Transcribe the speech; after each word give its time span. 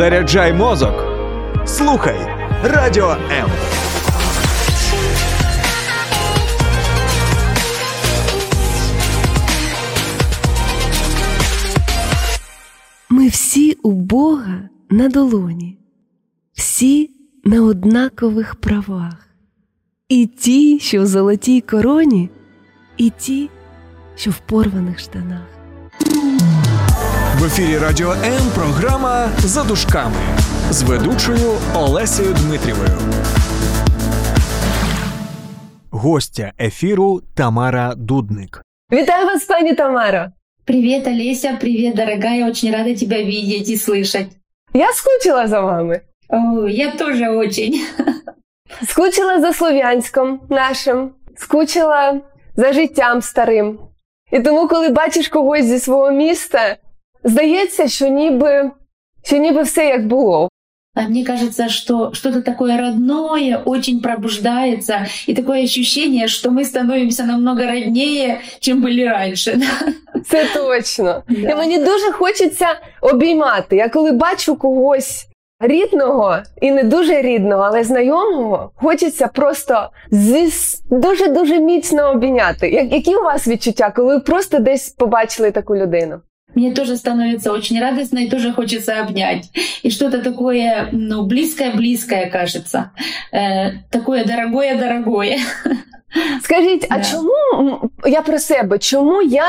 Заряджай 0.00 0.52
мозок. 0.52 0.94
Слухай 1.66 2.18
Радіо 2.64 3.10
М. 3.10 3.50
Ми 13.10 13.28
всі 13.28 13.72
у 13.72 13.92
Бога 13.92 14.68
на 14.90 15.08
долоні, 15.08 15.78
всі 16.52 17.10
на 17.44 17.62
однакових 17.62 18.54
правах, 18.54 19.28
і 20.08 20.26
ті, 20.26 20.78
що 20.78 21.02
в 21.02 21.06
золотій 21.06 21.60
короні, 21.60 22.30
і 22.96 23.10
ті, 23.10 23.50
що 24.16 24.30
в 24.30 24.38
порваних 24.38 24.98
штанах. 24.98 25.49
В 27.40 27.44
ефірі 27.44 27.78
Радіо 27.78 28.12
М 28.12 28.42
програма 28.54 29.28
за 29.38 29.64
дужками 29.64 30.16
з 30.70 30.82
ведучою 30.82 31.52
Олесею 31.74 32.34
Дмитрівою. 32.34 32.98
Гостя 35.90 36.52
ефіру 36.60 37.22
Тамара 37.36 37.94
Дудник. 37.96 38.62
Вітаю 38.92 39.26
вас, 39.26 39.44
пані 39.44 39.74
Тамаро! 39.74 40.26
Привет, 40.64 41.06
Олеся, 41.06 41.56
привет, 41.60 41.94
дорогая, 41.94 42.50
очень 42.50 42.72
рада 42.72 42.94
тебя 42.94 43.16
видеть 43.16 43.68
и 43.68 43.76
слышать. 43.76 44.28
Я 44.74 44.92
скучила 44.92 45.48
за 45.48 45.60
вами. 45.60 46.00
О, 46.28 46.68
я 46.68 46.90
тоже 46.90 47.30
очень. 47.30 47.80
Скучила 48.88 49.40
за 49.40 49.52
слов'янськом 49.52 50.40
нашим, 50.50 51.10
скучила 51.36 52.20
за 52.56 52.72
життям 52.72 53.22
старим. 53.22 53.78
І 54.32 54.40
тому, 54.40 54.68
коли 54.68 54.88
бачиш 54.88 55.28
когось 55.28 55.64
зі 55.64 55.78
свого 55.78 56.10
міста, 56.10 56.76
здається, 57.24 57.88
що 57.88 58.08
ніби, 58.08 58.70
що 59.22 59.36
ніби 59.36 59.62
все 59.62 59.86
як 59.86 60.06
було. 60.06 60.48
А 60.94 61.02
мне 61.02 61.24
кажется, 61.24 61.68
что 61.68 62.12
что-то 62.12 62.42
такое 62.42 62.76
родное 62.76 63.62
очень 63.64 64.00
пробуждается, 64.00 65.06
и 65.28 65.34
такое 65.34 65.62
ощущение, 65.62 66.26
что 66.26 66.50
мы 66.50 66.64
становимся 66.64 67.24
намного 67.24 67.64
роднее, 67.66 68.40
чем 68.58 68.82
были 68.82 69.04
раньше. 69.04 69.60
Це 70.26 70.46
точно. 70.54 71.22
І 71.28 71.54
мені 71.54 71.78
дуже 71.78 72.12
хочеться 72.12 72.66
обіймати. 73.00 73.76
Я 73.76 73.88
коли 73.88 74.12
бачу 74.12 74.56
когось 74.56 75.26
рідного 75.60 76.38
і 76.60 76.70
не 76.70 76.82
дуже 76.84 77.22
рідного, 77.22 77.62
але 77.62 77.84
знайомого, 77.84 78.70
хочеться 78.74 79.26
просто 79.26 79.90
дуже 80.90 81.28
дуже 81.28 81.58
міцно 81.58 82.10
обійняти. 82.10 82.68
Які 82.70 83.16
у 83.16 83.22
вас 83.22 83.48
відчуття, 83.48 83.92
коли 83.96 84.14
ви 84.14 84.20
просто 84.20 84.58
десь 84.58 84.88
побачили 84.88 85.50
таку 85.50 85.76
людину? 85.76 86.20
Мне 86.54 86.72
тоже 86.74 86.96
становится 86.96 87.52
очень 87.52 87.80
радостно 87.80 88.18
и 88.18 88.30
тоже 88.30 88.52
хочется 88.52 89.00
обнять. 89.00 89.50
И 89.82 89.90
что-то 89.90 90.18
такое, 90.22 90.88
ну, 90.92 91.22
близкое-близкое 91.26 92.26
кажется. 92.30 92.90
Э, 93.32 93.70
такое 93.90 94.24
дорогое-дорогое. 94.24 95.38
Скажіть, 96.42 96.86
а 96.90 96.98
Да. 96.98 97.04
чому 97.04 97.90
я 98.04 98.22
про 98.22 98.38
себе? 98.38 98.78
Чому 98.78 99.22
я 99.22 99.46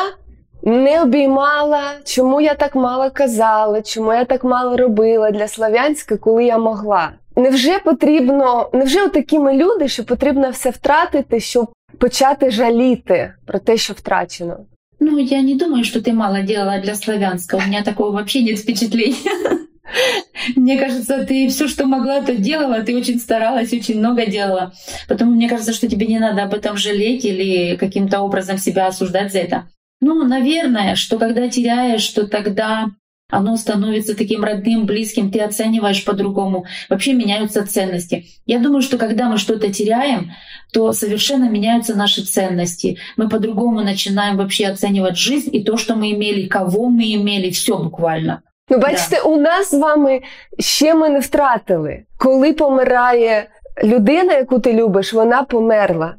не 0.63 1.01
обіймала? 1.01 1.81
Чому 2.05 2.41
я 2.41 2.53
так 2.53 2.75
мало 2.75 3.09
казала? 3.11 3.81
Чому 3.81 4.13
я 4.13 4.25
так 4.25 4.43
мало 4.43 4.77
робила 4.77 5.31
для 5.31 5.47
Слов'янська, 5.47 6.17
коли 6.17 6.45
я 6.45 6.57
могла? 6.57 7.11
Невже 7.35 7.79
потрібно, 7.79 8.69
невже 8.73 9.09
такі 9.09 9.39
ми 9.39 9.53
люди, 9.53 9.87
що 9.87 10.03
потрібно 10.05 10.49
все 10.49 10.69
втратити, 10.69 11.39
щоб 11.39 11.71
почати 11.97 12.51
жаліти 12.51 13.33
про 13.45 13.59
те, 13.59 13.77
що 13.77 13.93
втрачено? 13.93 14.57
Ну, 15.01 15.17
я 15.17 15.41
не 15.41 15.55
думаю, 15.55 15.83
что 15.83 15.99
ты 15.99 16.13
мало 16.13 16.43
делала 16.43 16.79
для 16.79 16.93
славянского. 16.93 17.59
У 17.59 17.67
меня 17.67 17.83
такого 17.83 18.11
вообще 18.11 18.43
нет 18.43 18.59
впечатления. 18.59 19.17
Мне 20.55 20.77
кажется, 20.77 21.25
ты 21.25 21.49
все, 21.49 21.67
что 21.67 21.87
могла, 21.87 22.21
то 22.21 22.35
делала. 22.35 22.83
Ты 22.83 22.95
очень 22.95 23.19
старалась, 23.19 23.73
очень 23.73 23.97
много 23.97 24.27
делала. 24.27 24.73
Поэтому 25.07 25.31
мне 25.31 25.49
кажется, 25.49 25.73
что 25.73 25.87
тебе 25.87 26.05
не 26.05 26.19
надо 26.19 26.43
об 26.43 26.53
этом 26.53 26.77
жалеть 26.77 27.25
или 27.25 27.77
каким-то 27.77 28.21
образом 28.21 28.59
себя 28.59 28.87
осуждать 28.87 29.31
за 29.31 29.39
это. 29.39 29.67
Ну, 30.01 30.23
наверное, 30.23 30.95
что 30.95 31.17
когда 31.17 31.49
теряешь, 31.49 32.01
что 32.01 32.27
тогда 32.27 32.91
оно 33.30 33.56
становится 33.56 34.16
таким 34.16 34.44
родным, 34.44 34.86
близким, 34.86 35.30
ты 35.30 35.40
оцениваешь 35.40 36.04
по-другому. 36.04 36.64
Вообще 36.88 37.12
меняются 37.12 37.66
ценности. 37.66 38.26
Я 38.46 38.60
думаю, 38.60 38.82
что 38.82 38.98
когда 38.98 39.28
мы 39.28 39.38
что-то 39.38 39.72
теряем, 39.72 40.30
то 40.72 40.92
совершенно 40.92 41.50
меняются 41.50 41.96
наши 41.96 42.22
ценности. 42.22 42.98
Мы 43.16 43.28
по-другому 43.28 43.80
начинаем 43.80 44.36
вообще 44.36 44.68
оценивать 44.68 45.16
жизнь 45.16 45.50
и 45.52 45.64
то, 45.64 45.76
что 45.76 45.96
мы 45.96 46.12
имели, 46.12 46.46
кого 46.46 46.88
мы 46.88 47.14
имели, 47.14 47.50
все 47.50 47.76
буквально. 47.76 48.42
Ну, 48.68 48.78
бачите, 48.78 49.20
у 49.20 49.36
нас 49.36 49.70
з 49.70 49.78
вами 49.78 50.22
ще 50.58 50.94
ми 50.94 51.08
не 51.08 51.20
втратили. 51.20 52.04
Коли 52.18 52.52
помирає 52.52 53.48
людина, 53.84 54.32
яку 54.32 54.58
ти 54.58 54.72
любиш, 54.72 55.12
вона 55.12 55.42
померла. 55.42 56.16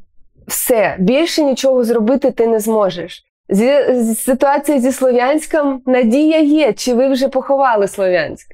Все, 0.47 0.96
більше 1.00 1.44
нічого 1.44 1.84
зробити 1.84 2.31
ти 2.31 2.47
не 2.47 2.59
зможеш. 2.59 3.24
Зі, 3.52 3.72
з- 3.94 4.16
ситуація 4.19 4.80
зі 4.80 4.91
Слов'янськом 4.91 5.81
надія 5.85 6.40
є. 6.40 6.74
Чи 6.74 6.94
ви 6.94 7.09
вже 7.09 7.28
поховали 7.28 7.88
Слов'янськ? 7.88 8.47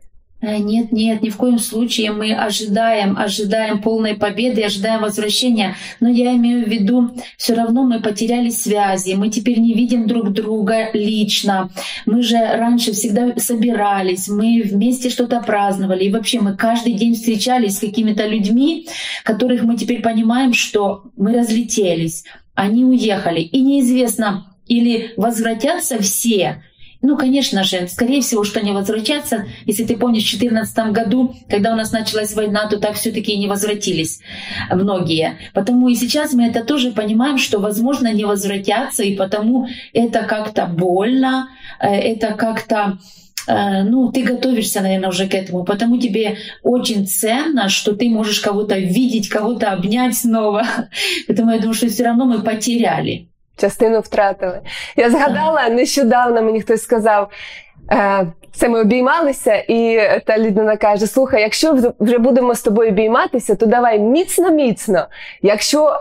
Э, 0.43 0.59
Нет, 0.59 0.91
нет, 0.91 1.23
ни 1.23 1.29
в 1.29 1.37
коем 1.37 1.57
случае 1.59 2.11
мы 2.11 2.45
ожидаем, 2.47 3.17
ожидаем 3.17 3.79
полной 3.81 4.13
победы, 4.13 4.65
ожидаем 4.65 5.01
возвращения. 5.01 5.75
Но 6.01 6.09
я 6.09 6.33
имею 6.33 6.65
в 6.65 6.69
виду, 6.69 7.09
все 7.37 7.55
равно 7.55 7.83
мы 7.83 8.01
потеряли 8.01 8.49
связи, 8.51 9.15
мы 9.15 9.29
теперь 9.29 9.59
не 9.59 9.73
видим 9.73 10.05
друг 10.05 10.29
друга 10.33 10.89
лично. 10.93 11.69
Мы 12.05 12.21
же 12.23 12.37
раньше 12.57 12.91
всегда 12.91 13.33
собирались, 13.37 14.27
мы 14.27 14.61
вместе 14.65 15.09
что-то 15.09 15.39
праздновали. 15.39 16.03
И 16.03 16.11
вообще 16.11 16.41
мы 16.41 16.57
каждый 16.57 16.93
день 16.93 17.13
встречались 17.13 17.77
с 17.77 17.79
какими-то 17.79 18.27
людьми, 18.27 18.87
которых 19.23 19.63
мы 19.63 19.77
теперь 19.77 20.01
понимаем, 20.01 20.53
что 20.53 21.03
мы 21.17 21.33
разлетелись, 21.33 22.25
они 22.55 22.83
уехали. 22.83 23.39
И 23.39 23.61
неизвестно, 23.61 24.46
или 24.68 25.12
возвратятся 25.16 26.00
все, 26.00 26.62
ну, 27.00 27.16
конечно 27.16 27.62
же, 27.62 27.86
скорее 27.86 28.20
всего, 28.22 28.42
что 28.42 28.60
не 28.60 28.72
возвратятся. 28.72 29.46
Если 29.66 29.84
ты 29.84 29.96
помнишь, 29.96 30.24
в 30.24 30.38
2014 30.38 30.92
году, 30.92 31.34
когда 31.48 31.72
у 31.72 31.76
нас 31.76 31.92
началась 31.92 32.34
война, 32.34 32.68
то 32.68 32.78
так 32.78 32.94
все 32.94 33.12
таки 33.12 33.32
и 33.32 33.38
не 33.38 33.46
возвратились 33.46 34.20
многие. 34.68 35.38
Потому 35.54 35.88
и 35.88 35.94
сейчас 35.94 36.32
мы 36.32 36.46
это 36.46 36.64
тоже 36.64 36.90
понимаем, 36.90 37.38
что, 37.38 37.60
возможно, 37.60 38.12
не 38.12 38.24
возвратятся, 38.24 39.04
и 39.04 39.14
потому 39.14 39.68
это 39.92 40.24
как-то 40.24 40.66
больно, 40.66 41.48
э, 41.78 41.86
это 41.88 42.32
как-то 42.32 42.98
э, 43.46 43.84
ну, 43.84 44.10
ты 44.10 44.24
готовишься, 44.24 44.80
наверное, 44.80 45.10
уже 45.10 45.28
к 45.28 45.34
этому, 45.34 45.64
потому 45.64 45.98
тебе 45.98 46.38
очень 46.64 47.06
ценно, 47.06 47.68
что 47.68 47.94
ты 47.94 48.08
можешь 48.08 48.40
кого-то 48.40 48.76
видеть, 48.76 49.28
кого-то 49.28 49.70
обнять 49.70 50.16
снова. 50.16 50.66
Поэтому 51.28 51.52
я 51.52 51.58
думаю, 51.58 51.74
что 51.74 51.88
все 51.88 52.02
равно 52.02 52.24
мы 52.24 52.42
потеряли. 52.42 53.28
Частину 53.60 54.00
втратили. 54.00 54.60
Я 54.96 55.10
згадала 55.10 55.68
нещодавно, 55.68 56.42
мені 56.42 56.60
хтось 56.60 56.82
сказав. 56.82 57.30
е, 57.92 58.26
Це 58.54 58.68
ми 58.68 58.80
обіймалися, 58.80 59.54
і 59.68 60.00
та 60.26 60.38
людина 60.38 60.76
каже: 60.76 61.06
Слухай, 61.06 61.40
якщо 61.42 61.92
вже- 62.00 62.18
будемо 62.18 62.54
з 62.54 62.62
тобою 62.62 62.88
обійматися, 62.90 63.54
то 63.54 63.66
давай 63.66 63.98
міцно, 63.98 64.50
міцно. 64.50 65.06
Якщо 65.42 66.00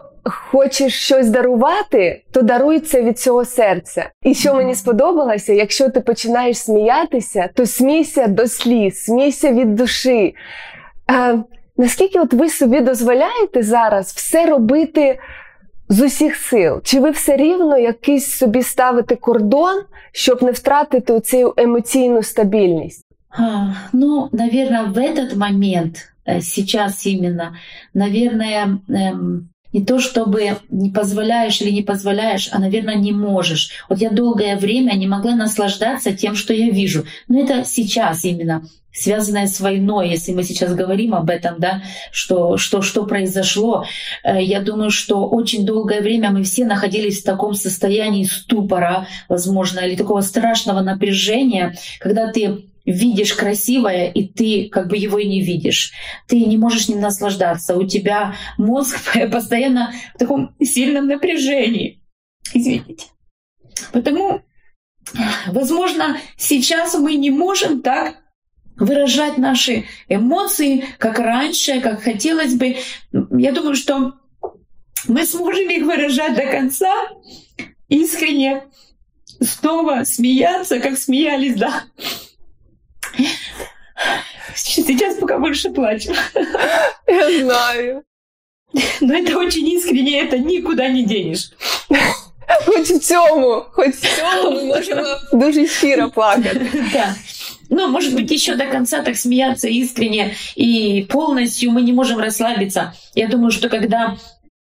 хочеш 0.52 0.94
щось 1.06 1.30
дарувати, 1.30 2.24
то 2.34 2.42
даруй 2.42 2.80
це 2.80 3.02
від 3.02 3.20
цього 3.20 3.46
серця. 3.46 4.10
І 4.24 4.34
що 4.34 4.54
мені 4.54 4.76
сподобалося, 4.76 5.54
якщо 5.54 5.90
ти 5.90 6.00
починаєш 6.00 6.58
сміятися, 6.58 7.50
то 7.54 7.66
смійся 7.66 8.28
до 8.28 8.48
сліз, 8.48 9.04
смійся 9.04 9.52
від 9.52 9.76
душі. 9.76 10.36
Е, 11.12 11.38
наскільки 11.78 12.20
от 12.20 12.34
ви 12.34 12.50
собі 12.50 12.82
дозволяєте 12.82 13.64
зараз 13.64 14.08
все 14.14 14.46
робити 14.46 15.20
з 15.89 16.01
усіх 16.07 16.37
сил? 16.37 16.81
Чи 16.85 17.01
ви 17.01 17.11
все 17.11 17.37
рівно 17.37 17.79
якийсь 17.79 18.27
собі 18.27 18.63
ставите 18.63 19.17
кордон, 19.17 19.83
щоб 20.13 20.43
не 20.43 20.53
втратити 20.53 21.21
цю 21.21 21.55
емоційну 21.57 22.23
стабільність? 22.23 23.07
А, 23.31 23.75
Ну, 23.93 24.29
наверное, 24.33 24.83
в 24.83 24.99
этот 24.99 25.37
момент, 25.37 26.13
э, 26.27 26.41
сейчас 26.41 27.07
именно, 27.07 27.57
наверное, 27.95 28.79
эм, 28.89 29.49
не 29.73 29.85
то 29.85 29.99
чтобы 29.99 30.57
не 30.71 30.91
позволяешь 30.91 31.63
или 31.63 31.71
не 31.71 31.83
позволяешь, 31.83 32.51
а, 32.53 32.59
наверное, 32.59 32.97
не 32.97 33.13
можешь. 33.13 33.71
Вот 33.89 34.03
я 34.03 34.11
долгое 34.11 34.57
время 34.57 34.93
не 34.95 35.07
могла 35.07 35.35
наслаждаться 35.35 36.13
тем, 36.13 36.35
что 36.35 36.53
я 36.53 36.71
вижу. 36.71 37.05
Но 37.29 37.41
это 37.41 37.65
сейчас 37.65 38.25
именно 38.25 38.63
связанное 39.00 39.48
с 39.48 39.60
войной, 39.60 40.10
если 40.10 40.34
мы 40.34 40.44
сейчас 40.44 40.74
говорим 40.74 41.14
об 41.14 41.30
этом, 41.30 41.56
да, 41.60 41.84
что, 42.12 42.58
что, 42.58 42.82
что 42.82 43.06
произошло. 43.06 43.86
Э, 44.24 44.42
Я 44.42 44.62
думаю, 44.62 44.90
что 44.90 45.28
очень 45.28 45.66
долгое 45.66 46.02
время 46.02 46.32
мы 46.32 46.44
все 46.44 46.66
находились 46.66 47.22
в 47.22 47.26
таком 47.26 47.54
состоянии 47.54 48.24
ступора, 48.24 49.08
возможно, 49.30 49.80
или 49.80 49.96
такого 49.96 50.22
страшного 50.22 50.82
напряжения, 50.82 51.76
когда 52.00 52.32
ты 52.32 52.66
видишь 52.86 53.34
красивое, 53.34 54.10
и 54.10 54.26
ты 54.26 54.70
как 54.70 54.88
бы 54.88 54.98
его 54.98 55.20
и 55.20 55.28
не 55.28 55.42
видишь. 55.42 55.92
Ты 56.26 56.46
не 56.46 56.58
можешь 56.58 56.88
ним 56.88 57.02
наслаждаться. 57.02 57.76
У 57.76 57.86
тебя 57.86 58.36
мозг 58.58 58.98
постоянно 59.32 59.94
в 60.16 60.18
таком 60.18 60.56
сильном 60.62 61.08
напряжении. 61.08 62.02
Извините. 62.54 63.08
Потому, 63.92 64.42
возможно, 65.48 66.18
сейчас 66.38 66.96
мы 66.96 67.16
не 67.16 67.30
можем 67.30 67.82
так 67.82 68.16
выражать 68.80 69.38
наши 69.38 69.86
эмоции, 70.08 70.86
как 70.98 71.20
раньше, 71.20 71.82
как 71.82 72.04
хотелось 72.04 72.54
бы. 72.56 72.78
Я 73.38 73.52
думаю, 73.52 73.76
что 73.76 74.14
мы 75.08 75.26
сможем 75.26 75.70
их 75.70 75.84
выражать 75.84 76.36
до 76.36 76.46
конца 76.46 76.94
искренне, 77.88 78.64
снова 79.42 80.04
смеяться, 80.04 80.80
как 80.80 80.98
смеялись, 80.98 81.56
да. 81.56 81.84
Сейчас 84.56 85.16
пока 85.18 85.38
больше 85.38 85.70
плачу. 85.70 86.14
Я 87.08 87.42
знаю. 87.42 88.04
Но 89.02 89.16
это 89.16 89.38
очень 89.38 89.68
искренне, 89.70 90.22
это 90.22 90.38
никуда 90.38 90.90
не 90.90 91.04
денешь. 91.04 91.52
Хоч 92.66 92.90
в 92.90 93.00
цьому, 93.00 93.66
хоч 93.72 93.96
в 93.96 94.18
цьому 94.18 94.52
ми 94.52 94.64
можемо 94.76 95.20
дуже 95.34 95.68
щиро 95.68 96.10
плакати. 96.10 96.72
Да 96.94 97.16
Ну, 97.71 97.89
может 97.89 98.15
быть, 98.15 98.31
еще 98.31 98.57
до 98.57 98.67
конца 98.67 99.03
так 99.03 99.17
смеяться 99.17 99.69
искренне 99.69 100.35
и 100.57 101.07
полностью 101.09 101.71
мы 101.71 101.83
не 101.83 101.93
можем 101.93 102.19
расслабиться. 102.19 102.95
Я 103.15 103.29
думаю, 103.29 103.51
что 103.51 103.69
когда 103.69 104.17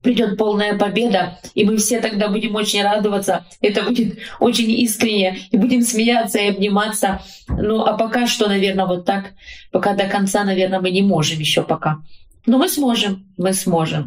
придет 0.03 0.37
полная 0.37 0.77
победа, 0.77 1.39
и 1.55 1.65
мы 1.65 1.77
все 1.77 1.99
тогда 1.99 2.27
будем 2.27 2.55
очень 2.55 2.83
радоваться. 2.83 3.45
Это 3.61 3.83
будет 3.83 4.19
очень 4.39 4.71
искренне, 4.71 5.39
и 5.51 5.57
будем 5.57 5.81
смеяться 5.81 6.39
и 6.39 6.49
обниматься. 6.49 7.19
Ну, 7.49 7.81
а 7.81 7.93
пока 7.97 8.27
что, 8.27 8.47
наверное, 8.47 8.85
вот 8.85 9.05
так, 9.05 9.33
пока 9.71 9.93
до 9.93 10.05
конца, 10.05 10.43
наверное, 10.43 10.79
мы 10.79 10.91
не 10.91 11.01
можем 11.01 11.39
еще 11.39 11.61
пока. 11.63 11.97
Ну, 12.45 12.57
ми 12.57 12.67
зможемо, 12.67 13.15
ми 13.37 13.53
зможемо. 13.53 14.05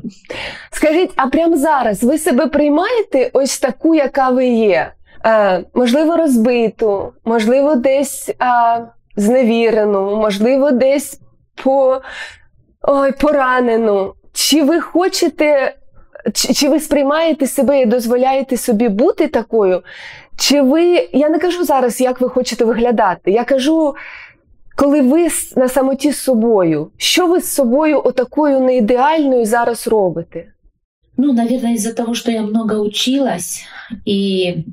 Скажіть, 0.71 1.11
а 1.17 1.27
прямо 1.27 1.57
зараз 1.57 2.03
ви 2.05 2.19
себе 2.19 2.47
приймаєте 2.47 3.31
ось 3.33 3.59
таку, 3.59 3.95
яка 3.95 4.31
ви 4.31 4.49
є? 4.49 4.93
Е, 5.26 5.64
можливо, 5.74 6.18
розбиту, 6.18 7.14
можливо, 7.26 7.76
десь 7.76 8.30
зневірену, 9.16 10.16
можливо, 10.16 10.72
десь 10.72 11.20
по, 11.64 12.02
ой, 12.82 13.12
поранену. 13.12 14.14
Чи 14.34 14.64
ви 14.64 14.82
хочете, 14.82 15.76
чи, 16.34 16.54
чи 16.54 16.70
ви 16.70 16.80
сприймаєте 16.80 17.48
себе 17.48 17.82
і 17.82 17.86
дозволяєте 17.86 18.58
собі 18.58 18.90
бути 18.90 19.28
такою? 19.28 19.84
Чи 20.38 20.62
ви, 20.62 21.10
я 21.14 21.30
не 21.30 21.40
кажу 21.40 21.64
зараз, 21.64 22.02
як 22.02 22.22
ви 22.22 22.30
хочете 22.30 22.66
виглядати, 22.66 23.32
я 23.32 23.44
кажу. 23.44 23.96
Коли 24.78 25.02
ви 25.02 25.28
на 25.56 25.70
самоті 25.70 26.12
з 26.12 26.20
собою, 26.20 26.92
що 26.98 27.28
ви 27.28 27.42
з 27.42 27.54
собою 27.54 28.02
отакою 28.06 28.60
неідеальною 28.60 29.46
зараз 29.46 29.88
робите? 29.88 30.46
Ну, 31.18 31.34
наверное, 31.34 31.74
из-за 31.74 31.94
того, 31.94 32.14
что 32.14 32.32
я 32.32 32.42
много 32.42 32.76
училась 32.76 33.66
и 34.06 34.64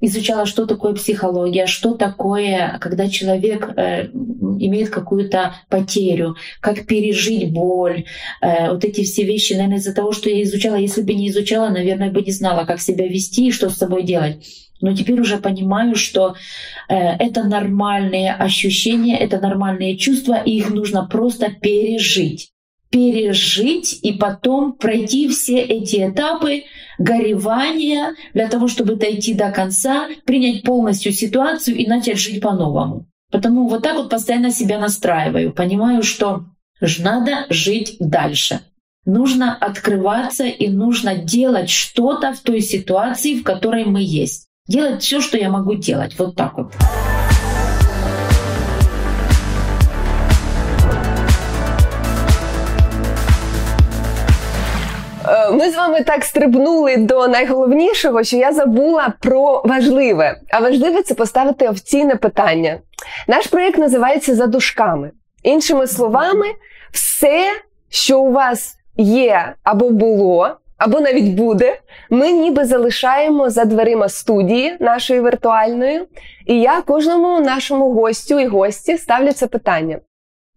изучала, 0.00 0.46
что 0.46 0.66
такое 0.66 0.94
психология, 0.94 1.66
что 1.66 1.94
такое, 1.94 2.78
когда 2.80 3.08
человек 3.08 3.70
э, 3.76 4.06
имеет 4.06 4.90
какую-то 4.90 5.54
потерю, 5.68 6.36
как 6.60 6.86
пережить 6.86 7.52
боль, 7.52 8.04
э, 8.40 8.70
вот 8.70 8.84
эти 8.84 9.02
все 9.04 9.24
вещи, 9.24 9.52
наверное, 9.52 9.78
из-за 9.78 9.94
того, 9.94 10.12
что 10.12 10.30
я 10.30 10.42
изучала, 10.42 10.76
если 10.76 11.02
бы 11.02 11.14
не 11.14 11.28
изучала, 11.28 11.68
наверное, 11.68 12.10
бы 12.10 12.22
не 12.22 12.32
знала, 12.32 12.64
как 12.64 12.80
себя 12.80 13.06
вести 13.06 13.48
и 13.48 13.52
что 13.52 13.70
с 13.70 13.76
собой 13.76 14.04
делать. 14.04 14.46
Но 14.80 14.94
теперь 14.94 15.20
уже 15.20 15.38
понимаю, 15.38 15.96
что 15.96 16.34
э, 16.88 16.94
это 16.94 17.44
нормальные 17.44 18.34
ощущения, 18.34 19.18
это 19.18 19.40
нормальные 19.40 19.96
чувства, 19.96 20.42
и 20.44 20.56
их 20.56 20.70
нужно 20.70 21.06
просто 21.06 21.50
пережить 21.50 22.53
пережить 22.94 23.98
и 24.02 24.12
потом 24.12 24.74
пройти 24.74 25.28
все 25.28 25.58
эти 25.58 26.08
этапы 26.08 26.62
горевания 26.96 28.14
для 28.34 28.46
того, 28.46 28.68
чтобы 28.68 28.94
дойти 28.94 29.34
до 29.34 29.50
конца, 29.50 30.06
принять 30.24 30.62
полностью 30.62 31.10
ситуацию 31.10 31.76
и 31.76 31.88
начать 31.88 32.20
жить 32.20 32.40
по-новому. 32.40 33.06
Потому 33.32 33.66
вот 33.66 33.82
так 33.82 33.96
вот 33.96 34.10
постоянно 34.10 34.52
себя 34.52 34.78
настраиваю, 34.78 35.52
понимаю, 35.52 36.04
что 36.04 36.44
надо 37.00 37.46
жить 37.50 37.96
дальше. 37.98 38.60
Нужно 39.04 39.56
открываться 39.56 40.44
и 40.44 40.68
нужно 40.68 41.16
делать 41.16 41.70
что-то 41.70 42.32
в 42.32 42.38
той 42.42 42.60
ситуации, 42.60 43.34
в 43.34 43.42
которой 43.42 43.86
мы 43.86 44.02
есть. 44.02 44.46
Делать 44.68 45.02
все, 45.02 45.20
что 45.20 45.36
я 45.36 45.50
могу 45.50 45.74
делать. 45.74 46.16
Вот 46.16 46.36
так 46.36 46.56
вот. 46.56 46.72
Ми 55.52 55.70
з 55.70 55.76
вами 55.76 56.02
так 56.02 56.24
стрибнули 56.24 56.96
до 56.96 57.28
найголовнішого, 57.28 58.22
що 58.22 58.36
я 58.36 58.52
забула 58.52 59.12
про 59.20 59.62
важливе. 59.64 60.40
А 60.50 60.60
важливе 60.60 61.02
це 61.02 61.14
поставити 61.14 61.68
офіційне 61.68 62.16
питання. 62.16 62.78
Наш 63.28 63.46
проєкт 63.46 63.78
називається 63.78 64.34
За 64.34 64.46
дужками. 64.46 65.10
Іншими 65.42 65.86
словами, 65.86 66.46
все, 66.92 67.46
що 67.88 68.20
у 68.20 68.32
вас 68.32 68.76
є 68.96 69.54
або 69.62 69.90
було, 69.90 70.50
або 70.78 71.00
навіть 71.00 71.34
буде, 71.34 71.78
ми 72.10 72.32
ніби 72.32 72.64
залишаємо 72.64 73.50
за 73.50 73.64
дверима 73.64 74.08
студії 74.08 74.76
нашої 74.80 75.20
віртуальної. 75.20 76.02
І 76.46 76.60
я 76.60 76.80
кожному 76.80 77.40
нашому 77.40 77.92
гостю 77.92 78.40
і 78.40 78.46
гості 78.46 78.98
ставлю 78.98 79.32
це 79.32 79.46
питання: 79.46 79.98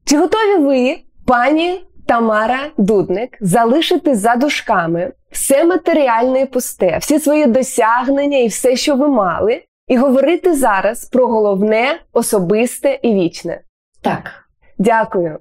чи 0.06 0.18
готові 0.18 0.56
ви, 0.56 0.98
пані 1.26 1.82
Тамара 2.08 2.60
Дудник 2.78 3.38
залишити 3.42 4.16
за 4.16 4.36
дужками 4.36 5.12
все 5.32 5.66
матеріальне 5.66 6.42
і 6.42 6.46
пусте, 6.46 6.98
всі 6.98 7.20
свої 7.20 7.46
досягнення 7.46 8.38
і 8.38 8.48
все, 8.48 8.76
що 8.76 8.96
ви 8.96 9.08
мали, 9.08 9.62
і 9.88 9.98
говорити 9.98 10.56
зараз 10.56 11.06
про 11.06 11.28
головне, 11.28 12.00
особисте 12.14 13.00
і 13.02 13.14
вічне. 13.14 13.62
Так. 14.02 14.32
Дякую. 14.78 15.40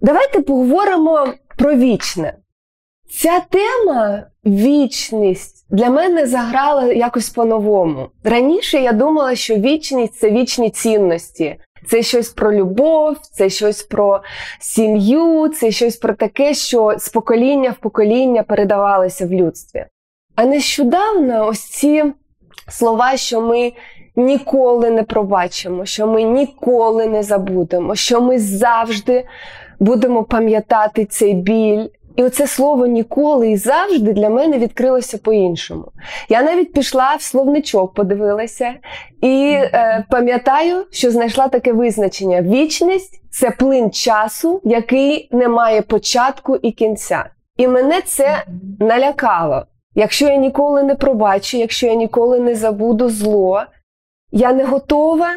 Давайте 0.00 0.40
поговоримо 0.40 1.34
про 1.58 1.74
вічне. 1.74 2.34
Ця 3.10 3.40
тема 3.40 4.22
вічність 4.46 5.66
для 5.70 5.90
мене 5.90 6.26
заграла 6.26 6.92
якось 6.92 7.30
по-новому. 7.30 8.08
Раніше 8.24 8.78
я 8.78 8.92
думала, 8.92 9.34
що 9.34 9.54
вічність 9.54 10.14
це 10.14 10.30
вічні 10.30 10.70
цінності, 10.70 11.56
це 11.88 12.02
щось 12.02 12.28
про 12.28 12.52
любов, 12.52 13.16
це 13.18 13.48
щось 13.48 13.82
про 13.82 14.20
сім'ю, 14.60 15.48
це 15.48 15.70
щось 15.70 15.96
про 15.96 16.14
таке, 16.14 16.54
що 16.54 16.94
з 16.98 17.08
покоління 17.08 17.70
в 17.70 17.82
покоління 17.82 18.42
передавалося 18.42 19.26
в 19.26 19.32
людстві. 19.32 19.86
А 20.36 20.44
нещодавно 20.44 21.46
ось 21.46 21.64
ці 21.64 22.04
слова, 22.68 23.16
що 23.16 23.40
ми 23.40 23.72
ніколи 24.16 24.90
не 24.90 25.02
пробачимо, 25.02 25.84
що 25.84 26.06
ми 26.06 26.22
ніколи 26.22 27.06
не 27.06 27.22
забудемо, 27.22 27.94
що 27.94 28.20
ми 28.20 28.38
завжди 28.38 29.26
будемо 29.80 30.24
пам'ятати 30.24 31.04
цей 31.04 31.34
біль. 31.34 31.86
І 32.20 32.22
оце 32.22 32.46
слово 32.46 32.86
ніколи 32.86 33.50
і 33.50 33.56
завжди 33.56 34.12
для 34.12 34.30
мене 34.30 34.58
відкрилося 34.58 35.18
по-іншому. 35.18 35.84
Я 36.28 36.42
навіть 36.42 36.72
пішла 36.72 37.14
в 37.14 37.22
словничок, 37.22 37.94
подивилася, 37.94 38.74
і 39.20 39.52
е, 39.52 40.04
пам'ятаю, 40.10 40.86
що 40.90 41.10
знайшла 41.10 41.48
таке 41.48 41.72
визначення: 41.72 42.42
вічність 42.42 43.22
це 43.30 43.50
плин 43.50 43.90
часу, 43.90 44.60
який 44.64 45.28
не 45.32 45.48
має 45.48 45.82
початку 45.82 46.56
і 46.56 46.72
кінця. 46.72 47.30
І 47.56 47.68
мене 47.68 48.00
це 48.04 48.44
налякало. 48.80 49.64
Якщо 49.94 50.26
я 50.26 50.36
ніколи 50.36 50.82
не 50.82 50.94
пробачу, 50.94 51.56
якщо 51.56 51.86
я 51.86 51.94
ніколи 51.94 52.40
не 52.40 52.54
забуду 52.54 53.08
зло, 53.08 53.62
я 54.32 54.52
не 54.52 54.64
готова 54.64 55.28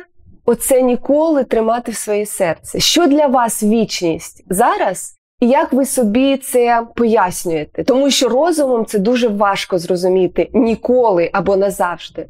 оце 0.45 0.81
ніколи 0.81 1.43
тримати 1.43 1.91
в 1.91 1.95
своє 1.95 2.25
серце. 2.25 2.79
Що 2.79 3.07
для 3.07 3.27
вас 3.27 3.63
вічність 3.63 4.45
зараз? 4.49 5.17
І 5.42 5.48
як 5.48 5.72
ви 5.72 5.86
собі 5.86 6.36
це 6.36 6.86
пояснюєте? 6.96 7.84
Тому 7.84 8.10
що 8.10 8.28
розумом 8.28 8.86
це 8.86 8.98
дуже 8.98 9.28
важко 9.28 9.78
зрозуміти 9.78 10.50
ніколи 10.52 11.30
або 11.32 11.56
назавжди. 11.56 12.26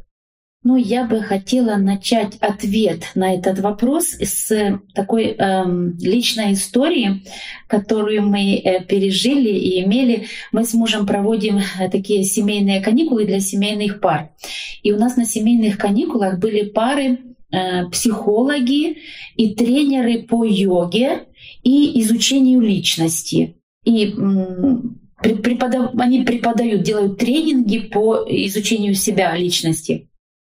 Ну, 0.64 0.76
я 0.76 1.05
бы 1.05 1.23
хотела 1.23 1.76
начать 1.76 2.37
ответ 2.40 3.12
на 3.14 3.33
этот 3.33 3.61
вопрос 3.61 4.07
с 4.21 4.81
такой 4.93 5.37
эм, 5.38 5.97
личной 5.99 6.55
истории, 6.55 7.23
которую 7.69 8.23
мы 8.23 8.57
э, 8.57 8.85
пережили 8.85 9.50
и 9.50 9.85
имели. 9.85 10.26
Мы 10.50 10.64
с 10.64 10.75
мужем 10.75 11.07
проводим 11.07 11.59
э, 11.59 11.88
такие 11.90 12.25
семейные 12.25 12.81
каникулы 12.81 13.25
для 13.25 13.38
семейных 13.38 14.00
пар. 14.00 14.31
И 14.83 14.93
у 14.93 14.99
нас 14.99 15.17
на 15.17 15.25
семейных 15.25 15.78
каникулах 15.78 16.40
были 16.40 16.64
пары 16.64 17.19
э, 17.52 17.88
психологи 17.90 18.99
и 19.37 19.55
тренеры 19.55 20.25
по 20.25 20.45
йоге 20.45 21.28
и 21.64 22.02
изучению 22.02 22.62
личности. 22.62 23.58
И 23.84 24.16
преподав... 25.22 25.92
они 25.98 26.24
преподают, 26.24 26.84
делают 26.84 27.18
тренинги 27.18 27.80
по 27.80 28.26
изучению 28.28 28.96
себя 28.96 29.36
личности. 29.36 30.10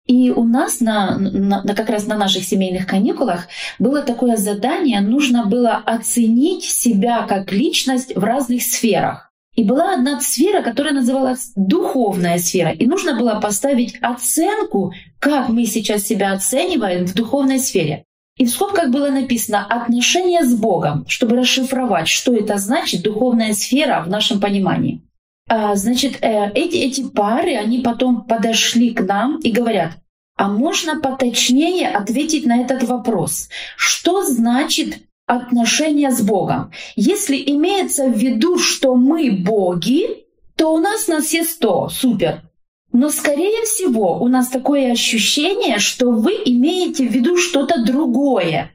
И 0.08 0.32
у 0.32 0.44
нас 0.44 0.80
на, 0.80 1.18
на, 1.18 1.62
как 1.76 1.90
раз 1.90 2.08
на 2.08 2.18
наших 2.18 2.44
семейных 2.44 2.88
каникулах 2.88 3.48
было 3.78 4.02
такое 4.02 4.36
задание, 4.36 5.00
нужно 5.00 5.46
было 5.46 5.76
оценить 5.76 6.64
себя 6.64 7.24
как 7.28 7.52
личность 7.52 8.16
в 8.16 8.24
разных 8.24 8.64
сферах. 8.64 9.32
И 9.56 9.64
была 9.64 9.94
одна 9.94 10.20
сфера, 10.22 10.62
которая 10.62 10.94
называлась 10.94 11.52
духовная 11.56 12.38
сфера. 12.38 12.72
И 12.72 12.88
нужно 12.88 13.18
было 13.18 13.40
поставить 13.40 13.98
оценку, 14.02 14.94
как 15.20 15.50
мы 15.50 15.66
сейчас 15.66 16.04
себя 16.04 16.32
оцениваем 16.34 17.06
в 17.06 17.14
духовной 17.14 17.60
сфере. 17.60 18.06
И 18.38 18.46
в 18.46 18.50
скобках 18.50 18.90
было 18.90 19.10
написано 19.10 19.66
«отношения 19.66 20.44
с 20.44 20.54
Богом», 20.56 21.06
чтобы 21.08 21.36
расшифровать, 21.38 22.08
что 22.08 22.34
это 22.34 22.58
значит 22.58 23.04
духовная 23.04 23.54
сфера 23.54 24.04
в 24.06 24.10
нашем 24.10 24.40
понимании. 24.40 25.02
А, 25.50 25.76
значит, 25.76 26.18
э, 26.22 26.52
эти, 26.56 26.78
эти 26.78 27.08
пары, 27.08 27.56
они 27.56 27.80
потом 27.80 28.24
подошли 28.24 28.92
к 28.92 29.02
нам 29.02 29.38
и 29.40 29.52
говорят, 29.52 29.98
а 30.38 30.48
можно 30.48 31.00
поточнее 31.00 31.90
ответить 31.90 32.46
на 32.46 32.62
этот 32.62 32.84
вопрос? 32.84 33.50
Что 33.76 34.24
значит 34.24 35.00
отношения 35.28 36.10
с 36.10 36.22
Богом? 36.22 36.72
Если 36.96 37.38
имеется 37.38 38.08
в 38.08 38.18
виду, 38.18 38.58
что 38.58 38.96
мы 38.96 39.32
боги, 39.32 40.26
то 40.56 40.74
у 40.74 40.78
нас 40.78 41.08
на 41.08 41.22
все 41.22 41.44
сто, 41.44 41.90
супер. 41.90 42.42
Но, 42.94 43.10
скорее 43.10 43.64
всего, 43.64 44.22
у 44.22 44.28
нас 44.28 44.50
такое 44.50 44.92
ощущение, 44.92 45.80
что 45.80 46.12
вы 46.12 46.34
имеете 46.46 47.08
в 47.08 47.12
виду 47.12 47.38
что-то 47.38 47.84
другое. 47.86 48.72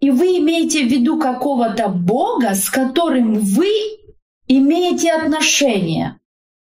И 0.00 0.10
вы 0.10 0.38
имеете 0.38 0.84
в 0.84 0.88
виду 0.88 1.18
какого-то 1.18 1.88
Бога, 1.88 2.54
с 2.54 2.68
которым 2.70 3.34
вы 3.34 3.68
имеете 4.48 5.12
отношения. 5.12 6.18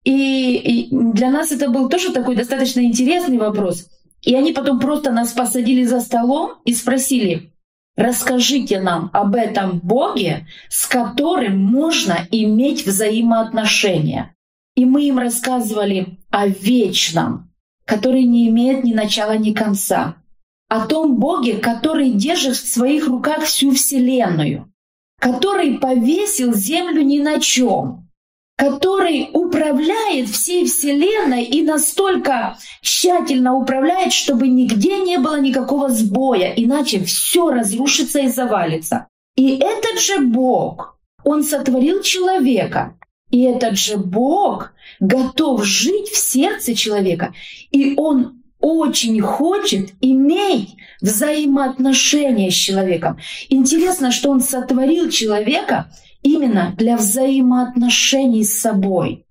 И, 0.05 0.57
и 0.57 0.89
для 0.91 1.31
нас 1.31 1.53
это 1.53 1.69
был 1.69 1.89
тоже 1.89 2.13
такой 2.13 2.35
достаточно 2.37 2.81
интересный 2.81 3.39
вопрос. 3.39 3.87
И 4.23 4.35
они 4.35 4.53
потом 4.53 4.81
просто 4.81 5.13
нас 5.13 5.33
посадили 5.33 5.85
за 5.85 6.01
столом 6.01 6.55
и 6.65 6.75
спросили, 6.75 7.53
расскажите 7.97 8.81
нам 8.81 9.11
об 9.13 9.35
этом 9.35 9.79
Боге, 9.81 10.47
с 10.69 10.87
которым 10.87 11.59
можно 11.61 12.27
иметь 12.31 12.87
взаимоотношения. 12.87 14.36
И 14.77 14.85
мы 14.85 15.05
им 15.05 15.19
рассказывали 15.19 16.19
о 16.31 16.47
вечном, 16.47 17.51
который 17.85 18.25
не 18.25 18.49
имеет 18.49 18.85
ни 18.85 18.93
начала, 18.93 19.37
ни 19.37 19.53
конца. 19.53 20.17
О 20.69 20.87
том 20.87 21.17
Боге, 21.17 21.59
который 21.59 22.11
держит 22.11 22.57
в 22.57 22.69
своих 22.69 23.09
руках 23.09 23.45
всю 23.45 23.73
Вселенную, 23.73 24.73
который 25.19 25.79
повесил 25.79 26.55
землю 26.55 27.03
ни 27.03 27.21
на 27.21 27.41
чем, 27.41 28.07
который 28.57 29.31
управляет 29.33 30.29
всей 30.29 30.67
Вселенной 30.67 31.45
и 31.45 31.63
настолько 31.63 32.59
тщательно 32.81 33.55
управляет, 33.55 34.13
чтобы 34.13 34.49
нигде 34.49 34.99
не 34.99 35.19
было 35.19 35.41
никакого 35.41 35.89
сбоя, 35.89 36.53
иначе 36.57 37.05
все 37.05 37.51
разрушится 37.51 38.21
и 38.21 38.29
завалится. 38.29 39.09
И 39.37 39.57
этот 39.57 40.01
же 40.01 40.21
Бог, 40.21 40.99
Он 41.23 41.43
сотворил 41.45 42.03
человека, 42.03 42.99
и 43.31 43.43
этот 43.43 43.79
же 43.79 43.97
Бог 43.97 44.73
готов 45.01 45.65
жить 45.65 46.09
в 46.09 46.17
сердце 46.17 46.75
человека, 46.75 47.35
и 47.71 47.95
Он 47.97 48.43
очень 48.61 49.21
хочет 49.21 49.91
иметь 50.01 50.77
взаимоотношения 51.01 52.51
с 52.51 52.55
человеком. 52.55 53.19
Интересно, 53.49 54.13
что 54.13 54.31
Он 54.31 54.41
сотворил 54.41 55.11
человека 55.11 55.91
именно 56.23 56.75
для 56.77 56.97
взаимоотношений 56.97 58.45
с 58.45 58.61
собой 58.61 59.27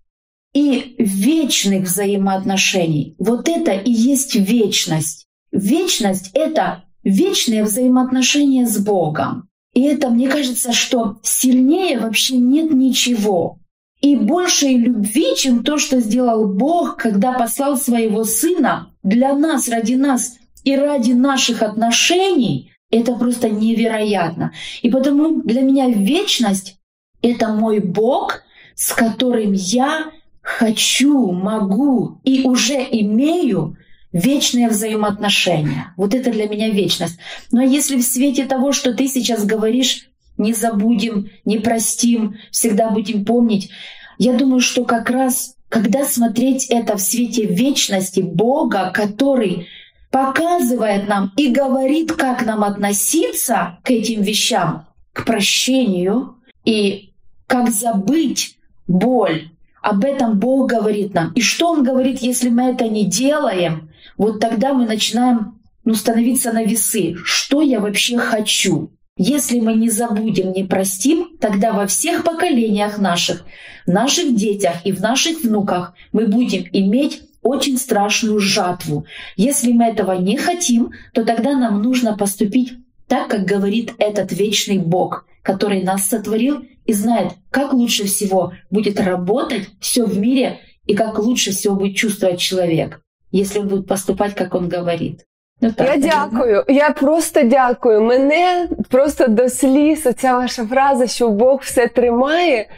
и 0.54 0.96
вечных 0.98 1.84
взаимоотношений. 1.84 3.16
Вот 3.18 3.50
это 3.50 3.72
и 3.72 3.92
есть 3.92 4.36
вечность. 4.36 5.28
Вечность— 5.52 6.32
это 6.34 6.84
вечные 7.04 7.64
взаимоотношения 7.64 8.66
с 8.66 8.78
Богом. 8.78 9.50
И 9.74 9.84
это, 9.84 10.10
мне 10.10 10.30
кажется, 10.30 10.72
что 10.72 11.18
сильнее 11.24 12.00
вообще 12.00 12.38
нет 12.38 12.72
ничего 12.72 13.60
и 14.06 14.16
большей 14.16 14.78
любви, 14.78 15.36
чем 15.36 15.64
то, 15.64 15.80
что 15.80 16.00
сделал 16.00 16.46
Бог, 16.46 16.98
когда 16.98 17.34
послал 17.34 17.76
своего 17.76 18.24
Сына 18.24 18.92
для 19.02 19.34
нас, 19.34 19.68
ради 19.68 19.96
нас 19.96 20.38
и 20.64 20.76
ради 20.76 21.14
наших 21.14 21.64
отношений, 21.64 22.72
это 22.92 23.16
просто 23.16 23.50
невероятно. 23.50 24.54
И 24.84 24.92
потому 24.92 25.42
для 25.42 25.62
меня 25.62 25.90
вечность— 25.90 26.78
это 27.24 27.48
мой 27.48 27.80
Бог, 27.80 28.44
с 28.76 28.94
которым 28.94 29.54
я 29.54 30.12
хочу, 30.44 31.32
могу 31.32 32.20
и 32.24 32.44
уже 32.44 32.76
имею 32.76 33.76
вечные 34.14 34.70
взаимоотношения. 34.70 35.96
Вот 35.98 36.14
это 36.14 36.32
для 36.32 36.48
меня 36.48 36.70
вечность. 36.70 37.18
Но 37.52 37.64
если 37.64 37.98
в 37.98 38.04
свете 38.04 38.46
того, 38.46 38.72
что 38.72 38.94
ты 38.94 39.08
сейчас 39.08 39.48
говоришь, 39.48 40.10
не 40.38 40.54
забудем, 40.54 41.30
не 41.46 41.60
простим, 41.60 42.36
всегда 42.52 42.90
будем 42.90 43.26
помнить. 43.26 43.70
Я 44.18 44.34
думаю, 44.34 44.62
что 44.62 44.86
как 44.86 45.10
раз, 45.10 45.56
когда 45.70 46.06
смотреть 46.06 46.66
это 46.68 46.98
в 46.98 47.02
свете 47.02 47.46
вечности 47.46 48.22
Бога, 48.22 48.92
который 48.94 49.68
показывает 50.12 51.10
нам 51.10 51.34
и 51.36 51.50
говорит, 51.50 52.14
как 52.14 52.46
нам 52.46 52.64
относиться 52.64 53.80
к 53.84 53.92
этим 53.92 54.22
вещам, 54.22 54.88
к 55.12 55.26
прощению 55.26 56.38
и 56.64 57.14
как 57.48 57.70
забыть 57.70 58.58
боль. 58.88 59.50
Об 59.82 60.04
этом 60.04 60.40
Бог 60.40 60.70
говорит 60.70 61.14
нам. 61.14 61.32
И 61.34 61.42
что 61.42 61.72
Он 61.72 61.84
говорит, 61.84 62.22
если 62.22 62.50
мы 62.50 62.72
это 62.72 62.88
не 62.88 63.06
делаем? 63.06 63.92
Вот 64.18 64.40
тогда 64.40 64.74
мы 64.74 64.86
начинаем 64.86 65.60
ну, 65.84 65.94
становиться 65.94 66.52
на 66.52 66.64
весы. 66.64 67.16
Что 67.24 67.62
я 67.62 67.80
вообще 67.80 68.18
хочу? 68.18 68.92
Если 69.18 69.62
мы 69.62 69.76
не 69.76 69.90
забудем, 69.90 70.52
не 70.52 70.66
простим, 70.66 71.38
тогда 71.40 71.72
во 71.72 71.88
всех 71.88 72.26
поколениях 72.26 72.98
наших, 72.98 73.46
в 73.86 73.92
наших 73.92 74.36
детях 74.36 74.86
и 74.86 74.92
в 74.92 75.00
наших 75.00 75.42
внуках 75.42 75.94
мы 76.12 76.28
будем 76.28 76.66
иметь 76.74 77.22
очень 77.42 77.78
страшную 77.78 78.40
жатву. 78.40 79.06
Если 79.38 79.72
мы 79.72 79.86
этого 79.86 80.12
не 80.14 80.36
хотим, 80.36 80.92
то 81.14 81.24
тогда 81.24 81.56
нам 81.58 81.82
нужно 81.82 82.18
поступить 82.18 82.74
так, 83.08 83.30
как 83.30 83.46
говорит 83.46 83.94
этот 84.00 84.34
вечный 84.34 84.80
Бог, 84.80 85.26
который 85.44 85.82
нас 85.82 86.10
сотворил 86.10 86.66
и 86.86 86.92
знает, 86.92 87.32
как 87.52 87.72
лучше 87.72 88.04
всего 88.08 88.52
будет 88.70 89.00
работать 89.00 89.70
все 89.80 90.06
в 90.06 90.18
мире 90.18 90.60
и 90.86 90.94
как 90.94 91.20
лучше 91.20 91.52
всего 91.52 91.76
будет 91.76 91.96
чувствовать 91.96 92.42
человек, 92.42 93.00
если 93.32 93.60
он 93.60 93.70
будет 93.70 93.88
поступать, 93.88 94.36
как 94.36 94.56
он 94.56 94.68
говорит. 94.68 95.24
Ну, 95.66 95.72
так, 95.72 95.88
я 95.88 95.98
дякую. 95.98 96.64
Я 96.68 96.90
просто 96.90 97.44
дякую. 97.44 98.02
Мене 98.02 98.68
просто 98.90 99.28
до 99.28 99.50
сліз 99.50 100.06
оця 100.06 100.38
ваша 100.38 100.66
фраза, 100.66 101.08
що 101.08 101.30
Бог 101.30 101.60
все 101.62 101.88
тримає 101.88 102.70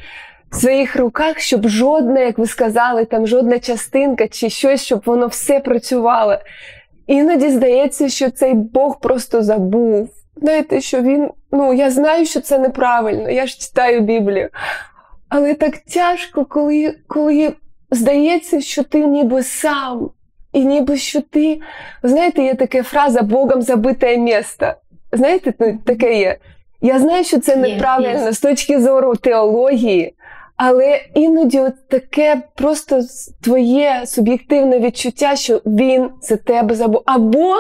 в 0.52 0.56
своїх 0.56 0.96
руках, 0.96 1.40
щоб 1.40 1.68
жодна, 1.68 2.20
як 2.20 2.38
ви 2.38 2.48
сказали, 2.48 3.06
там 3.06 3.28
жодна 3.28 3.60
частинка 3.60 4.28
чи 4.28 4.50
щось, 4.50 4.84
щоб 4.84 5.02
воно 5.06 5.28
все 5.28 5.60
працювало. 5.60 6.38
Іноді 7.08 7.50
здається, 7.50 8.10
що 8.10 8.32
цей 8.32 8.54
Бог 8.54 9.00
просто 9.00 9.42
забув. 9.42 10.10
Знаєте, 10.36 10.82
що 10.82 11.02
він, 11.02 11.30
ну 11.52 11.74
я 11.74 11.92
знаю, 11.92 12.26
що 12.26 12.42
це 12.42 12.60
неправильно, 12.60 13.30
я 13.30 13.46
ж 13.48 13.60
читаю 13.60 14.02
Біблію. 14.02 14.50
Але 15.30 15.54
так 15.54 15.78
тяжко, 15.78 16.46
коли, 16.46 16.96
коли 17.08 17.54
здається, 17.92 18.62
що 18.62 18.84
ти 18.84 19.06
ніби 19.06 19.44
сам. 19.44 20.10
І 20.54 20.66
ніби 20.66 20.98
що 20.98 21.22
ти, 21.22 21.60
знаєте, 22.04 22.44
є 22.44 22.56
така 22.56 22.84
фраза 22.84 23.22
Богом 23.22 23.62
забите 23.62 24.18
місто. 24.18 24.74
Знаєте, 25.12 25.54
ну, 25.60 25.80
таке 25.86 26.20
є. 26.20 26.38
Я 26.82 27.00
знаю, 27.00 27.24
що 27.24 27.40
це 27.40 27.56
неправильно 27.56 28.26
є, 28.26 28.32
з 28.32 28.40
точки 28.40 28.82
зору 28.82 29.16
теології, 29.16 30.14
але 30.58 31.02
іноді 31.14 31.60
от 31.60 31.88
таке 31.88 32.42
просто 32.56 33.02
твоє 33.44 34.02
суб'єктивне 34.06 34.80
відчуття, 34.80 35.36
що 35.36 35.62
він 35.66 36.10
за 36.22 36.38
тебе 36.38 36.76
забув. 36.76 37.02
Або 37.06 37.56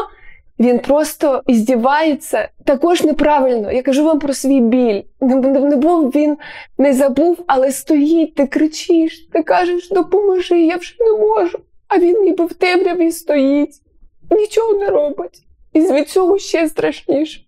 він 0.60 0.80
просто 0.80 1.42
іздівається 1.48 2.50
також 2.66 3.04
неправильно. 3.04 3.72
Я 3.72 3.82
кажу 3.82 4.04
вам 4.04 4.20
про 4.20 4.34
свій 4.34 4.60
біль. 4.60 5.02
Не, 5.22 5.36
не 5.60 5.76
був 5.76 6.10
він 6.10 6.38
не 6.78 6.94
забув, 6.94 7.38
але 7.48 7.72
стоїть, 7.72 8.36
ти 8.36 8.48
кричиш, 8.48 9.28
ти 9.34 9.44
кажеш, 9.44 9.90
допоможи, 9.90 10.62
я 10.62 10.76
вже 10.76 10.96
не 11.00 11.12
можу. 11.12 11.60
А 11.89 11.99
він 11.99 12.23
ніби 12.23 12.47
в 12.47 12.55
темряві 12.55 13.13
стоїть, 13.13 13.83
нічого 14.31 14.73
не 14.73 14.91
робить. 14.91 15.47
І 15.73 15.81
від 15.81 16.09
цього 16.09 16.39
ще 16.39 16.69
страшніше. 16.69 17.41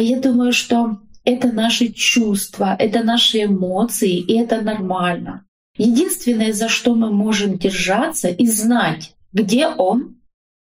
Я 0.00 0.18
думаю, 0.18 0.52
что 0.52 0.96
это 1.24 1.52
наши 1.52 1.88
чувства, 1.88 2.76
это 2.78 3.02
наши 3.02 3.44
эмоции, 3.44 4.18
и 4.18 4.38
это 4.38 4.62
нормально. 4.62 5.44
Единственное, 5.78 6.52
за 6.52 6.68
что 6.68 6.94
мы 6.94 7.10
можем 7.10 7.58
держаться 7.58 8.28
и 8.28 8.46
знать, 8.46 9.14
где 9.32 9.66
Он, 9.66 10.16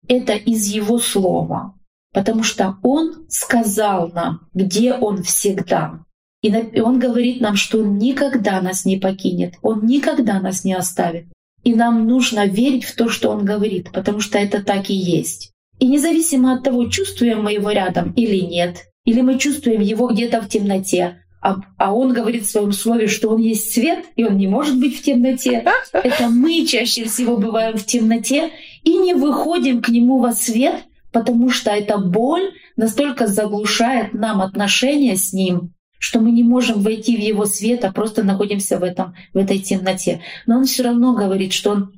это 0.09 0.35
из 0.35 0.69
Его 0.69 0.99
Слова. 0.99 1.75
Потому 2.12 2.43
что 2.43 2.76
Он 2.83 3.26
сказал 3.29 4.11
нам, 4.14 4.49
где 4.55 4.95
Он 4.95 5.23
всегда. 5.23 6.05
И 6.43 6.81
Он 6.81 6.99
говорит 6.99 7.40
нам, 7.40 7.57
что 7.57 7.79
Он 7.79 7.99
никогда 7.99 8.61
нас 8.61 8.85
не 8.85 8.97
покинет, 8.99 9.55
Он 9.62 9.87
никогда 9.87 10.40
нас 10.40 10.64
не 10.64 10.75
оставит. 10.75 11.26
И 11.65 11.74
нам 11.74 12.07
нужно 12.07 12.45
верить 12.45 12.86
в 12.86 12.95
то, 12.95 13.10
что 13.10 13.29
он 13.31 13.43
говорит, 13.43 13.91
потому 13.91 14.22
что 14.22 14.38
это 14.38 14.63
так 14.63 14.89
и 14.89 14.93
есть. 14.93 15.51
И 15.79 15.88
независимо 15.88 16.53
от 16.53 16.63
того, 16.63 16.88
чувствуем 16.89 17.43
мы 17.43 17.51
его 17.51 17.72
рядом 17.72 18.13
или 18.13 18.38
нет, 18.38 18.86
или 19.03 19.19
мы 19.19 19.38
чувствуем 19.38 19.81
его 19.81 20.07
где-то 20.07 20.41
в 20.41 20.48
темноте, 20.48 21.17
а, 21.45 21.57
а 21.77 21.93
он 21.93 22.12
говорит 22.12 22.45
в 22.45 22.50
своем 22.50 22.72
слове, 22.72 23.07
что 23.07 23.29
он 23.29 23.39
есть 23.39 23.72
свет, 23.72 24.03
и 24.15 24.24
он 24.24 24.36
не 24.36 24.48
может 24.48 24.79
быть 24.79 24.98
в 24.98 25.03
темноте. 25.03 25.63
Это 25.93 26.27
мы 26.27 26.65
чаще 26.65 27.05
всего 27.05 27.38
бываем 27.38 27.77
в 27.77 27.86
темноте 27.86 28.50
и 28.84 28.98
не 28.98 29.13
выходим 29.13 29.84
к 29.84 29.89
нему 29.89 30.17
во 30.17 30.31
свет, 30.31 30.86
потому 31.12 31.51
что 31.51 31.69
эта 31.69 32.00
боль 32.00 32.51
настолько 32.77 33.27
заглушает 33.27 34.15
нам 34.15 34.41
отношения 34.41 35.15
с 35.15 35.34
Ним, 35.34 35.75
что 36.06 36.20
мы 36.20 36.30
не 36.30 36.44
можем 36.44 36.82
войти 36.82 37.18
в 37.18 37.20
Его 37.20 37.48
свет, 37.48 37.84
а 37.84 37.92
просто 37.92 38.22
находимся 38.22 38.78
в, 38.78 38.84
этом, 38.84 39.16
в 39.34 39.40
этой 39.40 39.58
темноте. 39.58 40.22
Но 40.46 40.60
Он 40.60 40.66
все 40.66 40.84
равно 40.84 41.16
говорит, 41.16 41.52
что 41.52 41.72
Он 41.72 41.94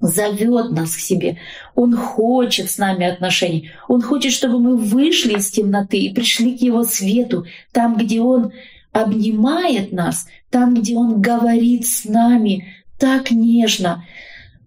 зовет 0.00 0.72
нас 0.72 0.96
к 0.96 0.98
себе. 0.98 1.38
Он 1.76 1.94
хочет 1.94 2.68
с 2.68 2.78
нами 2.78 3.06
отношений. 3.06 3.70
Он 3.86 4.02
хочет, 4.02 4.32
чтобы 4.32 4.58
мы 4.58 4.76
вышли 4.76 5.38
из 5.38 5.48
темноты 5.48 5.98
и 5.98 6.12
пришли 6.12 6.58
к 6.58 6.60
Его 6.60 6.82
свету, 6.82 7.46
там, 7.70 7.96
где 7.96 8.20
Он 8.20 8.50
обнимает 8.90 9.92
нас, 9.92 10.26
там, 10.50 10.74
где 10.74 10.96
Он 10.96 11.20
говорит 11.22 11.86
с 11.86 12.04
нами 12.04 12.66
так 12.98 13.30
нежно, 13.30 14.04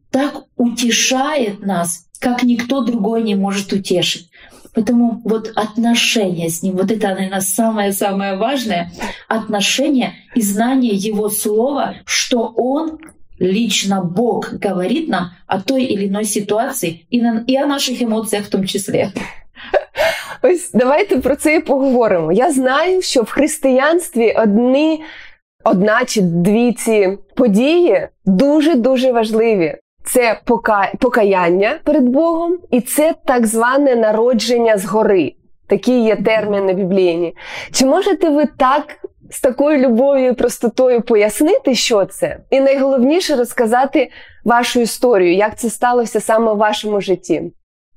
так 0.10 0.46
утешает 0.56 1.60
нас, 1.66 2.08
как 2.20 2.44
никто 2.44 2.82
другой 2.82 3.24
не 3.24 3.36
может 3.36 3.74
утешить. 3.74 4.30
Поэтому 4.75 5.21
вот 5.25 5.53
отношения 5.57 6.49
с 6.49 6.63
Ним, 6.63 6.77
вот 6.77 6.91
это, 6.91 7.09
наверное, 7.09 7.41
самое-самое 7.41 8.37
важное, 8.37 8.93
отношение 9.29 10.15
и 10.35 10.43
знание 10.43 10.95
Его 10.95 11.29
Слова, 11.29 11.95
что 12.05 12.53
Он 12.57 12.99
лично 13.41 14.03
Бог 14.03 14.53
говорит 14.53 15.09
нам 15.09 15.31
о 15.47 15.61
той 15.61 15.85
или 15.85 16.07
иной 16.07 16.25
ситуации 16.25 17.01
і, 17.11 17.23
на, 17.23 17.45
і 17.47 17.57
о 17.57 17.67
наших 17.67 18.03
емоціях 18.03 18.45
в 18.45 18.49
тому 18.49 18.67
числі. 18.67 19.09
Ось 20.43 20.71
давайте 20.75 21.17
про 21.17 21.37
це 21.37 21.57
і 21.57 21.61
поговоримо. 21.61 22.33
Я 22.33 22.53
знаю, 22.53 23.03
що 23.03 23.23
в 23.23 23.31
християнстві 23.31 24.33
одні, 24.33 25.03
одна 25.65 26.05
чи 26.05 26.21
дві 26.21 26.73
ці 26.73 27.19
події 27.35 28.09
дуже 28.25 28.75
дуже 28.75 29.13
важливі. 29.13 29.77
Це 30.06 30.42
пока... 30.46 30.92
покаяння 31.00 31.80
перед 31.84 32.04
Богом, 32.04 32.58
і 32.72 32.82
це 32.82 33.14
так 33.26 33.48
зване 33.48 33.96
народження 33.96 34.78
згори. 34.78 35.34
Такі 35.68 36.04
є 36.04 36.16
терміни 36.16 36.74
біблійні. 36.74 37.36
Чи 37.72 37.86
можете 37.86 38.30
ви 38.30 38.46
так 38.58 38.86
з 39.32 39.42
такою 39.42 39.88
любов'ю 39.88 40.30
і 40.30 40.34
простотою 40.34 41.02
пояснити, 41.02 41.76
що 41.76 42.06
це? 42.06 42.40
І 42.50 42.60
найголовніше 42.60 43.36
розказати 43.36 44.12
вашу 44.44 44.80
історію, 44.80 45.36
як 45.36 45.60
це 45.60 45.70
сталося 45.70 46.20
саме 46.20 46.54
в 46.54 46.58
вашому 46.58 47.02
житті? 47.02 47.52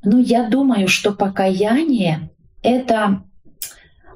Ну, 0.04 0.20
я 0.20 0.42
думаю, 0.42 0.88
что 0.88 1.12
покаяние— 1.12 2.28
это 2.62 3.20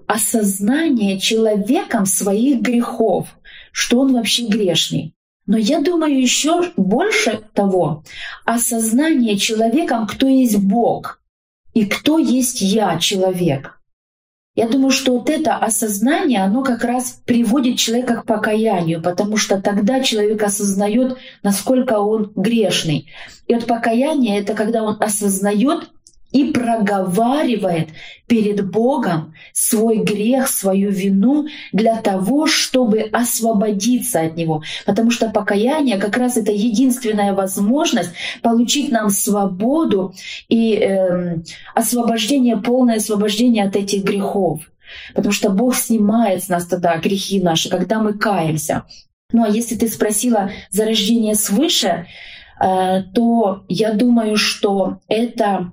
осознание 0.06 1.18
человеком 1.18 2.06
своих 2.06 2.62
грехов, 2.62 3.26
что 3.72 4.00
он 4.00 4.12
вообще 4.12 4.46
грешный. 4.46 5.12
Но 5.52 5.58
я 5.58 5.82
думаю 5.82 6.18
еще 6.18 6.72
больше 6.78 7.42
того, 7.52 8.04
осознание 8.46 9.36
человеком, 9.36 10.06
кто 10.06 10.26
есть 10.26 10.56
Бог 10.56 11.20
и 11.74 11.84
кто 11.84 12.16
есть 12.16 12.62
я, 12.62 12.98
человек. 12.98 13.78
Я 14.54 14.66
думаю, 14.66 14.90
что 14.90 15.12
вот 15.12 15.28
это 15.28 15.56
осознание, 15.56 16.42
оно 16.42 16.62
как 16.62 16.84
раз 16.84 17.20
приводит 17.26 17.76
человека 17.76 18.22
к 18.22 18.24
покаянию, 18.24 19.02
потому 19.02 19.36
что 19.36 19.60
тогда 19.60 20.00
человек 20.00 20.42
осознает, 20.42 21.18
насколько 21.42 22.00
он 22.00 22.32
грешный. 22.34 23.10
И 23.46 23.52
вот 23.52 23.66
покаяние— 23.66 24.38
это 24.40 24.54
когда 24.54 24.82
он 24.82 24.96
осознает 25.00 25.90
и 26.32 26.52
проговаривает 26.52 27.90
перед 28.26 28.68
Богом 28.70 29.34
свой 29.52 29.98
грех, 29.98 30.48
свою 30.48 30.90
вину 30.90 31.46
для 31.72 31.96
того, 31.96 32.46
чтобы 32.46 33.00
освободиться 33.12 34.20
от 34.20 34.36
него. 34.36 34.62
Потому 34.86 35.10
что 35.10 35.30
покаяние 35.30 35.98
как 35.98 36.16
раз 36.16 36.36
это 36.36 36.50
единственная 36.50 37.34
возможность 37.34 38.12
получить 38.42 38.90
нам 38.90 39.10
свободу 39.10 40.14
и 40.48 40.74
э, 40.74 41.38
освобождение, 41.74 42.56
полное 42.56 42.96
освобождение 42.96 43.64
от 43.64 43.76
этих 43.76 44.02
грехов. 44.02 44.62
Потому 45.14 45.32
что 45.32 45.50
Бог 45.50 45.74
снимает 45.74 46.42
с 46.42 46.48
нас 46.48 46.66
тогда 46.66 46.96
грехи 46.96 47.40
наши, 47.40 47.68
когда 47.68 48.00
мы 48.00 48.14
каемся. 48.14 48.84
Ну 49.32 49.44
а 49.44 49.48
если 49.48 49.76
ты 49.76 49.88
спросила 49.88 50.50
за 50.70 50.84
рождение 50.84 51.34
свыше, 51.34 52.06
э, 52.60 53.02
то 53.14 53.64
я 53.68 53.92
думаю, 53.92 54.36
что 54.36 54.98
это 55.08 55.72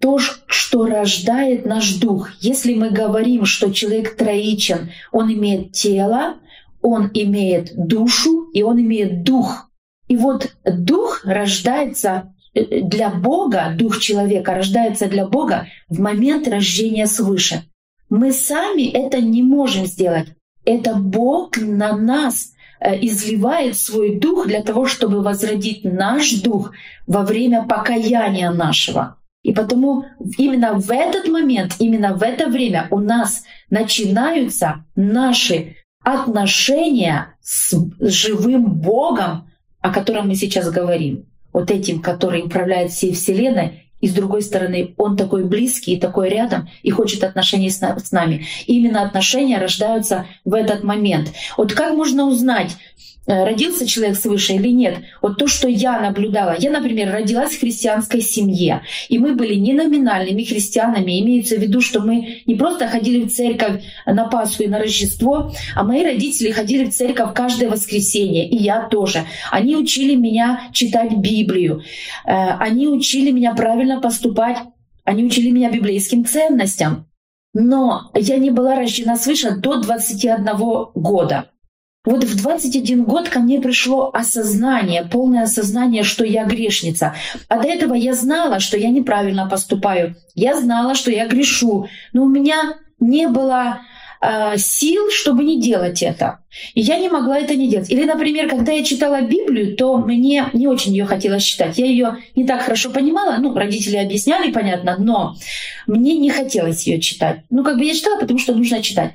то, 0.00 0.18
что 0.18 0.86
рождает 0.86 1.66
наш 1.66 1.94
дух. 1.94 2.30
Если 2.40 2.74
мы 2.74 2.90
говорим, 2.90 3.44
что 3.44 3.72
человек 3.72 4.16
троичен, 4.16 4.90
он 5.12 5.32
имеет 5.32 5.72
тело, 5.72 6.34
он 6.82 7.10
имеет 7.14 7.72
душу 7.76 8.50
и 8.52 8.62
он 8.62 8.80
имеет 8.80 9.22
дух. 9.22 9.70
И 10.08 10.16
вот 10.16 10.52
дух 10.64 11.22
рождается 11.24 12.34
э, 12.54 12.80
для 12.82 13.08
Бога, 13.08 13.72
дух 13.78 13.98
человека 14.00 14.54
рождается 14.54 15.06
для 15.06 15.26
Бога 15.26 15.68
в 15.88 16.00
момент 16.00 16.48
рождения 16.48 17.06
свыше. 17.06 17.62
Мы 18.10 18.32
сами 18.32 18.90
это 18.90 19.20
не 19.20 19.42
можем 19.42 19.86
сделать. 19.86 20.28
Это 20.64 20.94
Бог 20.94 21.56
на 21.56 21.96
нас 21.96 22.52
э, 22.80 22.98
изливает 23.00 23.76
свой 23.76 24.18
дух 24.18 24.48
для 24.48 24.62
того, 24.62 24.86
чтобы 24.86 25.22
возродить 25.22 25.84
наш 25.84 26.32
дух 26.42 26.72
во 27.06 27.22
время 27.22 27.64
покаяния 27.66 28.50
нашего. 28.50 29.16
И 29.42 29.52
потому 29.52 30.04
именно 30.38 30.74
в 30.74 30.90
этот 30.90 31.28
момент, 31.28 31.76
именно 31.78 32.14
в 32.14 32.22
это 32.22 32.48
время 32.48 32.86
у 32.90 32.98
нас 33.00 33.42
начинаются 33.70 34.84
наши 34.94 35.76
отношения 36.02 37.34
с 37.40 37.74
живым 38.00 38.66
Богом, 38.80 39.50
о 39.80 39.92
котором 39.92 40.28
мы 40.28 40.36
сейчас 40.36 40.70
говорим. 40.70 41.26
Вот 41.52 41.70
этим, 41.70 42.00
который 42.00 42.42
управляет 42.42 42.92
всей 42.92 43.12
Вселенной, 43.12 43.82
и 44.00 44.08
с 44.08 44.14
другой 44.14 44.42
стороны, 44.42 44.94
он 44.96 45.16
такой 45.16 45.44
близкий 45.44 45.94
и 45.94 46.00
такой 46.00 46.28
рядом 46.28 46.68
и 46.82 46.90
хочет 46.90 47.22
отношений 47.22 47.70
с, 47.70 47.80
нами. 48.10 48.46
И 48.66 48.78
именно 48.78 49.02
отношения 49.02 49.58
рождаются 49.58 50.26
в 50.44 50.54
этот 50.54 50.82
момент. 50.82 51.32
Вот 51.56 51.72
как 51.72 51.94
можно 51.94 52.26
узнать, 52.26 52.76
родился 53.26 53.86
человек 53.86 54.16
свыше 54.16 54.54
или 54.54 54.68
нет. 54.68 54.96
Вот 55.20 55.38
то, 55.38 55.46
что 55.46 55.68
я 55.68 56.00
наблюдала. 56.00 56.56
Я, 56.58 56.70
например, 56.70 57.12
родилась 57.12 57.52
в 57.52 57.60
христианской 57.60 58.20
семье, 58.20 58.82
и 59.08 59.18
мы 59.18 59.34
были 59.34 59.54
не 59.54 59.72
номинальными 59.72 60.42
христианами. 60.42 61.20
Имеется 61.20 61.56
в 61.56 61.60
виду, 61.60 61.80
что 61.80 62.00
мы 62.00 62.42
не 62.46 62.54
просто 62.54 62.88
ходили 62.88 63.24
в 63.24 63.32
церковь 63.32 63.82
на 64.06 64.26
Пасху 64.26 64.64
и 64.64 64.68
на 64.68 64.78
Рождество, 64.78 65.52
а 65.74 65.84
мои 65.84 66.02
родители 66.04 66.50
ходили 66.50 66.84
в 66.84 66.94
церковь 66.94 67.34
каждое 67.34 67.68
воскресенье, 67.70 68.48
и 68.48 68.56
я 68.56 68.88
тоже. 68.88 69.24
Они 69.50 69.76
учили 69.76 70.14
меня 70.14 70.68
читать 70.72 71.12
Библию, 71.16 71.82
э, 72.24 72.32
они 72.32 72.88
учили 72.88 73.30
меня 73.30 73.54
правильно 73.54 74.00
поступать, 74.00 74.58
они 75.04 75.24
учили 75.24 75.50
меня 75.50 75.70
библейским 75.70 76.24
ценностям. 76.24 77.06
Но 77.54 78.10
я 78.14 78.38
не 78.38 78.50
была 78.50 78.76
рождена 78.76 79.16
свыше 79.16 79.56
до 79.56 79.80
21 79.80 80.46
года. 80.94 81.51
Вот 82.04 82.24
в 82.24 82.36
21 82.36 83.04
год 83.04 83.28
ко 83.28 83.38
мне 83.38 83.60
пришло 83.60 84.10
осознание, 84.12 85.04
полное 85.04 85.44
осознание, 85.44 86.02
что 86.02 86.24
я 86.24 86.44
грешница. 86.44 87.14
А 87.48 87.60
до 87.60 87.68
этого 87.68 87.94
я 87.94 88.12
знала, 88.12 88.58
что 88.58 88.76
я 88.76 88.90
неправильно 88.90 89.48
поступаю. 89.48 90.16
Я 90.34 90.60
знала, 90.60 90.96
что 90.96 91.12
я 91.12 91.28
грешу. 91.28 91.88
Но 92.12 92.24
у 92.24 92.28
меня 92.28 92.74
не 92.98 93.28
было 93.28 93.82
э, 94.20 94.56
сил, 94.56 95.10
чтобы 95.12 95.44
не 95.44 95.60
делать 95.60 96.02
это. 96.02 96.40
И 96.74 96.80
я 96.80 96.98
не 96.98 97.08
могла 97.08 97.38
это 97.38 97.54
не 97.54 97.68
делать. 97.68 97.88
Или, 97.88 98.02
например, 98.02 98.48
когда 98.48 98.72
я 98.72 98.82
читала 98.82 99.22
Библию, 99.22 99.76
то 99.76 99.96
мне 99.98 100.48
не 100.52 100.66
очень 100.66 100.90
ее 100.90 101.04
хотелось 101.04 101.44
читать. 101.44 101.78
Я 101.78 101.86
ее 101.86 102.16
не 102.34 102.44
так 102.44 102.62
хорошо 102.62 102.90
понимала. 102.90 103.36
Ну, 103.38 103.54
родители 103.54 103.96
объясняли, 103.96 104.50
понятно, 104.50 104.96
но 104.98 105.36
мне 105.86 106.18
не 106.18 106.30
хотелось 106.30 106.84
ее 106.84 107.00
читать. 107.00 107.42
Ну, 107.48 107.62
как 107.62 107.78
бы 107.78 107.84
я 107.84 107.94
читала, 107.94 108.18
потому 108.18 108.40
что 108.40 108.54
нужно 108.54 108.82
читать. 108.82 109.12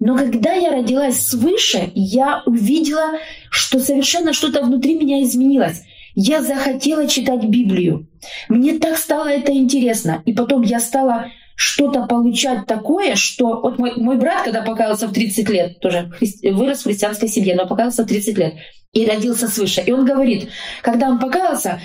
Но 0.00 0.16
когда 0.16 0.54
я 0.54 0.72
родилась 0.72 1.20
свыше, 1.20 1.92
я 1.94 2.42
увидела, 2.46 3.18
что 3.50 3.78
совершенно 3.78 4.32
что-то 4.32 4.62
внутри 4.62 4.94
меня 4.94 5.22
изменилось. 5.22 5.82
Я 6.14 6.42
захотела 6.42 7.06
читать 7.06 7.44
Библию. 7.44 8.08
Мне 8.48 8.78
так 8.78 8.96
стало 8.96 9.28
это 9.28 9.52
интересно. 9.52 10.22
И 10.24 10.32
потом 10.32 10.62
я 10.62 10.80
стала 10.80 11.26
что-то 11.54 12.06
получать 12.06 12.66
такое, 12.66 13.14
что... 13.14 13.60
Вот 13.60 13.78
мой, 13.78 13.92
мой 13.96 14.16
брат, 14.16 14.44
когда 14.44 14.62
покаялся 14.62 15.06
в 15.06 15.12
30 15.12 15.48
лет, 15.50 15.80
тоже 15.80 16.10
вырос 16.42 16.80
в 16.80 16.84
христианской 16.84 17.28
семье, 17.28 17.54
но 17.54 17.66
покаялся 17.66 18.02
в 18.02 18.06
30 18.06 18.38
лет 18.38 18.54
и 18.92 19.06
родился 19.06 19.48
свыше. 19.48 19.82
И 19.82 19.92
он 19.92 20.04
говорит, 20.06 20.48
когда 20.82 21.08
он 21.08 21.18
покаялся, 21.18 21.80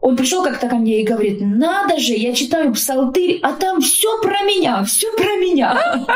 он 0.00 0.16
пришел 0.16 0.42
как-то 0.42 0.68
ко 0.68 0.76
мне 0.76 1.02
и 1.02 1.04
говорит, 1.04 1.40
надо 1.40 1.98
же, 1.98 2.14
я 2.14 2.32
читаю 2.32 2.72
псалтырь, 2.72 3.38
а 3.42 3.52
там 3.52 3.80
все 3.80 4.20
про 4.22 4.42
меня, 4.42 4.82
все 4.84 5.06
про 5.16 5.36
меня. 5.36 6.06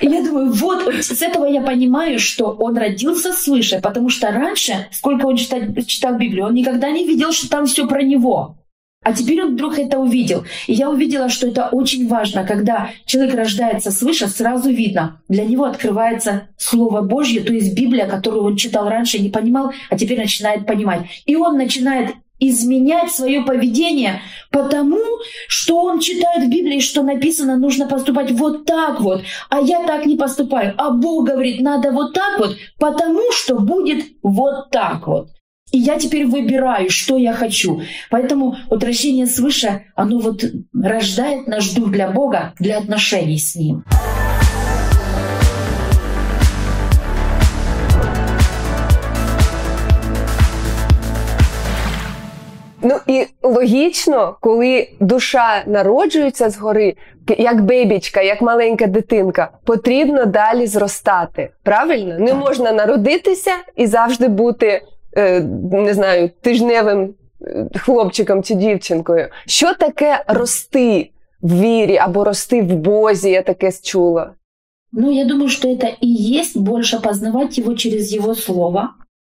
Я 0.00 0.22
думаю, 0.22 0.52
вот 0.52 0.88
с 0.94 1.22
этого 1.22 1.46
я 1.46 1.60
понимаю, 1.60 2.18
что 2.18 2.50
он 2.50 2.76
родился 2.76 3.32
свыше, 3.32 3.80
потому 3.80 4.08
что 4.08 4.32
раньше, 4.32 4.88
сколько 4.90 5.26
он 5.26 5.36
читал 5.36 6.16
Библию, 6.18 6.46
он 6.46 6.54
никогда 6.54 6.90
не 6.90 7.06
видел, 7.06 7.32
что 7.32 7.48
там 7.48 7.66
все 7.66 7.86
про 7.86 8.02
него. 8.02 8.56
А 9.04 9.12
теперь 9.12 9.42
он 9.42 9.54
вдруг 9.54 9.80
это 9.80 9.98
увидел. 9.98 10.44
И 10.68 10.74
я 10.74 10.88
увидела, 10.88 11.28
что 11.28 11.48
это 11.48 11.68
очень 11.72 12.06
важно, 12.06 12.44
когда 12.44 12.90
человек 13.04 13.34
рождается 13.34 13.90
свыше, 13.90 14.28
сразу 14.28 14.70
видно. 14.70 15.20
Для 15.28 15.44
него 15.44 15.64
открывается 15.64 16.48
Слово 16.56 17.02
Божье, 17.02 17.40
то 17.42 17.52
есть 17.52 17.74
Библия, 17.74 18.06
которую 18.06 18.44
он 18.44 18.56
читал 18.56 18.88
раньше, 18.88 19.18
не 19.18 19.28
понимал, 19.28 19.72
а 19.90 19.98
теперь 19.98 20.18
начинает 20.18 20.66
понимать. 20.66 21.02
И 21.26 21.34
он 21.34 21.56
начинает 21.56 22.14
изменять 22.48 23.10
свое 23.10 23.42
поведение, 23.42 24.20
потому 24.50 25.00
что 25.48 25.82
он 25.82 26.00
читает 26.00 26.44
в 26.44 26.50
Библии, 26.50 26.80
что 26.80 27.02
написано, 27.02 27.56
нужно 27.56 27.86
поступать 27.86 28.32
вот 28.32 28.64
так 28.64 29.00
вот, 29.00 29.22
а 29.48 29.60
я 29.60 29.84
так 29.86 30.06
не 30.06 30.16
поступаю. 30.16 30.74
А 30.76 30.90
Бог 30.90 31.26
говорит, 31.26 31.60
надо 31.60 31.92
вот 31.92 32.12
так 32.14 32.38
вот, 32.38 32.56
потому 32.78 33.20
что 33.32 33.58
будет 33.58 34.04
вот 34.22 34.70
так 34.70 35.06
вот. 35.06 35.28
И 35.72 35.78
я 35.78 35.98
теперь 35.98 36.26
выбираю, 36.26 36.90
что 36.90 37.16
я 37.16 37.32
хочу. 37.32 37.82
Поэтому 38.10 38.56
вот 38.68 38.84
рождение 38.84 39.26
свыше, 39.26 39.86
оно 39.96 40.18
вот 40.18 40.44
рождает 40.74 41.46
наш 41.46 41.70
дух 41.70 41.90
для 41.90 42.10
Бога, 42.10 42.52
для 42.58 42.78
отношений 42.78 43.38
с 43.38 43.56
Ним. 43.56 43.84
Ну 52.82 52.96
і 53.06 53.26
логічно, 53.42 54.36
коли 54.40 54.88
душа 55.00 55.62
народжується 55.66 56.50
згори, 56.50 56.94
як 57.38 57.64
бебічка, 57.64 58.22
як 58.22 58.42
маленька 58.42 58.86
дитинка, 58.86 59.50
потрібно 59.64 60.26
далі 60.26 60.66
зростати. 60.66 61.50
Правильно? 61.62 62.18
Не 62.18 62.34
можна 62.34 62.72
народитися 62.72 63.50
і 63.76 63.86
завжди 63.86 64.28
бути, 64.28 64.82
е, 65.16 65.40
не 65.72 65.94
знаю, 65.94 66.30
тижневим 66.40 67.14
е, 67.42 67.66
хлопчиком 67.78 68.42
чи 68.42 68.54
дівчинкою. 68.54 69.28
Що 69.46 69.74
таке 69.74 70.24
рости 70.26 71.10
в 71.42 71.60
вірі 71.60 71.96
або 71.96 72.24
рости 72.24 72.62
в 72.62 72.76
Бозі? 72.76 73.30
Я 73.30 73.42
таке 73.42 73.72
чула. 73.82 74.32
Ну, 74.92 75.10
я 75.10 75.24
думаю, 75.24 75.48
что 75.48 75.68
это 75.68 75.86
и 75.86 76.06
есть 76.06 76.56
больше 76.56 77.00
познавать 77.00 77.58
его 77.58 77.74
через 77.74 78.12
его 78.12 78.34
слово. 78.34 78.90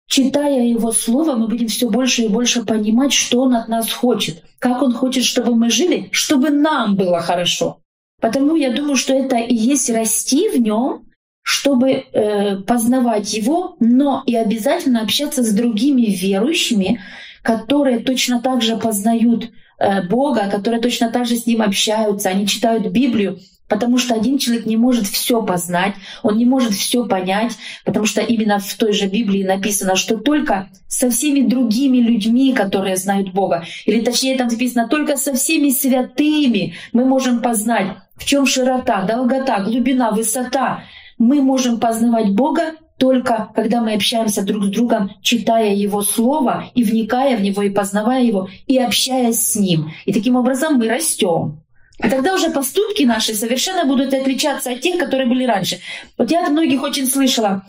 Читая 0.09 0.65
его 0.65 0.91
слово, 0.91 1.35
мы 1.35 1.47
будем 1.47 1.67
все 1.67 1.87
больше 1.87 2.23
и 2.23 2.27
больше 2.27 2.65
понимать, 2.65 3.13
что 3.13 3.41
он 3.41 3.55
от 3.55 3.67
нас 3.67 3.91
хочет, 3.91 4.43
как 4.57 4.81
он 4.81 4.91
хочет, 4.91 5.23
чтобы 5.23 5.53
мы 5.55 5.69
жили, 5.69 6.09
чтобы 6.11 6.49
нам 6.49 6.95
было 6.95 7.21
хорошо. 7.21 7.81
Потому 8.19 8.55
я 8.55 8.71
думаю, 8.71 8.95
что 8.95 9.13
это 9.13 9.37
и 9.37 9.53
есть 9.53 9.87
расти 9.91 10.49
в 10.49 10.59
нем, 10.59 11.05
чтобы 11.43 11.91
э, 11.91 12.57
познавать 12.57 13.31
его, 13.35 13.75
но 13.79 14.23
и 14.25 14.35
обязательно 14.35 15.01
общаться 15.01 15.43
с 15.43 15.53
другими 15.53 16.07
верующими, 16.07 17.01
которые 17.43 17.99
точно 17.99 18.41
так 18.41 18.63
же 18.63 18.77
познают 18.77 19.51
э, 19.77 20.01
Бога, 20.07 20.49
которые 20.49 20.81
точно 20.81 21.11
так 21.11 21.27
же 21.27 21.37
с 21.37 21.45
Ним 21.45 21.61
общаются, 21.61 22.29
они 22.29 22.47
читают 22.47 22.87
Библию, 22.87 23.39
Потому 23.69 23.99
что 23.99 24.15
один 24.15 24.39
человек 24.39 24.65
не 24.65 24.75
может 24.75 25.05
все 25.05 25.41
познать, 25.43 25.93
он 26.23 26.37
не 26.37 26.45
может 26.45 26.73
все 26.73 27.05
понять, 27.05 27.53
потому 27.85 28.05
что 28.05 28.21
именно 28.21 28.59
в 28.59 28.73
той 28.73 28.93
же 28.93 29.07
Библии 29.07 29.43
написано, 29.43 29.95
что 29.95 30.17
только 30.17 30.69
со 30.87 31.09
всеми 31.11 31.47
другими 31.47 31.97
людьми, 31.97 32.51
которые 32.53 32.97
знают 32.97 33.31
Бога, 33.31 33.63
или 33.85 34.01
точнее 34.01 34.37
там 34.37 34.47
написано, 34.47 34.87
только 34.87 35.15
со 35.17 35.33
всеми 35.33 35.69
святыми 35.69 36.73
мы 36.91 37.05
можем 37.05 37.41
познать, 37.41 37.97
в 38.15 38.25
чем 38.25 38.45
широта, 38.47 39.03
долгота, 39.03 39.59
глубина, 39.59 40.11
высота. 40.11 40.83
Мы 41.19 41.41
можем 41.41 41.79
познавать 41.79 42.33
Бога 42.33 42.73
только 42.97 43.49
когда 43.55 43.81
мы 43.81 43.93
общаемся 43.93 44.43
друг 44.43 44.65
с 44.65 44.67
другом, 44.67 45.11
читая 45.21 45.73
Его 45.73 46.01
Слово 46.01 46.65
и 46.75 46.83
вникая 46.83 47.37
в 47.37 47.41
Него, 47.41 47.61
и 47.61 47.69
познавая 47.69 48.23
Его, 48.23 48.49
и 48.67 48.77
общаясь 48.77 49.39
с 49.39 49.55
Ним. 49.55 49.91
И 50.05 50.11
таким 50.11 50.35
образом 50.35 50.75
мы 50.75 50.89
растем. 50.89 51.61
И 52.03 52.09
тогда 52.09 52.33
уже 52.33 52.49
поступки 52.49 53.03
наши 53.03 53.33
совершенно 53.33 53.85
будут 53.85 54.13
отличаться 54.13 54.71
от 54.71 54.81
тех, 54.81 54.99
которые 54.99 55.27
были 55.27 55.43
раньше. 55.43 55.79
Вот 56.17 56.31
я 56.31 56.45
от 56.45 56.51
многих 56.51 56.81
очень 56.81 57.05
слышала, 57.05 57.65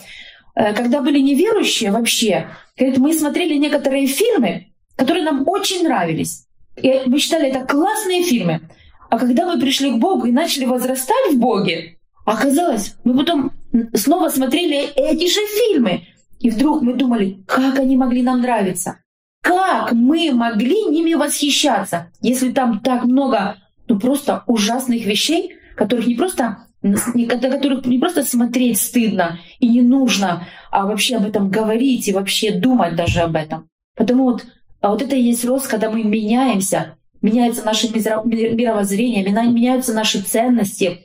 э, 0.55 0.73
когда 0.73 1.01
были 1.01 1.19
неверующие 1.19 1.90
вообще, 1.90 2.49
говорит, 2.79 2.99
мы 2.99 3.12
смотрели 3.12 3.55
некоторые 3.55 4.07
фильмы, 4.07 4.69
которые 4.97 5.25
нам 5.25 5.49
очень 5.49 5.83
нравились. 5.83 6.47
И 6.77 7.03
мы 7.07 7.19
считали 7.19 7.49
это 7.49 7.64
классные 7.64 8.23
фильмы. 8.23 8.61
А 9.09 9.19
когда 9.19 9.47
мы 9.47 9.61
пришли 9.61 9.90
к 9.90 9.99
Богу 9.99 10.27
и 10.27 10.33
начали 10.33 10.64
возрастать 10.64 11.33
в 11.33 11.38
Боге, 11.38 11.99
оказалось, 12.25 12.95
мы 13.03 13.16
потом 13.16 13.53
снова 13.95 14.29
смотрели 14.29 14.93
эти 14.95 15.27
же 15.29 15.40
фильмы. 15.59 16.03
И 16.38 16.51
вдруг 16.51 16.83
мы 16.83 16.95
думали, 16.95 17.43
как 17.47 17.81
они 17.81 17.97
могли 17.97 18.23
нам 18.23 18.40
нравиться. 18.40 18.99
Как 19.43 19.93
мы 19.93 20.31
могли 20.33 20.85
ними 20.85 21.14
восхищаться, 21.14 22.12
если 22.21 22.53
там 22.53 22.81
так 22.81 23.05
много 23.05 23.57
ну, 23.94 24.00
просто 24.00 24.44
ужасных 24.46 25.05
вещей, 25.05 25.57
которых 25.76 26.07
не 26.07 26.14
просто 26.14 26.66
которых 26.83 27.85
не 27.85 27.98
просто 27.98 28.24
смотреть 28.24 28.81
стыдно 28.81 29.38
и 29.59 29.68
не 29.68 29.83
нужно, 29.83 30.46
а 30.70 30.87
вообще 30.87 31.16
об 31.16 31.26
этом 31.26 31.50
говорить 31.50 32.09
и 32.09 32.12
вообще 32.12 32.53
думать 32.53 32.96
даже 32.96 33.20
об 33.20 33.37
этом. 33.37 33.68
Потому 33.96 34.24
вот, 34.24 34.46
а 34.81 34.90
вот 34.90 35.03
это 35.03 35.14
и 35.14 35.22
есть 35.22 35.44
рост, 35.44 35.68
когда 35.68 35.90
мы 35.90 36.03
меняемся, 36.03 36.96
меняется 37.20 37.64
наше 37.66 37.88
мировоззрение, 37.88 39.22
меняются 39.22 39.92
наши 39.92 40.22
ценности. 40.22 41.00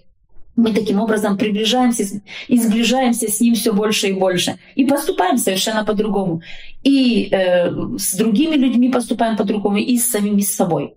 Мы 0.56 0.72
таким 0.72 1.02
образом 1.02 1.38
приближаемся 1.38 2.22
и 2.48 2.58
сближаемся 2.58 3.28
с 3.28 3.42
ним 3.42 3.56
все 3.56 3.74
больше 3.74 4.08
и 4.08 4.14
больше. 4.14 4.58
И 4.76 4.86
поступаем 4.86 5.38
совершенно 5.38 5.84
по-другому. 5.84 6.42
И 6.84 7.28
э, 7.30 7.98
с 7.98 8.16
другими 8.16 8.56
людьми 8.56 8.90
поступаем 8.90 9.36
по-другому, 9.36 9.80
и 9.80 9.98
с 9.98 10.10
самими 10.10 10.40
собой. 10.40 10.96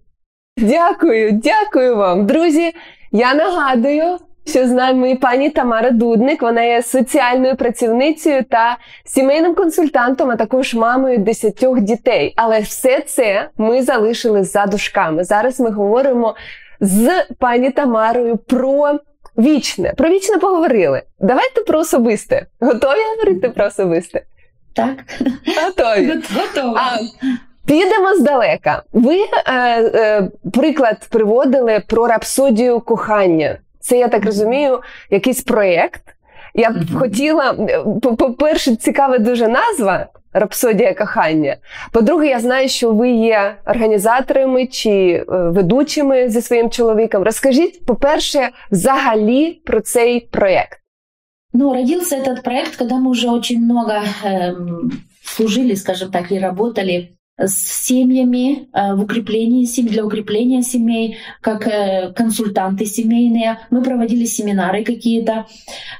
Дякую, 0.61 1.33
дякую 1.33 1.97
вам, 1.97 2.27
друзі. 2.27 2.75
Я 3.13 3.35
нагадую, 3.35 4.19
що 4.47 4.67
з 4.67 4.71
нами 4.71 5.17
пані 5.17 5.51
Тамара 5.51 5.91
Дудник. 5.91 6.43
Вона 6.43 6.63
є 6.63 6.83
соціальною 6.83 7.57
працівницею 7.57 8.45
та 8.45 8.77
сімейним 9.05 9.55
консультантом, 9.55 10.31
а 10.31 10.37
також 10.37 10.75
мамою 10.75 11.19
десятьох 11.19 11.81
дітей. 11.81 12.35
Але 12.37 12.61
все 12.61 13.01
це 13.01 13.49
ми 13.57 13.83
залишили 13.83 14.45
за 14.45 14.67
дужками. 14.67 15.25
Зараз 15.25 15.61
ми 15.61 15.71
говоримо 15.71 16.35
з 16.81 17.25
пані 17.39 17.71
Тамарою 17.71 18.37
про 18.37 18.99
вічне. 19.39 19.95
Про 19.97 20.09
вічне 20.09 20.39
поговорили. 20.39 21.03
Давайте 21.21 21.61
про 21.61 21.79
особисте. 21.79 22.47
Готові 22.61 23.01
говорити 23.17 23.49
про 23.49 23.67
особисте? 23.67 24.23
Так. 24.75 25.05
Готові. 25.65 26.23
Готова. 26.37 26.99
Підемо 27.68 28.16
здалека. 28.16 28.84
Ви 28.94 29.16
е, 29.16 29.54
е, 29.82 30.30
приклад 30.54 30.98
приводили 31.10 31.84
про 31.88 32.08
рапсодію 32.08 32.80
кохання. 32.80 33.58
Це 33.80 33.98
я 33.98 34.08
так 34.08 34.26
розумію, 34.26 34.80
якийсь 35.10 35.42
проєкт. 35.42 36.02
Я 36.56 36.70
б 36.70 36.74
mm-hmm. 36.74 36.98
хотіла, 37.00 37.54
по-перше, 38.18 38.76
цікава 38.76 39.18
дуже 39.18 39.48
назва 39.48 40.08
Рапсодія 40.34 40.94
кохання. 40.94 41.58
По-друге, 41.92 42.28
я 42.28 42.40
знаю, 42.40 42.70
що 42.70 42.92
ви 42.92 43.10
є 43.10 43.56
організаторами 43.66 44.68
чи 44.68 44.90
е, 44.90 45.24
ведучими 45.28 46.30
зі 46.30 46.42
своїм 46.42 46.70
чоловіком. 46.70 47.24
Розкажіть, 47.24 47.86
по-перше, 47.86 48.50
взагалі 48.72 49.52
про 49.66 49.82
цей 49.82 50.20
проєкт. 50.20 50.80
Ну, 51.54 51.74
родился 51.74 52.16
этот 52.16 52.44
проект, 52.44 52.76
когда 52.78 52.96
мы 52.96 53.10
уже 53.10 53.30
очень 53.30 53.60
много 53.60 54.02
э, 54.26 54.56
служили, 55.24 55.76
скажем 55.76 56.10
так, 56.10 56.32
и 56.32 56.40
работали 56.40 57.10
с 57.39 57.87
семьями 57.87 58.69
э, 58.73 58.95
в 58.95 59.03
укреплении 59.03 59.65
семей, 59.65 59.91
для 59.91 60.05
укрепления 60.05 60.63
семей, 60.63 61.19
как 61.41 61.67
э, 61.69 62.13
консультанты 62.15 62.85
семейные. 62.85 63.61
Мы 63.71 63.83
проводили 63.83 64.25
семинары 64.25 64.83
какие-то, 64.85 65.47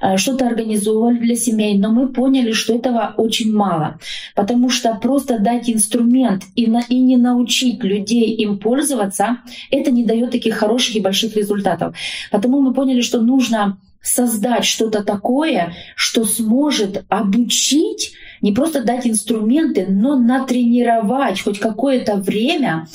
э, 0.03 0.17
что-то 0.17 0.47
организовывали 0.47 1.19
для 1.19 1.37
семей, 1.37 1.79
но 1.79 1.91
мы 1.93 2.09
поняли, 2.09 2.53
что 2.53 2.75
этого 2.75 3.15
очень 3.17 3.55
мало, 3.55 4.01
потому 4.35 4.69
что 4.69 4.95
просто 4.95 5.39
дать 5.39 5.71
инструмент 5.71 6.43
и, 6.57 6.67
на, 6.67 6.83
и 6.89 6.99
не 6.99 7.17
научить 7.17 7.83
людей 7.85 8.35
им 8.35 8.59
пользоваться, 8.59 9.39
это 9.71 9.93
не 9.93 10.05
дает 10.05 10.33
таких 10.33 10.57
хороших 10.57 10.97
и 10.97 11.01
больших 11.01 11.37
результатов. 11.37 11.95
Потому 12.33 12.61
мы 12.61 12.75
поняли, 12.75 13.01
что 13.01 13.21
нужно 13.21 13.79
создать 14.03 14.65
что-то 14.65 15.05
такое, 15.05 15.75
что 15.95 16.25
сможет 16.25 17.05
обучить 17.09 18.13
не 18.41 18.53
просто 18.53 18.83
дать 18.83 19.07
инструменты, 19.07 19.87
но 19.89 20.17
натренировать 20.17 21.41
хоть 21.41 21.59
какое-то 21.59 22.17
время 22.17 22.87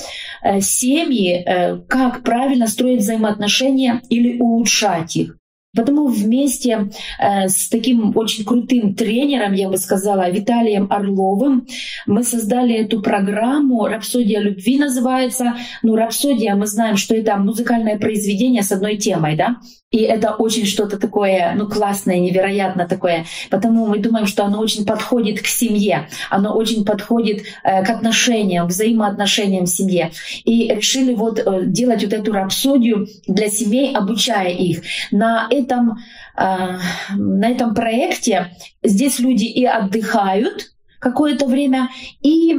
э, 0.42 0.60
семьи, 0.60 1.42
э, 1.44 1.78
как 1.88 2.22
правильно 2.22 2.66
строить 2.66 3.00
взаимоотношения 3.00 4.02
или 4.08 4.38
улучшать 4.38 5.16
их. 5.16 5.36
Потому 5.74 6.06
вместе 6.06 6.90
э, 7.18 7.48
с 7.48 7.68
таким 7.68 8.16
очень 8.16 8.44
крутым 8.44 8.94
тренером, 8.94 9.52
я 9.52 9.68
бы 9.68 9.76
сказала, 9.76 10.30
Виталием 10.30 10.86
Орловым, 10.90 11.66
мы 12.06 12.24
создали 12.24 12.74
эту 12.74 13.02
программу 13.02 13.86
«Рапсодия 13.86 14.40
любви» 14.40 14.78
называется. 14.78 15.54
Ну, 15.82 15.96
«Рапсодия» 15.96 16.54
мы 16.54 16.66
знаем, 16.66 16.96
что 16.96 17.14
это 17.14 17.36
музыкальное 17.36 17.98
произведение 17.98 18.62
с 18.62 18.72
одной 18.72 18.96
темой, 18.96 19.36
да? 19.36 19.56
И 19.94 19.98
это 19.98 20.34
очень 20.34 20.66
что-то 20.66 20.98
такое, 20.98 21.54
ну, 21.56 21.68
классное, 21.68 22.18
невероятно 22.18 22.88
такое. 22.88 23.26
Потому 23.48 23.86
мы 23.86 24.00
думаем, 24.00 24.26
что 24.26 24.44
оно 24.44 24.58
очень 24.58 24.84
подходит 24.84 25.40
к 25.40 25.46
семье, 25.46 26.08
оно 26.30 26.52
очень 26.52 26.84
подходит 26.84 27.44
э, 27.62 27.84
к 27.84 27.90
отношениям, 27.90 28.66
взаимоотношениям 28.66 29.66
в 29.66 29.68
семье. 29.68 30.10
И 30.44 30.68
решили 30.74 31.14
вот 31.14 31.38
э, 31.38 31.66
делать 31.66 32.02
вот 32.02 32.12
эту 32.12 32.32
рапсодию 32.32 33.06
для 33.28 33.48
семей, 33.48 33.94
обучая 33.94 34.50
их. 34.50 34.82
На 35.12 35.46
этом, 35.64 35.98
э, 36.36 36.78
на 37.16 37.48
этом 37.48 37.74
проекте 37.74 38.52
здесь 38.82 39.18
люди 39.18 39.44
и 39.44 39.64
отдыхают 39.64 40.72
какое-то 41.00 41.46
время, 41.46 41.90
и 42.22 42.56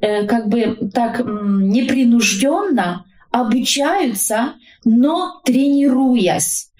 э, 0.00 0.26
как 0.26 0.48
бы 0.48 0.90
так 0.92 1.20
непринужденно 1.20 3.04
обучаются, 3.30 4.54
но 4.84 5.40
тренируясь. 5.44 6.70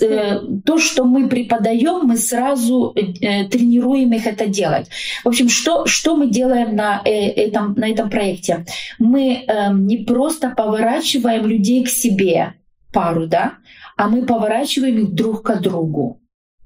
Э, 0.00 0.40
То, 0.64 0.78
что 0.78 1.04
мы 1.04 1.28
преподаем, 1.28 2.06
мы 2.06 2.16
сразу 2.16 2.92
э, 2.94 3.44
тренируем 3.48 4.12
их 4.12 4.26
это 4.26 4.46
делать. 4.46 4.88
В 5.24 5.28
общем, 5.28 5.48
что, 5.48 5.86
что 5.86 6.16
мы 6.16 6.28
делаем 6.28 6.74
на, 6.76 7.00
этом, 7.04 7.74
на 7.74 7.88
этом 7.88 8.10
проекте? 8.10 8.66
Мы 8.98 9.44
э, 9.46 9.72
не 9.72 9.98
просто 9.98 10.50
поворачиваем 10.50 11.46
людей 11.46 11.84
к 11.84 11.88
себе, 11.88 12.54
пару, 12.92 13.26
да, 13.26 13.54
а 13.96 14.08
мы 14.08 14.26
поворачиваем 14.26 14.98
их 14.98 15.12
друг 15.12 15.42
к 15.42 15.60
другу 15.60 16.20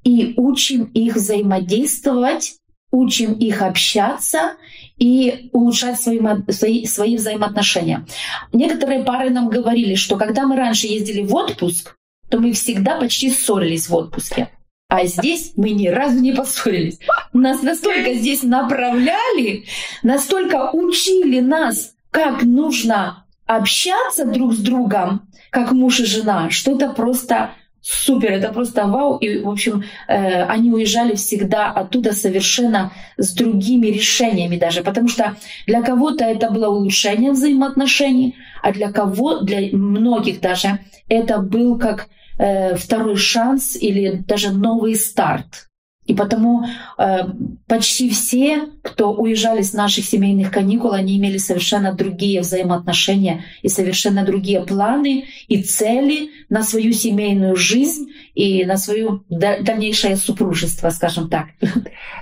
и 0.04 0.34
учим 0.36 0.84
их 0.84 1.16
взаимодействовать, 1.16 2.56
учим 2.90 3.34
их 3.34 3.62
общаться 3.62 4.56
и 4.96 5.50
улучшать 5.52 6.00
свои, 6.00 6.20
свои, 6.50 6.86
свои 6.86 7.16
взаимоотношения. 7.16 8.06
Некоторые 8.52 9.04
пары 9.04 9.30
нам 9.30 9.48
говорили, 9.48 9.94
что 9.94 10.16
когда 10.16 10.46
мы 10.46 10.56
раньше 10.56 10.86
ездили 10.86 11.22
в 11.22 11.34
отпуск, 11.34 11.96
то 12.30 12.38
мы 12.38 12.52
всегда 12.52 12.98
почти 12.98 13.30
ссорились 13.30 13.88
в 13.88 13.94
отпуске. 13.94 14.50
А 14.88 15.04
здесь 15.04 15.52
мы 15.56 15.70
ни 15.70 15.88
разу 15.88 16.18
не 16.18 16.32
поссорились. 16.32 16.98
Нас 17.34 17.62
настолько 17.62 18.14
здесь 18.14 18.42
направляли, 18.42 19.66
настолько 20.02 20.70
учили 20.72 21.40
нас, 21.40 21.92
как 22.10 22.42
нужно 22.42 23.26
общаться 23.48 24.26
друг 24.26 24.54
с 24.54 24.58
другом, 24.58 25.22
как 25.50 25.72
муж 25.72 26.00
и 26.00 26.04
жена, 26.04 26.50
что 26.50 26.76
это 26.76 26.90
просто 26.90 27.50
супер, 27.80 28.32
это 28.32 28.52
просто 28.52 28.86
вау. 28.86 29.16
И, 29.16 29.38
в 29.38 29.48
общем, 29.48 29.84
э, 30.06 30.42
они 30.44 30.70
уезжали 30.70 31.14
всегда 31.14 31.70
оттуда 31.70 32.12
совершенно 32.12 32.92
с 33.16 33.32
другими 33.32 33.86
решениями 33.86 34.56
даже, 34.56 34.82
потому 34.82 35.08
что 35.08 35.36
для 35.66 35.82
кого-то 35.82 36.24
это 36.24 36.50
было 36.50 36.68
улучшение 36.68 37.32
взаимоотношений, 37.32 38.36
а 38.62 38.72
для 38.72 38.92
кого, 38.92 39.38
для 39.38 39.74
многих 39.76 40.40
даже, 40.40 40.80
это 41.08 41.38
был 41.38 41.78
как 41.78 42.08
э, 42.38 42.76
второй 42.76 43.16
шанс 43.16 43.76
или 43.76 44.22
даже 44.26 44.50
новый 44.50 44.94
старт. 44.94 45.67
И 46.07 46.13
потому 46.13 46.65
э, 46.97 47.23
почти 47.67 48.09
все, 48.09 48.67
кто 48.81 49.13
уезжали 49.13 49.61
с 49.61 49.73
наших 49.73 50.05
семейных 50.05 50.51
каникул, 50.51 50.91
они 50.91 51.17
имели 51.17 51.37
совершенно 51.37 51.93
другие 51.93 52.41
взаимоотношения 52.41 53.45
и 53.61 53.69
совершенно 53.69 54.25
другие 54.25 54.65
планы 54.65 55.23
и 55.47 55.63
цели 55.63 56.29
на 56.49 56.63
свою 56.63 56.91
семейную 56.93 57.55
жизнь 57.55 58.07
и 58.35 58.65
на 58.65 58.77
свое 58.77 59.21
да- 59.29 59.61
дальнейшее 59.61 60.17
супружество, 60.17 60.89
скажем 60.91 61.29
так. 61.29 61.45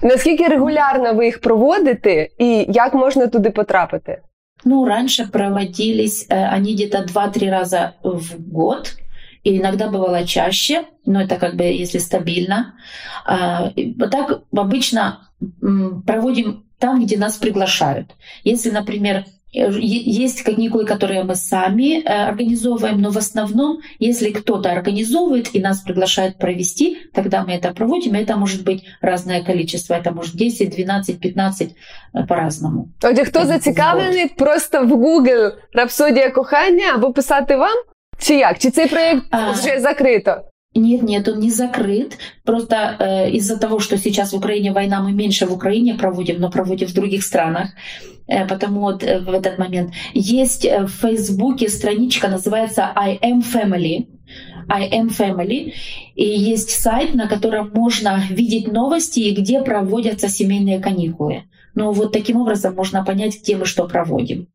Наскільки 0.01 0.47
регулярно 0.47 1.13
ви 1.13 1.25
їх 1.25 1.41
проводите, 1.41 2.29
і 2.37 2.65
як 2.69 2.93
можна 2.93 3.27
туди 3.27 3.49
потрапити? 3.49 4.21
Ну, 4.65 4.85
раньше 4.85 5.25
проводились 5.31 6.27
э, 6.29 6.55
они 6.55 6.73
где-то 6.73 6.97
2-3 6.99 7.49
раза 7.49 7.93
в 8.03 8.53
год, 8.53 8.93
И 9.46 9.58
иногда 9.58 9.88
бывало 9.88 10.26
чаще, 10.26 10.86
но 11.04 11.22
это 11.22 11.36
как 11.36 11.54
бы 11.54 11.62
если 11.62 11.98
стабильно. 11.98 12.74
А, 13.24 13.70
Вот 13.98 14.10
так 14.10 14.42
обычно 14.52 15.28
проводим 16.06 16.64
там, 16.78 17.04
где 17.04 17.16
нас 17.16 17.36
приглашают. 17.36 18.06
Если, 18.44 18.70
например, 18.70 19.24
э, 19.54 19.70
есть 19.80 20.42
каникулы, 20.42 20.84
которые 20.84 21.22
мы 21.22 21.36
сами 21.36 22.02
э, 22.02 22.28
организовываем, 22.28 23.00
но 23.00 23.10
в 23.10 23.18
основном, 23.18 23.78
если 24.00 24.30
кто-то 24.32 24.72
организовывает 24.72 25.54
и 25.54 25.60
нас 25.60 25.80
приглашает 25.80 26.38
провести, 26.38 26.96
тогда 27.14 27.44
мы 27.44 27.52
это 27.52 27.72
проводим, 27.72 28.16
и 28.16 28.18
это 28.18 28.36
может 28.36 28.64
быть 28.64 28.82
разное 29.00 29.44
количество, 29.44 29.94
это 29.94 30.10
может 30.10 30.34
10, 30.34 30.70
12, 30.70 31.20
15 31.20 31.70
э, 32.14 32.26
по-разному. 32.26 32.88
Отже, 33.02 33.24
хто 33.24 33.38
Так, 33.38 33.48
зацікавлений, 33.48 34.26
просто 34.36 34.86
в 34.86 34.92
Google 34.92 35.52
Рапсодія 35.72 36.30
кохання 36.30 36.94
або 36.94 37.12
писати 37.12 37.56
вам? 37.56 37.76
Чи 38.18 38.34
як? 38.34 38.58
Чи 38.58 38.70
цей 38.70 38.86
проєкт 38.86 39.22
А. 39.30 39.50
вже 39.50 39.80
закрито? 39.80 40.36
Нет, 40.76 41.02
нет, 41.02 41.28
он 41.28 41.40
не 41.40 41.50
закрыт. 41.50 42.18
Просто 42.44 42.76
э, 42.76 43.30
из-за 43.30 43.56
того, 43.56 43.80
что 43.80 43.96
сейчас 43.96 44.32
в 44.32 44.36
Украине 44.36 44.72
война, 44.72 45.00
мы 45.00 45.12
меньше 45.12 45.46
в 45.46 45.52
Украине 45.52 45.94
проводим, 45.94 46.40
но 46.40 46.50
проводим 46.50 46.88
в 46.88 46.92
других 46.92 47.24
странах. 47.24 47.70
Э, 48.28 48.46
потому 48.46 48.80
вот 48.80 49.02
э, 49.02 49.20
в 49.20 49.30
этот 49.30 49.58
момент 49.58 49.92
есть 50.12 50.64
в 50.64 50.88
Фейсбуке 50.88 51.68
страничка, 51.68 52.28
называется 52.28 52.92
I 52.94 53.18
am 53.22 53.40
Family. 53.40 54.06
I 54.68 54.90
am 54.90 55.08
Family. 55.08 55.72
И 56.14 56.24
есть 56.24 56.70
сайт, 56.70 57.14
на 57.14 57.26
котором 57.28 57.70
можно 57.74 58.22
видеть 58.30 58.72
новости 58.72 59.20
и 59.20 59.34
где 59.34 59.62
проводятся 59.62 60.28
семейные 60.28 60.80
каникулы. 60.80 61.42
Ну 61.74 61.92
вот 61.92 62.12
таким 62.12 62.36
образом 62.40 62.74
можно 62.74 63.04
понять, 63.04 63.40
где 63.42 63.56
мы 63.56 63.64
что 63.64 63.88
проводим. 63.88 64.46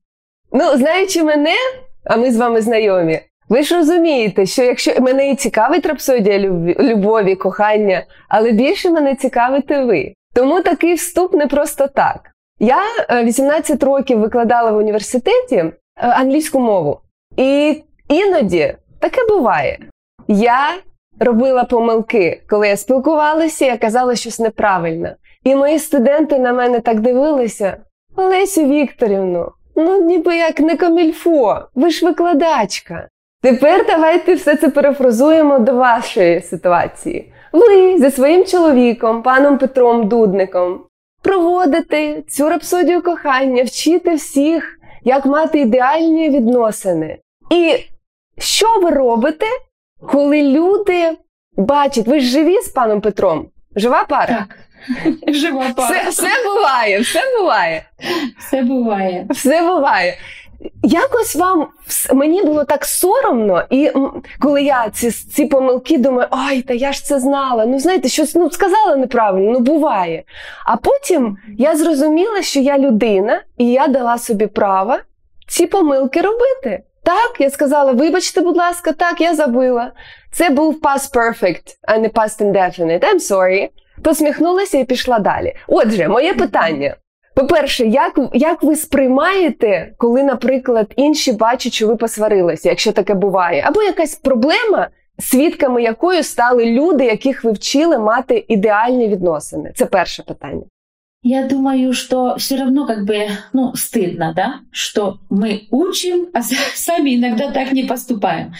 Ну, 0.52 0.78
знаючи 0.78 1.24
мене, 1.24 1.56
а 2.04 2.18
ми 2.18 2.32
з 2.32 2.38
вами 2.38 2.62
знайомі, 2.62 3.20
ви 3.52 3.64
ж 3.64 3.76
розумієте, 3.76 4.46
що 4.46 4.64
якщо 4.64 5.02
мене 5.02 5.32
і 5.32 5.36
цікавить 5.36 5.86
рапсодія 5.86 6.40
любові, 6.80 7.36
кохання, 7.36 8.04
але 8.30 8.52
більше 8.52 8.90
мене 8.90 9.16
цікавите 9.16 9.84
ви. 9.84 10.14
Тому 10.34 10.62
такий 10.62 10.94
вступ 10.94 11.34
не 11.34 11.48
просто 11.48 11.88
так. 11.88 12.32
Я 12.60 12.82
е, 13.10 13.24
18 13.24 13.84
років 13.84 14.20
викладала 14.20 14.72
в 14.72 14.78
університеті 14.78 15.56
е, 15.56 15.74
англійську 15.96 16.60
мову, 16.60 17.00
і 17.38 17.82
іноді 18.10 18.76
таке 19.00 19.22
буває. 19.30 19.80
Я 20.28 20.78
робила 21.20 21.64
помилки, 21.64 22.42
коли 22.50 22.68
я 22.68 22.78
спілкувалася, 22.78 23.66
я 23.66 23.78
казала 23.78 24.16
щось 24.16 24.40
неправильно. 24.40 25.10
І 25.44 25.56
мої 25.56 25.80
студенти 25.80 26.40
на 26.40 26.54
мене 26.54 26.80
так 26.80 27.00
дивилися: 27.00 27.78
Олесю 28.16 28.66
Вікторівну, 28.66 29.52
ну 29.76 30.02
ніби 30.02 30.36
як 30.36 30.60
не 30.60 30.78
комільфо, 30.78 31.62
ви 31.76 31.90
ж 31.90 32.06
викладачка. 32.06 33.08
Тепер 33.42 33.86
давайте 33.88 34.34
все 34.34 34.56
це 34.56 34.70
перефразуємо 34.70 35.60
до 35.60 35.74
вашої 35.74 36.42
ситуації. 36.42 37.34
Ви 37.52 37.98
зі 37.98 38.12
своїм 38.12 38.46
чоловіком, 38.46 39.22
паном 39.22 39.58
Петром 39.58 40.08
Дудником, 40.08 40.82
проводите 41.22 42.22
цю 42.22 42.50
рапсодію 42.50 43.02
кохання, 43.02 43.64
вчите 43.64 44.16
всіх, 44.16 44.80
як 45.04 45.26
мати 45.26 45.60
ідеальні 45.60 46.30
відносини. 46.30 47.18
І 47.52 47.76
що 48.38 48.80
ви 48.80 48.90
робите, 48.90 49.46
коли 50.08 50.42
люди 50.44 51.18
бачать, 51.58 52.08
ви 52.08 52.20
ж 52.20 52.26
живі 52.26 52.62
з 52.62 52.70
паном 52.70 53.02
Петром? 53.02 53.48
Жива 53.76 54.06
пара? 54.10 54.48
Так, 54.48 54.58
жива 55.36 55.74
Все, 55.78 56.10
все 56.10 56.30
буває, 56.46 57.00
все 57.00 57.22
буває. 57.40 57.86
Все 58.40 58.64
буває. 58.64 59.28
Все 59.30 59.62
буває. 59.62 60.18
Якось 60.84 61.36
вам 61.36 61.68
мені 62.14 62.44
було 62.44 62.64
так 62.64 62.86
соромно, 62.86 63.64
і 63.70 63.92
коли 64.40 64.64
я 64.64 64.90
ці, 64.90 65.12
ці 65.12 65.46
помилки 65.46 65.98
думаю, 65.98 66.28
ой, 66.32 66.62
та 66.62 66.74
я 66.74 66.92
ж 66.92 67.06
це 67.06 67.20
знала. 67.20 67.66
Ну 67.66 67.80
знаєте, 67.80 68.10
щось 68.10 68.36
ну 68.36 68.52
сказала 68.52 68.96
неправильно, 68.96 69.52
ну 69.52 69.60
буває. 69.60 70.24
А 70.66 70.78
потім 70.78 71.38
я 71.58 71.76
зрозуміла, 71.76 72.42
що 72.42 72.60
я 72.60 72.78
людина, 72.78 73.42
і 73.58 73.72
я 73.72 73.88
дала 73.88 74.18
собі 74.18 74.48
право 74.48 74.96
ці 75.48 75.66
помилки 75.66 76.22
робити. 76.22 76.84
Так, 77.04 77.36
я 77.40 77.50
сказала, 77.50 77.92
вибачте, 77.92 78.42
будь 78.42 78.58
ласка, 78.58 78.92
так, 78.94 79.22
я 79.22 79.36
забила. 79.36 79.92
Це 80.32 80.50
був 80.50 80.80
past 80.82 81.14
perfect, 81.14 81.78
а 81.88 81.98
не 81.98 82.08
past 82.08 82.42
indefinite. 82.42 83.04
I'm 83.04 83.32
sorry. 83.32 83.70
Посміхнулася 84.04 84.78
і 84.78 84.84
пішла 84.84 85.20
далі. 85.20 85.54
Отже, 85.68 86.08
моє 86.08 86.34
питання. 86.34 86.96
По-перше, 87.35 87.87
як, 87.87 88.19
як 88.35 88.63
ви 88.63 88.77
сприймаєте, 88.77 89.95
коли, 89.99 90.23
наприклад, 90.25 90.93
інші 90.97 91.33
бачать, 91.33 91.73
що 91.73 91.87
ви 91.87 91.97
посварилися, 91.97 92.69
якщо 92.69 92.93
таке 92.93 93.15
буває, 93.15 93.63
або 93.67 93.83
якась 93.83 94.15
проблема, 94.15 94.89
свідками 95.19 95.83
якої 95.83 96.23
стали 96.23 96.65
люди, 96.65 97.05
яких 97.05 97.45
ви 97.45 97.53
вчили 97.53 97.99
мати 97.99 98.45
ідеальні 98.49 99.09
відносини? 99.09 99.73
Це 99.75 99.87
перше 99.87 100.23
питання. 100.23 100.63
Я 101.23 101.43
думаю, 101.43 101.93
что 101.93 102.35
все 102.39 102.57
равно 102.57 102.87
как 102.87 102.99
бы, 102.99 103.29
ну, 103.53 103.73
стыдно, 103.75 104.35
да, 104.35 104.55
что 104.71 105.19
мы 105.31 105.61
учим, 105.71 106.29
а 106.35 106.39
с- 106.39 106.55
сами 106.75 107.15
иногда 107.15 107.51
так 107.51 107.73
не 107.73 107.85
поступаем. 107.85 108.53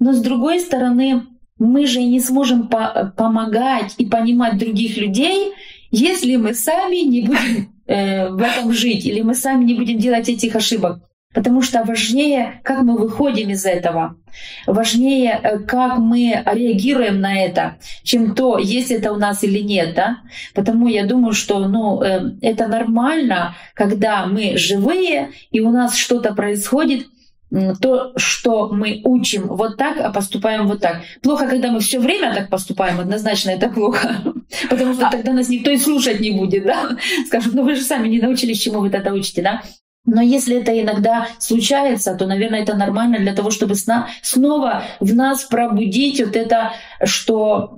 Но 0.00 0.10
с 0.12 0.20
другой 0.20 0.58
стороны, 0.60 1.20
мы 1.58 1.86
же 1.86 2.02
не 2.02 2.20
сможем 2.20 2.68
по- 2.68 3.12
помогать 3.16 3.94
и 4.00 4.06
понимать 4.06 4.56
других 4.58 4.98
людей, 4.98 5.52
если 5.90 6.36
мы 6.36 6.54
сами 6.54 6.96
не 7.02 7.20
будем 7.22 7.66
э, 7.87 8.29
в 8.29 8.41
этом 8.41 8.71
жить, 8.73 9.05
или 9.05 9.21
мы 9.21 9.35
сами 9.35 9.65
не 9.65 9.73
будем 9.73 9.97
делать 9.97 10.29
этих 10.29 10.55
ошибок. 10.55 10.99
Потому 11.33 11.61
что 11.61 11.83
важнее, 11.83 12.61
как 12.63 12.81
мы 12.81 12.97
выходим 12.97 13.49
из 13.49 13.65
этого, 13.65 14.15
важнее, 14.65 15.39
э, 15.43 15.59
как 15.59 15.97
мы 15.97 16.41
реагируем 16.45 17.19
на 17.19 17.37
это, 17.37 17.77
чем 18.03 18.33
то, 18.33 18.57
есть 18.57 18.91
это 18.91 19.11
у 19.11 19.17
нас 19.17 19.43
или 19.43 19.59
нет, 19.59 19.93
да. 19.93 20.19
Потому 20.55 20.87
я 20.87 21.05
думаю, 21.05 21.33
что 21.33 21.59
ну, 21.59 22.01
э, 22.01 22.31
это 22.41 22.67
нормально, 22.67 23.55
когда 23.73 24.25
мы 24.25 24.57
живые 24.57 25.31
и 25.51 25.59
у 25.59 25.69
нас 25.69 25.95
что-то 25.95 26.33
происходит, 26.33 27.07
то, 27.81 28.13
что 28.17 28.69
мы 28.69 29.01
учим 29.03 29.47
вот 29.47 29.77
так, 29.77 29.97
а 29.99 30.11
поступаем 30.11 30.67
вот 30.67 30.81
так. 30.81 31.01
Плохо, 31.21 31.47
когда 31.47 31.71
мы 31.71 31.79
все 31.79 31.99
время 31.99 32.33
так 32.33 32.49
поступаем, 32.49 32.99
однозначно 32.99 33.51
это 33.51 33.69
плохо. 33.69 34.21
Потому 34.69 34.93
что 34.93 35.09
тогда 35.09 35.31
нас 35.33 35.49
никто 35.49 35.71
и 35.71 35.77
слушать 35.77 36.19
не 36.19 36.31
будет, 36.31 36.65
да? 36.65 36.97
Скажут, 37.27 37.53
ну 37.53 37.63
вы 37.63 37.75
же 37.75 37.81
сами 37.81 38.07
не 38.07 38.19
научились, 38.19 38.59
чему 38.59 38.79
вы 38.79 38.89
тогда 38.89 39.13
учите, 39.13 39.41
да? 39.41 39.61
Но 40.07 40.21
если 40.21 40.61
это 40.61 40.71
иногда 40.81 41.27
случается, 41.37 42.15
то, 42.15 42.25
наверное, 42.25 42.63
это 42.63 42.75
нормально 42.75 43.19
для 43.19 43.33
того, 43.33 43.51
чтобы 43.51 43.75
снова 43.75 44.83
в 45.01 45.13
нас 45.13 45.43
пробудить 45.43 46.21
вот 46.21 46.35
это, 46.37 46.71
что 47.03 47.75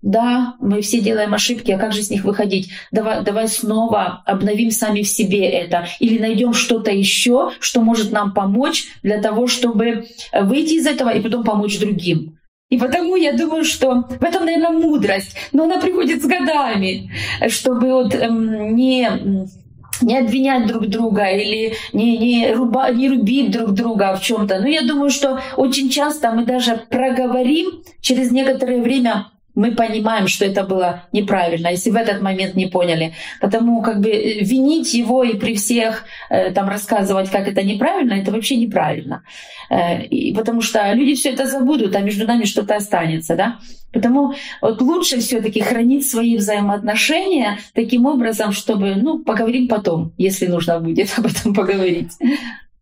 да, 0.00 0.54
мы 0.60 0.80
все 0.80 1.00
делаем 1.00 1.34
ошибки, 1.34 1.70
а 1.72 1.78
как 1.78 1.92
же 1.92 2.02
с 2.02 2.10
них 2.10 2.24
выходить? 2.24 2.70
Давай, 2.90 3.22
давай 3.22 3.48
снова 3.48 4.22
обновим 4.24 4.70
сами 4.70 5.02
в 5.02 5.08
себе 5.08 5.46
это. 5.46 5.86
Или 6.00 6.18
найдем 6.18 6.54
что-то 6.54 6.90
еще, 6.90 7.50
что 7.60 7.82
может 7.82 8.12
нам 8.12 8.32
помочь 8.32 8.86
для 9.02 9.20
того, 9.20 9.46
чтобы 9.46 10.06
выйти 10.32 10.74
из 10.74 10.86
этого 10.86 11.10
и 11.10 11.20
потом 11.20 11.44
помочь 11.44 11.78
другим. 11.78 12.38
И 12.70 12.78
потому 12.78 13.14
я 13.16 13.32
думаю, 13.32 13.64
что 13.64 14.06
в 14.08 14.24
этом, 14.24 14.46
наверное, 14.46 14.70
мудрость, 14.70 15.36
но 15.52 15.64
она 15.64 15.80
приходит 15.80 16.22
с 16.22 16.26
годами, 16.26 17.10
чтобы 17.48 17.92
вот 17.92 18.14
эм, 18.14 18.74
не 18.74 19.08
не 20.02 20.18
обвинять 20.18 20.66
друг 20.66 20.86
друга 20.86 21.26
или 21.30 21.74
не, 21.92 22.18
не, 22.18 22.52
руба, 22.52 22.90
не 22.90 23.08
рубить 23.08 23.50
друг 23.50 23.72
друга 23.72 24.16
в 24.16 24.22
чем-то. 24.22 24.60
Но 24.60 24.68
я 24.68 24.82
думаю, 24.82 25.10
что 25.10 25.40
очень 25.56 25.90
часто 25.90 26.32
мы 26.32 26.44
даже 26.44 26.80
проговорим 26.90 27.82
через 28.00 28.30
некоторое 28.30 28.82
время 28.82 29.26
мы 29.55 29.71
понимаем, 29.71 30.27
что 30.27 30.45
это 30.45 30.63
было 30.63 31.03
неправильно, 31.11 31.67
если 31.67 31.91
в 31.91 31.95
этот 31.95 32.21
момент 32.21 32.55
не 32.55 32.67
поняли. 32.67 33.13
Потому 33.41 33.81
как 33.81 33.99
бы 33.99 34.09
э, 34.09 34.43
винить 34.43 34.93
его 34.93 35.23
и 35.23 35.33
при 35.33 35.55
всех 35.55 36.05
э, 36.29 36.51
там 36.51 36.69
рассказывать, 36.69 37.29
как 37.29 37.47
это 37.47 37.63
неправильно, 37.63 38.13
это 38.13 38.31
вообще 38.31 38.55
неправильно. 38.55 39.23
Э, 39.69 40.03
и 40.03 40.33
потому 40.33 40.61
что 40.61 40.93
люди 40.93 41.15
все 41.15 41.31
это 41.31 41.45
забудут, 41.47 41.95
а 41.95 41.99
между 41.99 42.25
нами 42.25 42.45
что-то 42.45 42.75
останется, 42.75 43.35
да. 43.35 43.57
Потому 43.93 44.33
вот 44.61 44.81
лучше 44.81 45.19
все-таки 45.19 45.59
хранить 45.59 46.09
свои 46.09 46.37
взаимоотношения 46.37 47.57
таким 47.73 48.05
образом, 48.05 48.53
чтобы, 48.53 48.95
ну, 48.95 49.19
поговорим 49.19 49.67
потом, 49.67 50.13
если 50.17 50.47
нужно 50.47 50.79
будет 50.79 51.13
об 51.17 51.25
этом 51.25 51.53
поговорить. 51.53 52.11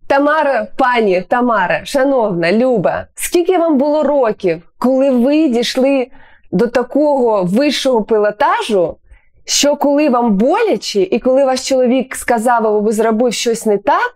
Тамара, 0.08 0.68
пані 0.78 1.24
Тамара, 1.28 1.86
шановна 1.86 2.52
Люба, 2.52 3.08
скільки 3.16 3.58
вам 3.58 3.78
було 3.78 4.04
років, 4.04 4.62
коли 4.78 5.12
ви 5.12 5.48
дійшли 5.48 6.08
до 6.55 6.67
такого 6.67 7.43
вищого 7.43 8.03
пилотажу, 8.03 8.97
що 9.45 9.77
коли 9.77 10.09
вам 10.09 10.37
боляче, 10.37 11.01
і 11.01 11.19
коли 11.19 11.45
ваш 11.45 11.69
чоловік 11.69 12.17
сказав 12.17 12.67
або 12.67 12.93
зробив 12.93 13.33
щось 13.33 13.67
не 13.67 13.79
так, 13.79 14.13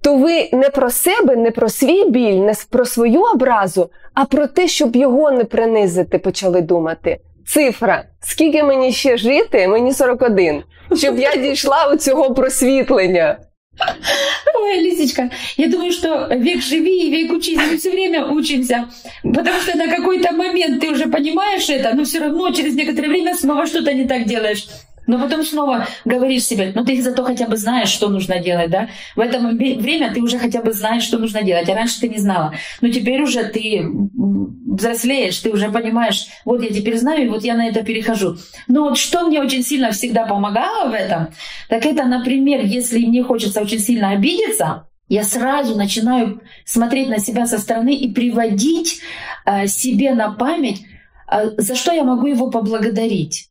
то 0.00 0.16
ви 0.16 0.48
не 0.52 0.70
про 0.70 0.90
себе, 0.90 1.36
не 1.36 1.50
про 1.50 1.68
свій 1.68 2.04
біль, 2.04 2.34
не 2.34 2.54
про 2.70 2.84
свою 2.84 3.22
образу, 3.22 3.90
а 4.14 4.24
про 4.24 4.46
те, 4.46 4.68
щоб 4.68 4.96
його 4.96 5.30
не 5.30 5.44
принизити, 5.44 6.18
почали 6.18 6.60
думати. 6.60 7.18
Цифра, 7.46 8.04
скільки 8.20 8.62
мені 8.62 8.92
ще 8.92 9.16
жити, 9.16 9.68
мені 9.68 9.92
41, 9.92 10.62
щоб 10.96 11.18
я 11.18 11.36
дійшла 11.36 11.90
у 11.94 11.96
цього 11.96 12.34
просвітлення. 12.34 13.38
Ой, 14.54 14.80
Лисичка, 14.80 15.30
я 15.56 15.68
думаю, 15.68 15.92
что 15.92 16.28
век 16.34 16.62
живи 16.62 17.06
и 17.06 17.10
век 17.10 17.32
учись. 17.32 17.56
Мы 17.56 17.76
все 17.76 17.90
время 17.90 18.26
учимся. 18.26 18.88
Потому 19.22 19.60
что 19.60 19.76
на 19.76 19.88
какой-то 19.88 20.32
момент 20.32 20.80
ты 20.80 20.90
уже 20.90 21.06
понимаешь 21.06 21.68
это, 21.68 21.94
но 21.94 22.04
все 22.04 22.20
равно 22.20 22.50
через 22.50 22.74
некоторое 22.74 23.08
время 23.08 23.34
снова 23.34 23.66
что-то 23.66 23.92
не 23.92 24.06
так 24.06 24.26
делаешь. 24.26 24.66
Но 25.10 25.18
потом 25.18 25.42
снова 25.42 25.88
говоришь 26.04 26.44
себе, 26.44 26.70
ну 26.72 26.84
ты 26.84 27.02
зато 27.02 27.24
хотя 27.24 27.48
бы 27.48 27.56
знаешь, 27.56 27.88
что 27.88 28.10
нужно 28.10 28.38
делать, 28.38 28.70
да? 28.70 28.88
В 29.16 29.20
это 29.20 29.40
время 29.40 30.14
ты 30.14 30.20
уже 30.20 30.38
хотя 30.38 30.62
бы 30.62 30.72
знаешь, 30.72 31.02
что 31.02 31.18
нужно 31.18 31.42
делать, 31.42 31.68
а 31.68 31.74
раньше 31.74 31.98
ты 31.98 32.08
не 32.08 32.18
знала. 32.18 32.54
Но 32.80 32.90
теперь 32.90 33.20
уже 33.20 33.42
ты 33.42 33.84
взрослеешь, 34.14 35.36
ты 35.38 35.50
уже 35.50 35.68
понимаешь, 35.72 36.26
вот 36.44 36.62
я 36.62 36.68
теперь 36.70 36.96
знаю, 36.96 37.24
и 37.24 37.28
вот 37.28 37.42
я 37.42 37.56
на 37.56 37.66
это 37.66 37.82
перехожу. 37.82 38.36
Но 38.68 38.84
вот 38.84 38.98
что 38.98 39.26
мне 39.26 39.40
очень 39.40 39.64
сильно 39.64 39.90
всегда 39.90 40.26
помогало 40.26 40.88
в 40.88 40.94
этом, 40.94 41.30
так 41.68 41.84
это, 41.86 42.04
например, 42.04 42.64
если 42.64 43.04
мне 43.04 43.24
хочется 43.24 43.62
очень 43.62 43.80
сильно 43.80 44.10
обидеться, 44.10 44.86
я 45.08 45.24
сразу 45.24 45.74
начинаю 45.74 46.40
смотреть 46.64 47.08
на 47.08 47.18
себя 47.18 47.48
со 47.48 47.58
стороны 47.58 47.96
и 47.96 48.12
приводить 48.12 49.00
э, 49.44 49.66
себе 49.66 50.14
на 50.14 50.30
память, 50.30 50.82
э, 51.28 51.50
за 51.56 51.74
что 51.74 51.90
я 51.90 52.04
могу 52.04 52.28
его 52.28 52.48
поблагодарить 52.48 53.49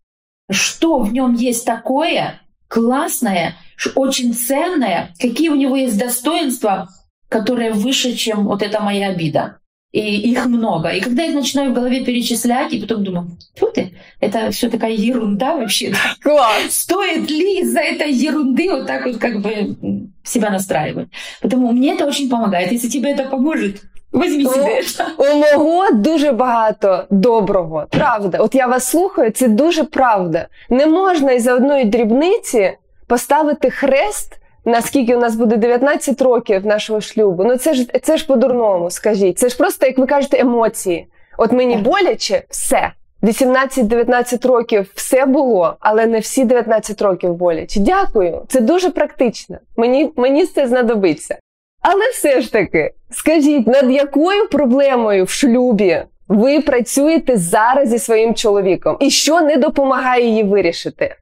что 0.50 1.00
в 1.00 1.14
нем 1.14 1.34
есть 1.36 1.66
такое 1.66 2.42
классное, 2.68 3.56
очень 3.96 4.34
ценное, 4.34 5.14
какие 5.20 5.50
у 5.50 5.56
него 5.56 5.76
есть 5.76 5.98
достоинства, 5.98 6.90
которые 7.30 7.72
выше, 7.72 8.14
чем 8.14 8.46
вот 8.46 8.62
эта 8.62 8.80
моя 8.80 9.10
обида. 9.10 9.58
И 9.92 10.32
их 10.32 10.46
много. 10.46 10.90
И 10.90 11.02
когда 11.02 11.24
я 11.24 11.32
начинаю 11.32 11.72
в 11.72 11.74
голове 11.74 12.06
перечислять, 12.06 12.72
и 12.74 12.80
потом 12.80 13.04
думаю, 13.04 13.38
что 13.56 13.72
ты, 13.72 13.98
это 14.20 14.52
все 14.52 14.70
такая 14.70 14.92
ерунда 14.92 15.56
вообще. 15.56 15.96
Класс. 16.22 16.66
Стоит 16.70 17.28
ли 17.32 17.62
из-за 17.62 17.80
этой 17.80 18.12
ерунды 18.12 18.70
вот 18.70 18.86
так 18.86 19.08
вот 19.08 19.18
как 19.18 19.42
бы 19.42 20.12
себя 20.24 20.52
настраивать? 20.52 21.10
Поэтому 21.42 21.72
мне 21.72 21.94
это 21.94 22.06
очень 22.06 22.30
помогает. 22.30 22.72
Если 22.72 22.88
тебе 22.88 23.14
это 23.14 23.24
поможет, 23.24 23.82
Возьмі 24.12 24.46
себе. 24.46 24.82
У 25.18 25.36
мого 25.36 25.92
дуже 25.92 26.32
багато 26.32 27.04
доброго. 27.10 27.86
Правда. 27.90 28.38
От 28.38 28.56
я 28.56 28.68
вас 28.68 28.88
слухаю, 28.88 29.32
це 29.32 29.48
дуже 29.48 29.84
правда. 29.84 30.48
Не 30.70 30.86
можна 30.86 31.32
із 31.32 31.44
за 31.44 31.54
одної 31.56 31.86
дрібниці 31.86 32.74
поставити 33.08 33.70
хрест, 33.70 34.38
наскільки 34.66 35.16
у 35.16 35.20
нас 35.20 35.36
буде 35.36 35.58
19 35.58 36.22
років 36.22 36.66
нашого 36.66 37.02
шлюбу. 37.02 37.44
Ну 37.44 37.58
це 37.58 37.74
ж 37.74 37.86
це 38.02 38.18
ж 38.18 38.28
по-дурному, 38.28 38.90
скажіть. 38.90 39.40
Це 39.40 39.50
ж 39.50 39.58
просто, 39.58 39.86
як 39.86 39.98
ви 39.98 40.06
кажете, 40.06 40.40
емоції. 40.40 41.08
От 41.38 41.52
мені 41.52 41.78
боляче 41.78 42.44
все. 42.50 42.92
18-19 43.24 44.48
років 44.48 44.92
все 44.96 45.26
було, 45.26 45.76
але 45.80 46.06
не 46.06 46.20
всі 46.20 46.46
19 46.46 47.02
років 47.02 47.34
боляче. 47.34 47.80
Дякую. 47.80 48.42
Це 48.48 48.62
дуже 48.62 48.90
практично. 48.90 49.58
Мені, 49.78 50.12
Мені 50.16 50.46
це 50.46 50.68
знадобиться. 50.68 51.38
Але 51.82 52.10
все 52.12 52.42
ж 52.42 52.52
таки, 52.52 52.92
скажіть, 53.12 53.68
над 53.68 53.92
якою 53.92 54.48
проблемою 54.48 55.24
в 55.26 55.30
шлюбі 55.30 56.04
ви 56.28 56.62
працюєте 56.62 57.38
зараз 57.38 57.90
зі 57.90 58.00
своїм 58.00 58.36
чоловіком? 58.36 58.98
І 59.00 59.10
що 59.10 59.42
не 59.42 59.58
допомагає 59.58 60.30
її 60.30 60.44
вирішити? 60.44 61.16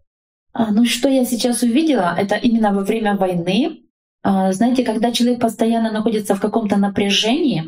Ну, 0.72 0.86
что 0.86 1.10
я 1.10 1.26
сейчас 1.26 1.64
увидела, 1.64 2.18
это 2.20 2.40
именно 2.44 2.74
во 2.74 2.84
время 2.84 3.16
войны. 3.16 3.78
Знаете, 4.52 4.84
когда 4.84 5.12
человек 5.12 5.40
постоянно 5.40 5.92
находится 5.92 6.34
в 6.34 6.40
каком-то 6.40 6.78
напряжении, 6.78 7.64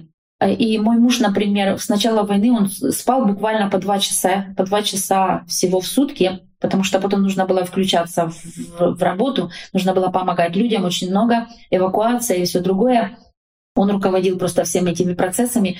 и 0.47 0.77
мой 0.77 0.97
муж, 0.97 1.19
например, 1.19 1.77
с 1.79 1.89
начала 1.89 2.23
войны 2.23 2.51
он 2.51 2.69
спал 2.69 3.25
буквально 3.25 3.69
по 3.69 3.77
два 3.77 3.99
часа, 3.99 4.45
по 4.55 4.63
два 4.63 4.81
часа 4.83 5.43
всего 5.47 5.81
в 5.81 5.87
сутки, 5.87 6.39
потому 6.59 6.83
что 6.83 6.99
потом 6.99 7.23
нужно 7.23 7.45
было 7.45 7.65
включаться 7.65 8.29
в, 8.29 8.95
в 8.95 9.03
работу, 9.03 9.51
нужно 9.73 9.93
было 9.93 10.09
помогать 10.09 10.55
людям 10.55 10.85
очень 10.85 11.09
много, 11.09 11.47
эвакуация 11.71 12.37
и 12.37 12.45
все 12.45 12.59
другое. 12.61 13.17
Он 13.75 13.91
руководил 13.91 14.37
просто 14.37 14.63
всеми 14.63 14.91
этими 14.91 15.13
процессами. 15.13 15.77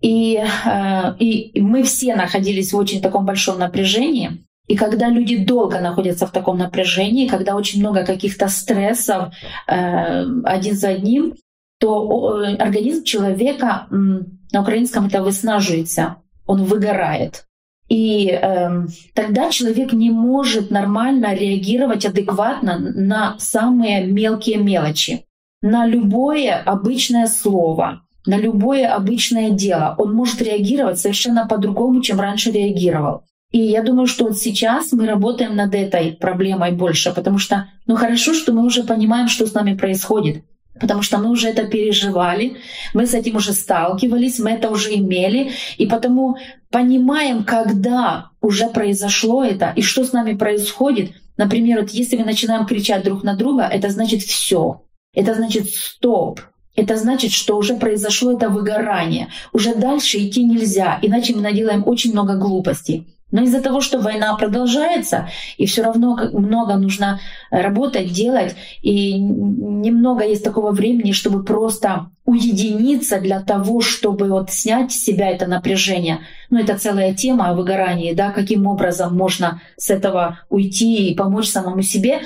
И, 0.00 0.36
э, 0.36 1.16
и 1.18 1.60
мы 1.60 1.82
все 1.82 2.14
находились 2.14 2.72
в 2.72 2.76
очень 2.76 3.00
таком 3.00 3.24
большом 3.24 3.58
напряжении. 3.58 4.44
И 4.68 4.76
когда 4.76 5.08
люди 5.08 5.36
долго 5.44 5.80
находятся 5.80 6.26
в 6.26 6.32
таком 6.32 6.58
напряжении, 6.58 7.28
когда 7.28 7.54
очень 7.54 7.80
много 7.80 8.04
каких-то 8.04 8.48
стрессов 8.48 9.32
э, 9.66 10.24
один 10.44 10.74
за 10.74 10.88
одним, 10.88 11.34
то 11.78 12.42
организм 12.58 13.04
человека 13.04 13.86
на 13.90 14.60
украинском 14.60 15.06
это 15.06 15.22
выснаживается, 15.22 16.16
он 16.46 16.64
выгорает. 16.64 17.44
И 17.88 18.28
э, 18.30 18.86
тогда 19.14 19.50
человек 19.50 19.92
не 19.92 20.10
может 20.10 20.70
нормально 20.70 21.34
реагировать 21.34 22.04
адекватно 22.04 22.78
на 22.78 23.36
самые 23.38 24.06
мелкие 24.06 24.56
мелочи, 24.56 25.24
на 25.62 25.86
любое 25.86 26.56
обычное 26.56 27.28
слово, 27.28 28.02
на 28.26 28.38
любое 28.38 28.88
обычное 28.88 29.50
дело. 29.50 29.94
Он 29.98 30.14
может 30.14 30.42
реагировать 30.42 30.98
совершенно 30.98 31.46
по-другому, 31.46 32.02
чем 32.02 32.18
раньше 32.18 32.50
реагировал. 32.50 33.22
И 33.52 33.60
я 33.60 33.82
думаю, 33.82 34.08
что 34.08 34.24
вот 34.24 34.38
сейчас 34.38 34.92
мы 34.92 35.06
работаем 35.06 35.54
над 35.54 35.72
этой 35.72 36.12
проблемой 36.12 36.72
больше, 36.72 37.12
потому 37.14 37.38
что, 37.38 37.68
ну 37.86 37.94
хорошо, 37.94 38.34
что 38.34 38.52
мы 38.52 38.64
уже 38.64 38.82
понимаем, 38.82 39.28
что 39.28 39.46
с 39.46 39.54
нами 39.54 39.76
происходит 39.76 40.44
потому 40.80 41.02
что 41.02 41.18
мы 41.18 41.30
уже 41.30 41.48
это 41.48 41.64
переживали, 41.64 42.56
мы 42.94 43.06
с 43.06 43.14
этим 43.14 43.36
уже 43.36 43.52
сталкивались, 43.52 44.38
мы 44.38 44.50
это 44.50 44.70
уже 44.70 44.94
имели, 44.94 45.52
и 45.76 45.86
потому 45.86 46.36
понимаем, 46.70 47.44
когда 47.44 48.30
уже 48.40 48.68
произошло 48.68 49.44
это 49.44 49.72
и 49.76 49.82
что 49.82 50.04
с 50.04 50.12
нами 50.12 50.34
происходит. 50.34 51.12
Например, 51.36 51.80
вот 51.80 51.90
если 51.90 52.16
мы 52.16 52.24
начинаем 52.24 52.66
кричать 52.66 53.04
друг 53.04 53.22
на 53.22 53.36
друга, 53.36 53.64
это 53.64 53.90
значит 53.90 54.22
все, 54.22 54.82
это 55.14 55.34
значит 55.34 55.70
стоп, 55.70 56.40
это 56.74 56.96
значит, 56.96 57.32
что 57.32 57.56
уже 57.56 57.76
произошло 57.76 58.32
это 58.32 58.48
выгорание, 58.48 59.28
уже 59.52 59.74
дальше 59.74 60.18
идти 60.18 60.44
нельзя, 60.44 60.98
иначе 61.02 61.34
мы 61.34 61.42
наделаем 61.42 61.82
очень 61.86 62.12
много 62.12 62.36
глупостей. 62.36 63.15
Но 63.32 63.42
из-за 63.42 63.60
того, 63.60 63.80
что 63.80 63.98
война 63.98 64.36
продолжается, 64.36 65.28
и 65.56 65.66
все 65.66 65.82
равно 65.82 66.16
много 66.32 66.76
нужно 66.76 67.18
работать, 67.50 68.12
делать, 68.12 68.54
и 68.82 69.18
немного 69.18 70.24
есть 70.24 70.44
такого 70.44 70.70
времени, 70.70 71.10
чтобы 71.10 71.42
просто 71.42 72.10
уединиться 72.24 73.20
для 73.20 73.40
того, 73.40 73.80
чтобы 73.80 74.28
вот 74.28 74.50
снять 74.50 74.92
с 74.92 75.02
себя 75.02 75.28
это 75.28 75.46
напряжение. 75.46 76.20
Ну, 76.50 76.60
это 76.60 76.78
целая 76.78 77.14
тема 77.14 77.50
о 77.50 77.54
выгорании, 77.54 78.14
да, 78.14 78.30
каким 78.30 78.66
образом 78.66 79.16
можно 79.16 79.60
с 79.76 79.90
этого 79.90 80.38
уйти 80.48 81.08
и 81.08 81.16
помочь 81.16 81.48
самому 81.48 81.82
себе. 81.82 82.20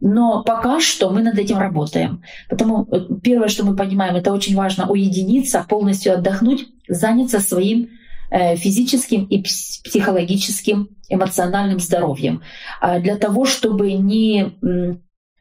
Но 0.00 0.44
пока 0.44 0.80
что 0.80 1.10
мы 1.10 1.22
над 1.22 1.38
этим 1.38 1.58
работаем. 1.58 2.22
Потому 2.48 2.86
э, 2.90 3.00
первое, 3.22 3.48
что 3.48 3.66
мы 3.66 3.74
понимаем, 3.74 4.14
это 4.14 4.32
очень 4.32 4.54
важно 4.54 4.88
уединиться, 4.88 5.66
полностью 5.68 6.14
отдохнуть, 6.14 6.68
заняться 6.88 7.40
своим 7.40 7.88
Э, 7.88 7.97
физическим 8.30 9.24
и 9.24 9.42
психологическим, 9.42 10.88
эмоциональным 11.08 11.80
здоровьем, 11.80 12.42
а 12.80 12.98
для 12.98 13.16
того, 13.16 13.46
чтобы 13.46 13.92
не, 13.92 14.52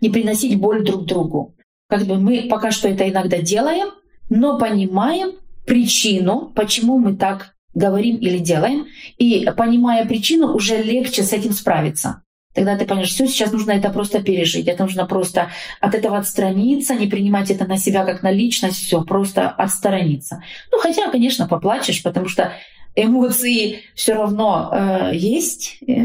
не 0.01 0.09
приносить 0.09 0.57
боль 0.57 0.85
друг 0.85 1.05
другу. 1.05 1.55
Как 1.89 2.05
бы 2.05 2.19
мы 2.19 2.47
пока 2.49 2.71
что 2.71 2.87
это 2.87 3.07
иногда 3.09 3.39
делаем, 3.39 3.89
но 4.29 4.57
понимаем 4.57 5.31
причину, 5.65 6.51
почему 6.55 6.97
мы 6.97 7.15
так 7.15 7.53
говорим 7.73 8.17
или 8.17 8.39
делаем, 8.39 8.87
и 9.17 9.49
понимая 9.55 10.05
причину, 10.05 10.53
уже 10.53 10.81
легче 10.81 11.23
с 11.23 11.33
этим 11.33 11.51
справиться. 11.51 12.23
Тогда 12.55 12.75
ты 12.75 12.85
понимаешь, 12.85 13.09
все, 13.09 13.27
сейчас 13.27 13.51
нужно 13.51 13.71
это 13.71 13.91
просто 13.91 14.23
пережить, 14.23 14.67
это 14.67 14.83
нужно 14.83 15.05
просто 15.05 15.51
от 15.79 15.93
этого 15.93 16.17
отстраниться, 16.17 16.95
не 16.95 17.05
принимать 17.05 17.51
это 17.51 17.65
на 17.65 17.77
себя 17.77 18.03
как 18.03 18.23
на 18.23 18.31
личность, 18.31 18.77
все, 18.77 19.03
просто 19.03 19.47
отстраниться. 19.47 20.41
Ну, 20.71 20.79
хотя, 20.79 21.11
конечно, 21.11 21.47
поплачешь, 21.47 22.01
потому 22.01 22.27
что 22.27 22.53
емоції 22.97 23.79
все 23.95 24.13
равно 24.13 24.73
е, 24.73 25.15
є. 25.15 25.39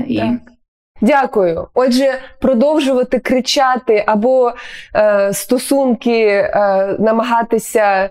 І... 0.07 0.19
Так. 0.19 0.53
Дякую. 1.03 1.69
Отже, 1.75 2.15
продовжувати 2.41 3.19
кричати 3.19 4.05
або 4.07 4.53
е, 4.95 5.33
стосунки 5.33 6.27
е, 6.27 6.51
намагатися 6.99 7.81
е, 7.83 8.11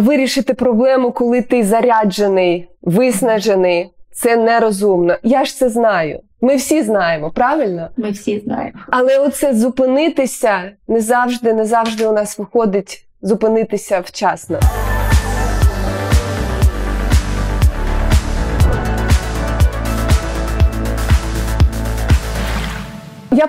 вирішити 0.00 0.54
проблему, 0.54 1.12
коли 1.12 1.42
ти 1.42 1.64
заряджений, 1.64 2.68
виснажений. 2.82 3.90
Це 4.12 4.36
нерозумно. 4.36 5.16
Я 5.22 5.44
ж 5.44 5.56
це 5.56 5.68
знаю. 5.68 6.20
Ми 6.40 6.56
всі 6.56 6.82
знаємо, 6.82 7.30
правильно? 7.30 7.88
Ми 7.96 8.10
всі 8.10 8.40
знаємо. 8.40 8.78
Але 8.90 9.18
оце 9.18 9.54
зупинитися 9.54 10.70
не 10.88 11.00
завжди, 11.00 11.52
не 11.54 11.64
завжди 11.64 12.06
у 12.06 12.12
нас 12.12 12.38
виходить 12.38 13.06
зупинитися 13.22 14.00
вчасно. 14.00 14.60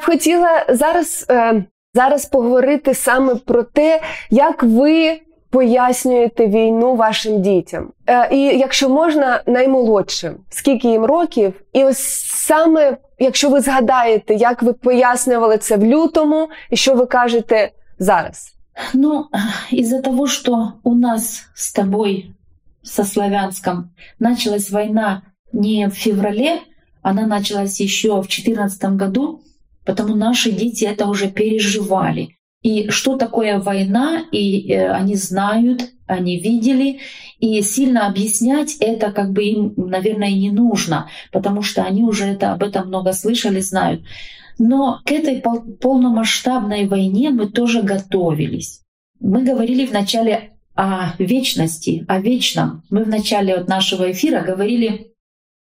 Б 0.03 0.05
хотіла 0.05 0.65
зараз, 0.69 1.25
е, 1.29 1.65
зараз 1.93 2.25
поговорити 2.25 2.93
саме 2.93 3.35
про 3.35 3.63
те, 3.63 4.01
як 4.29 4.63
ви. 4.63 5.19
Пояснюєте 5.49 6.47
війну 6.47 6.95
вашим 6.95 7.41
дітям, 7.41 7.91
Е, 8.07 8.35
і 8.35 8.39
якщо 8.39 8.89
можна, 8.89 9.43
наймолодшим, 9.47 10.35
скільки 10.49 10.87
їм 10.87 11.05
років, 11.05 11.53
і 11.73 11.83
ось 11.83 12.25
саме 12.25 12.97
якщо 13.19 13.49
ви 13.49 13.61
згадаєте, 13.61 14.33
як 14.33 14.63
ви 14.63 14.73
пояснювали 14.73 15.57
це 15.57 15.77
в 15.77 15.83
лютому, 15.83 16.49
і 16.69 16.75
що 16.75 16.95
ви 16.95 17.05
кажете 17.05 17.71
зараз? 17.99 18.53
Ну, 18.93 19.25
из-за 19.73 20.01
того, 20.01 20.27
что 20.27 20.73
у 20.83 20.95
нас 20.95 21.45
с 21.55 21.73
тобой 21.73 22.31
со 22.83 23.03
Славянском 23.03 23.91
началась 24.19 24.71
война 24.71 25.21
не 25.53 25.87
в 25.87 25.91
феврале, 25.91 26.59
она 27.03 27.27
началась 27.27 27.81
еще 27.81 28.09
в 28.09 28.27
2014 28.27 28.83
году, 28.83 29.39
потому 29.85 30.15
наши 30.15 30.51
дети 30.51 30.85
это 30.85 31.07
уже 31.07 31.29
переживали. 31.29 32.37
И 32.61 32.89
что 32.89 33.17
такое 33.17 33.59
война, 33.59 34.23
и 34.31 34.71
э, 34.71 34.89
они 34.91 35.15
знают, 35.15 35.91
они 36.07 36.39
видели, 36.39 36.99
и 37.39 37.61
сильно 37.61 38.07
объяснять 38.07 38.77
это 38.79 39.11
как 39.11 39.33
бы 39.33 39.43
им, 39.43 39.73
наверное, 39.75 40.31
не 40.31 40.49
нужно, 40.49 41.09
потому 41.31 41.61
что 41.61 41.83
они 41.83 42.03
уже 42.03 42.25
это, 42.25 42.53
об 42.53 42.63
этом 42.63 42.87
много 42.87 43.11
слышали, 43.11 43.59
знают. 43.59 44.03
Но 44.57 45.01
к 45.03 45.11
этой 45.11 45.41
полномасштабной 45.41 46.87
войне 46.87 47.31
мы 47.31 47.49
тоже 47.49 47.81
готовились. 47.81 48.81
Мы 49.19 49.43
говорили 49.43 49.85
вначале 49.85 50.53
о 50.75 51.13
вечности, 51.17 52.05
о 52.07 52.19
вечном. 52.19 52.83
Мы 52.89 53.03
в 53.03 53.09
начале 53.09 53.57
вот 53.57 53.67
нашего 53.67 54.11
эфира 54.11 54.41
говорили 54.41 55.13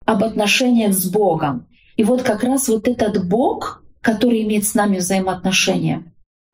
об 0.05 0.23
отношениях 0.23 0.93
с 0.93 1.11
Богом. 1.11 1.69
И 1.97 2.05
вот 2.05 2.23
как 2.23 2.45
раз 2.45 2.69
вот 2.69 2.89
этот 2.89 3.29
Бог, 3.29 3.82
который 4.03 4.43
имеет 4.43 4.67
с 4.67 4.75
нами 4.75 4.99
взаимоотношения. 4.99 6.05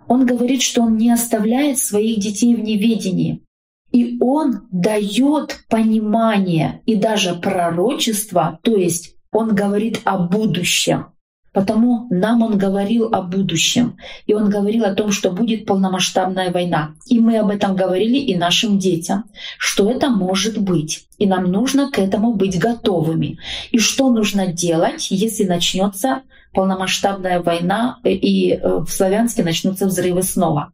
Он 0.06 0.24
говорит, 0.24 0.62
что 0.62 0.82
он 0.82 0.96
не 0.96 1.10
оставляет 1.10 1.78
своих 1.78 2.20
детей 2.20 2.54
в 2.54 2.60
неведении. 2.60 3.42
И 3.90 4.18
он 4.20 4.68
дает 4.70 5.64
понимание 5.68 6.82
и 6.86 6.94
даже 6.94 7.34
пророчество, 7.34 8.58
то 8.62 8.76
есть 8.76 9.16
он 9.32 9.54
говорит 9.54 10.00
о 10.04 10.18
будущем. 10.18 11.06
Потому 11.52 12.06
нам 12.10 12.42
он 12.42 12.58
говорил 12.58 13.12
о 13.12 13.22
будущем. 13.22 13.96
И 14.26 14.34
он 14.34 14.50
говорил 14.50 14.84
о 14.84 14.94
том, 14.94 15.10
что 15.10 15.32
будет 15.32 15.66
полномасштабная 15.66 16.52
война. 16.52 16.94
И 17.06 17.18
мы 17.18 17.38
об 17.38 17.48
этом 17.48 17.74
говорили 17.74 18.18
и 18.18 18.36
нашим 18.36 18.78
детям, 18.78 19.24
что 19.58 19.90
это 19.90 20.10
может 20.10 20.58
быть. 20.58 21.06
И 21.16 21.26
нам 21.26 21.44
нужно 21.50 21.90
к 21.90 21.98
этому 21.98 22.34
быть 22.34 22.58
готовыми. 22.58 23.38
И 23.70 23.78
что 23.78 24.10
нужно 24.10 24.46
делать, 24.46 25.08
если 25.10 25.44
начнется 25.44 26.22
полномасштабная 26.58 27.40
война, 27.40 28.00
э, 28.02 28.10
и 28.10 28.54
э, 28.54 28.78
в 28.78 28.88
Славянске 28.88 29.44
начнутся 29.44 29.86
взрывы 29.86 30.24
снова. 30.24 30.72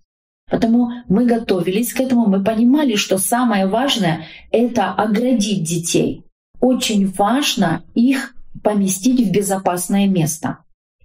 Потому 0.51 0.89
мы 1.09 1.27
готовились 1.27 1.93
к 1.93 2.01
этому, 2.01 2.27
мы 2.27 2.43
понимали, 2.43 2.95
что 2.95 3.19
самое 3.19 3.67
важное— 3.67 4.25
это 4.51 4.93
оградить 4.93 5.63
детей. 5.63 6.25
Очень 6.59 7.13
важно 7.13 7.83
их 7.95 8.35
поместить 8.63 9.29
в 9.29 9.31
безопасное 9.31 10.07
место. 10.07 10.61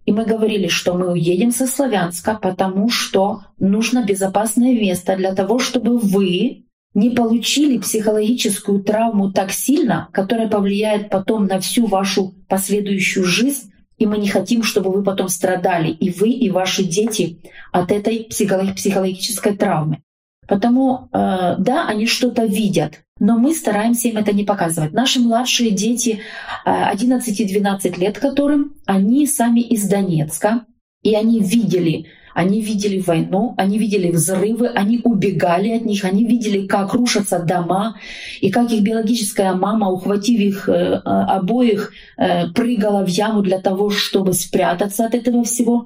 И 0.06 0.14
мы 0.14 0.24
говорили, 0.24 0.70
что 0.70 0.94
мы 0.94 1.12
уедем 1.12 1.52
со 1.52 1.68
Славянска, 1.68 2.40
потому 2.42 2.90
что 2.90 3.42
нужно 3.60 4.06
безопасное 4.06 4.74
место 4.74 5.18
для 5.18 5.36
того, 5.36 5.60
чтобы 5.60 5.98
вы 5.98 6.64
не 6.94 7.10
получили 7.10 7.80
психологическую 7.80 8.82
травму 8.82 9.34
так 9.34 9.52
сильно, 9.52 10.08
которая 10.14 10.48
повлияет 10.48 11.10
потом 11.10 11.48
на 11.48 11.60
всю 11.60 11.86
вашу 11.86 12.34
последующую 12.48 13.26
жизнь 13.26 13.74
и 14.00 14.06
мы 14.06 14.18
не 14.18 14.28
хотим, 14.28 14.64
чтобы 14.64 14.92
вы 14.92 15.04
потом 15.04 15.30
страдали, 15.30 15.90
и 15.92 16.10
вы, 16.10 16.30
и 16.30 16.50
ваши 16.50 16.84
дети 16.84 17.42
от 17.72 17.92
этой 17.92 18.24
психологической 18.24 19.56
травмы. 19.56 20.02
Потому, 20.48 21.10
э, 21.12 21.56
да, 21.60 21.86
они 21.88 22.08
что-то 22.08 22.46
видят, 22.46 23.04
но 23.20 23.38
мы 23.38 23.54
стараемся 23.54 24.08
им 24.08 24.18
это 24.18 24.34
не 24.34 24.46
показывать. 24.46 24.94
Наши 24.94 25.20
младшие 25.20 25.72
дети, 25.72 26.22
11 26.66 27.48
12 27.48 27.98
лет 27.98 28.18
которым, 28.18 28.74
они 28.86 29.28
сами 29.28 29.60
из 29.60 29.88
Донецка, 29.88 30.66
и 31.04 31.14
они 31.14 31.42
видели 31.42 32.08
они 32.34 32.62
видели 32.62 33.00
войну, 33.00 33.54
они 33.58 33.78
видели 33.78 34.12
взрывы, 34.12 34.68
они 34.68 35.00
убегали 35.04 35.72
от 35.72 35.86
них, 35.86 36.06
они 36.06 36.26
видели, 36.26 36.68
как 36.68 36.94
рушатся 36.94 37.40
дома, 37.40 37.96
и 38.42 38.50
как 38.50 38.72
их 38.72 38.82
биологическая 38.82 39.54
мама, 39.54 39.90
ухватив 39.90 40.40
их 40.40 40.70
э, 40.70 40.96
обоих, 41.04 41.92
э, 42.18 42.48
прыгала 42.50 43.06
в 43.06 43.10
яму 43.10 43.42
для 43.42 43.60
того, 43.60 43.90
чтобы 43.90 44.34
спрятаться 44.34 45.06
от 45.06 45.16
этого 45.16 45.44
всего. 45.44 45.86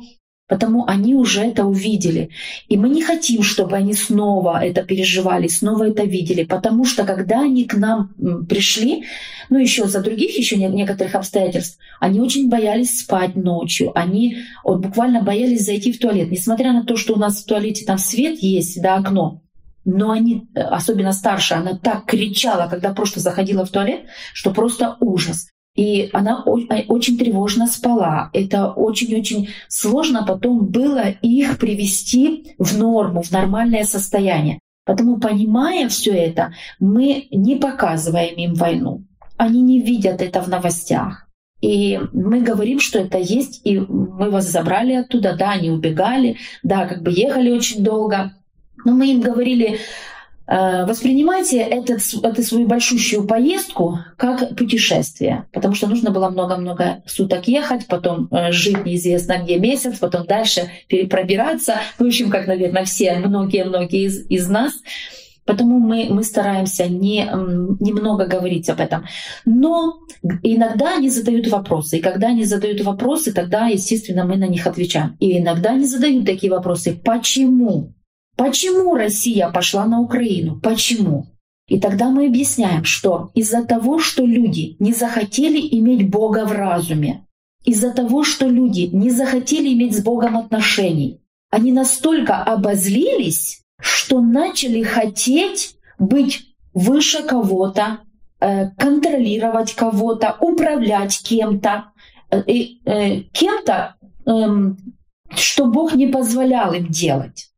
Потому 0.54 0.86
они 0.86 1.16
уже 1.16 1.41
это 1.41 1.66
увидели. 1.66 2.30
И 2.68 2.78
мы 2.78 2.88
не 2.88 3.01
хотим, 3.01 3.41
чтобы 3.41 3.76
они 3.76 3.95
снова 3.95 4.64
это 4.64 4.84
переживали, 4.84 5.47
снова 5.47 5.88
это 5.88 6.04
видели. 6.04 6.43
Потому 6.43 6.86
что 6.86 7.06
когда 7.06 7.41
они 7.41 7.66
к 7.66 7.74
нам 7.74 8.14
пришли, 8.47 9.06
ну 9.49 9.58
еще 9.58 9.88
за 9.88 10.01
других 10.01 10.38
еще 10.38 10.58
некоторых 10.58 11.16
обстоятельств, 11.16 11.80
они 11.99 12.22
очень 12.22 12.49
боялись 12.49 12.99
спать 12.99 13.36
ночью. 13.36 13.97
Они 13.97 14.43
вот, 14.64 14.82
буквально 14.82 15.24
боялись 15.24 15.66
зайти 15.66 15.91
в 15.91 15.97
туалет. 15.97 16.30
Несмотря 16.30 16.72
на 16.72 16.84
то, 16.84 16.97
что 16.97 17.16
у 17.16 17.18
нас 17.18 17.41
в 17.41 17.47
туалете 17.47 17.84
там 17.84 17.97
свет 17.97 18.38
есть, 18.43 18.80
да, 18.80 18.97
окно, 18.97 19.41
но 19.86 20.12
они, 20.12 20.47
э, 20.54 20.62
особенно 20.62 21.14
старшая, 21.14 21.62
она 21.62 21.80
так 21.80 22.06
кричала, 22.06 22.70
когда 22.70 22.93
просто 22.93 23.22
заходила 23.22 23.66
в 23.66 23.72
туалет, 23.72 24.01
что 24.34 24.51
просто 24.51 24.97
ужас. 24.99 25.47
И 25.76 26.10
она 26.14 26.44
э, 26.46 26.84
очень 26.88 27.18
тревожно 27.18 27.68
спала. 27.68 28.30
Это 28.34 28.72
очень-очень 28.72 29.50
сложно 29.68 30.24
потом 30.26 30.68
было 30.68 31.10
их 31.22 31.58
привести 31.58 32.56
в 32.60 32.78
норму, 32.78 33.24
в 33.24 33.32
нормальное 33.32 33.84
состояние. 33.84 34.60
Потому, 34.86 35.18
понимая 35.18 35.88
все 35.88 36.12
это, 36.12 36.54
мы 36.80 37.28
не 37.32 37.56
показываем 37.56 38.36
им 38.36 38.54
войну. 38.54 39.04
Они 39.38 39.62
не 39.62 39.80
видят 39.80 40.22
это 40.22 40.42
в 40.42 40.48
новостях. 40.48 41.28
И 41.62 41.98
мы 42.12 42.42
говорим, 42.42 42.80
что 42.82 43.00
это 43.00 43.18
есть, 43.18 43.62
и 43.64 43.80
мы 43.80 44.30
вас 44.30 44.52
забрали 44.52 44.94
оттуда, 44.94 45.34
да, 45.38 45.52
они 45.52 45.72
убегали, 45.72 46.36
да, 46.62 46.86
как 46.86 47.02
бы 47.02 47.12
ехали 47.12 47.50
очень 47.50 47.84
долго. 47.84 48.34
Но 48.84 48.92
мы 48.92 49.12
им 49.12 49.22
говорили, 49.22 49.80
Воспринимайте 50.46 51.60
этот, 51.60 52.02
эту 52.22 52.44
свою 52.44 52.68
большущую 52.68 53.26
поездку 53.26 54.00
как 54.18 54.56
путешествие, 54.58 55.46
потому 55.54 55.74
что 55.74 55.88
нужно 55.88 56.12
было 56.12 56.30
много-много 56.30 57.02
суток 57.06 57.48
ехать, 57.48 57.88
потом 57.88 58.28
э, 58.30 58.52
жить 58.52 58.84
неизвестно 58.86 59.41
где 59.41 59.58
месяц, 59.58 60.00
потом 60.00 60.26
дальше 60.26 60.70
перепробираться. 60.88 61.76
В 61.98 62.04
общем, 62.04 62.30
как, 62.30 62.48
наверное, 62.48 62.84
все, 62.84 63.14
многие-многие 63.20 64.06
из, 64.06 64.26
из 64.30 64.50
нас. 64.50 64.74
Потому 65.46 65.80
мы, 65.80 66.08
мы 66.10 66.24
стараемся 66.24 66.88
не, 66.88 67.26
немного 67.82 68.26
говорить 68.28 68.70
об 68.70 68.80
этом. 68.80 69.06
Но 69.46 70.00
иногда 70.41 70.96
они 70.96 71.10
задают 71.10 71.48
вопросы. 71.48 71.98
И 71.98 72.02
когда 72.02 72.28
они 72.28 72.46
задают 72.46 72.80
вопросы, 72.82 73.34
тогда, 73.34 73.68
естественно, 73.68 74.24
мы 74.24 74.38
на 74.38 74.48
них 74.48 74.66
отвечаем. 74.68 75.18
И 75.20 75.39
иногда 75.39 75.72
они 75.72 75.86
задают 75.86 76.26
такие 76.26 76.52
вопросы. 76.52 76.98
Почему? 77.04 77.94
Почему 78.36 78.96
Россия 78.96 79.50
пошла 79.50 79.86
на 79.86 80.02
Украину? 80.02 80.60
Почему? 80.60 81.28
И 81.68 81.80
тогда 81.80 82.10
мы 82.10 82.28
объясняем, 82.28 82.84
что 82.84 83.32
из-за 83.34 83.64
того, 83.64 84.00
что 84.00 84.26
люди 84.26 84.76
не 84.80 84.94
захотели 84.94 85.60
иметь 85.78 86.10
Бога 86.10 86.46
в 86.46 86.52
разуме, 86.52 87.26
из-за 87.64 87.92
того, 87.92 88.24
что 88.24 88.48
люди 88.48 88.90
не 88.92 89.10
захотели 89.10 89.74
иметь 89.74 89.96
с 89.96 90.04
Богом 90.04 90.38
отношений, 90.38 91.22
они 91.50 91.72
настолько 91.72 92.44
обозлились, 92.44 93.62
что 93.80 94.20
начали 94.20 94.84
хотеть 94.84 95.78
быть 96.00 96.56
выше 96.74 97.24
кого-то, 97.24 98.00
э, 98.40 98.70
контролировать 98.72 99.74
кого-то, 99.74 100.36
управлять 100.42 101.22
кем-то, 101.24 101.92
э, 102.32 102.42
э, 102.86 103.22
кем-то, 103.32 103.96
эм, 104.26 104.78
что 105.36 105.68
Бог 105.68 105.94
не 105.96 106.08
позволял 106.08 106.74
им 106.74 106.88
делать. 106.88 107.53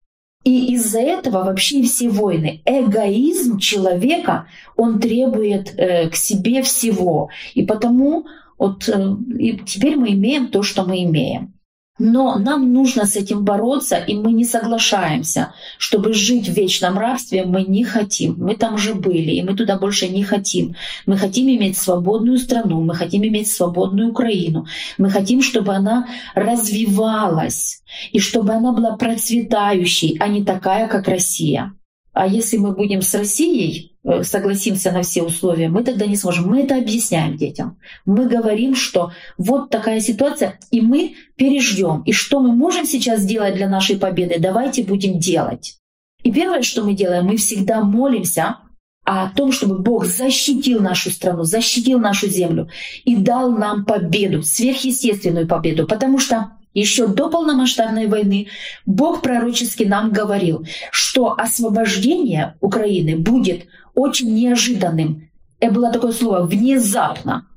И 0.46 0.74
из-за 0.76 1.00
этого 1.00 1.44
вообще 1.44 1.82
все 1.82 2.08
войны. 2.08 2.62
Эгоизм 2.66 3.58
человека, 3.58 4.48
он 4.78 5.00
требует 5.00 5.74
э, 5.78 6.10
к 6.10 6.16
себе 6.16 6.62
всего. 6.62 7.30
И 7.56 7.66
потому 7.66 8.26
вот 8.58 8.88
э, 8.88 9.16
и 9.38 9.58
теперь 9.66 9.98
мы 9.98 10.14
имеем 10.14 10.48
то, 10.48 10.64
что 10.64 10.86
мы 10.86 11.04
имеем. 11.04 11.55
Но 11.98 12.38
нам 12.38 12.74
нужно 12.74 13.06
с 13.06 13.16
этим 13.16 13.46
бороться, 13.46 13.96
и 13.96 14.16
мы 14.16 14.34
не 14.34 14.44
соглашаемся, 14.44 15.54
чтобы 15.78 16.14
жить 16.14 16.50
в 16.50 16.54
вечном 16.54 16.98
рабстве 16.98 17.46
мы 17.46 17.64
не 17.64 17.86
хотим. 17.86 18.36
Мы 18.38 18.56
там 18.56 18.76
уже 18.76 18.94
были, 18.94 19.32
и 19.32 19.42
мы 19.42 19.56
туда 19.56 19.78
больше 19.78 20.10
не 20.10 20.24
хотим. 20.24 20.76
Мы 21.06 21.18
хотим 21.18 21.48
иметь 21.48 21.78
свободную 21.78 22.38
страну, 22.38 22.82
мы 22.82 22.96
хотим 22.96 23.24
иметь 23.24 23.50
свободную 23.50 24.10
Украину. 24.10 24.66
Мы 24.98 25.10
хотим, 25.10 25.42
чтобы 25.42 25.74
она 25.74 26.08
развивалась, 26.34 27.82
и 28.12 28.20
чтобы 28.20 28.52
она 28.52 28.74
была 28.74 28.98
процветающей, 28.98 30.18
а 30.20 30.28
не 30.28 30.44
такая, 30.44 30.90
как 30.90 31.08
Россия. 31.08 31.74
А 32.12 32.28
если 32.28 32.58
мы 32.58 32.74
будем 32.74 33.02
с 33.02 33.14
Россией, 33.16 33.95
согласимся 34.22 34.92
на 34.92 35.02
все 35.02 35.24
условия, 35.24 35.70
мы 35.70 35.84
тогда 35.84 36.06
не 36.06 36.16
сможем. 36.16 36.48
Мы 36.48 36.62
это 36.64 36.78
объясняем 36.78 37.38
детям. 37.38 37.80
Мы 38.06 38.28
говорим, 38.28 38.76
что 38.76 39.12
вот 39.38 39.70
такая 39.70 40.00
ситуация, 40.00 40.60
и 40.72 40.82
мы 40.82 41.16
переждем. 41.36 42.04
И 42.04 42.12
что 42.12 42.40
мы 42.40 42.56
можем 42.56 42.86
сейчас 42.86 43.22
сделать 43.22 43.56
для 43.56 43.68
нашей 43.68 43.98
победы, 43.98 44.36
давайте 44.40 44.84
будем 44.84 45.20
делать. 45.20 45.80
И 46.24 46.32
первое, 46.32 46.62
что 46.62 46.84
мы 46.84 46.94
делаем, 46.94 47.26
мы 47.26 47.38
всегда 47.38 47.82
молимся 47.82 48.58
о 49.04 49.30
том, 49.30 49.52
чтобы 49.52 49.80
Бог 49.80 50.06
защитил 50.06 50.82
нашу 50.82 51.12
страну, 51.12 51.44
защитил 51.44 52.00
нашу 52.00 52.28
землю 52.28 52.70
и 53.06 53.16
дал 53.16 53.52
нам 53.52 53.86
победу, 53.86 54.42
сверхъестественную 54.42 55.48
победу. 55.48 55.86
Потому 55.88 56.18
что 56.18 56.52
еще 56.76 57.08
до 57.08 57.30
полномасштабной 57.30 58.06
войны 58.06 58.48
Бог 58.86 59.22
пророчески 59.22 59.84
нам 59.84 60.12
говорил, 60.12 60.68
что 60.92 61.34
освобождение 61.36 62.56
Украины 62.62 63.18
будет 63.18 63.66
очень 63.96 64.36
неожиданным. 64.36 65.30
Это 65.60 65.74
было 65.74 65.92
такое 65.92 66.12
слово 66.12 66.46
«внезапно». 66.46 67.48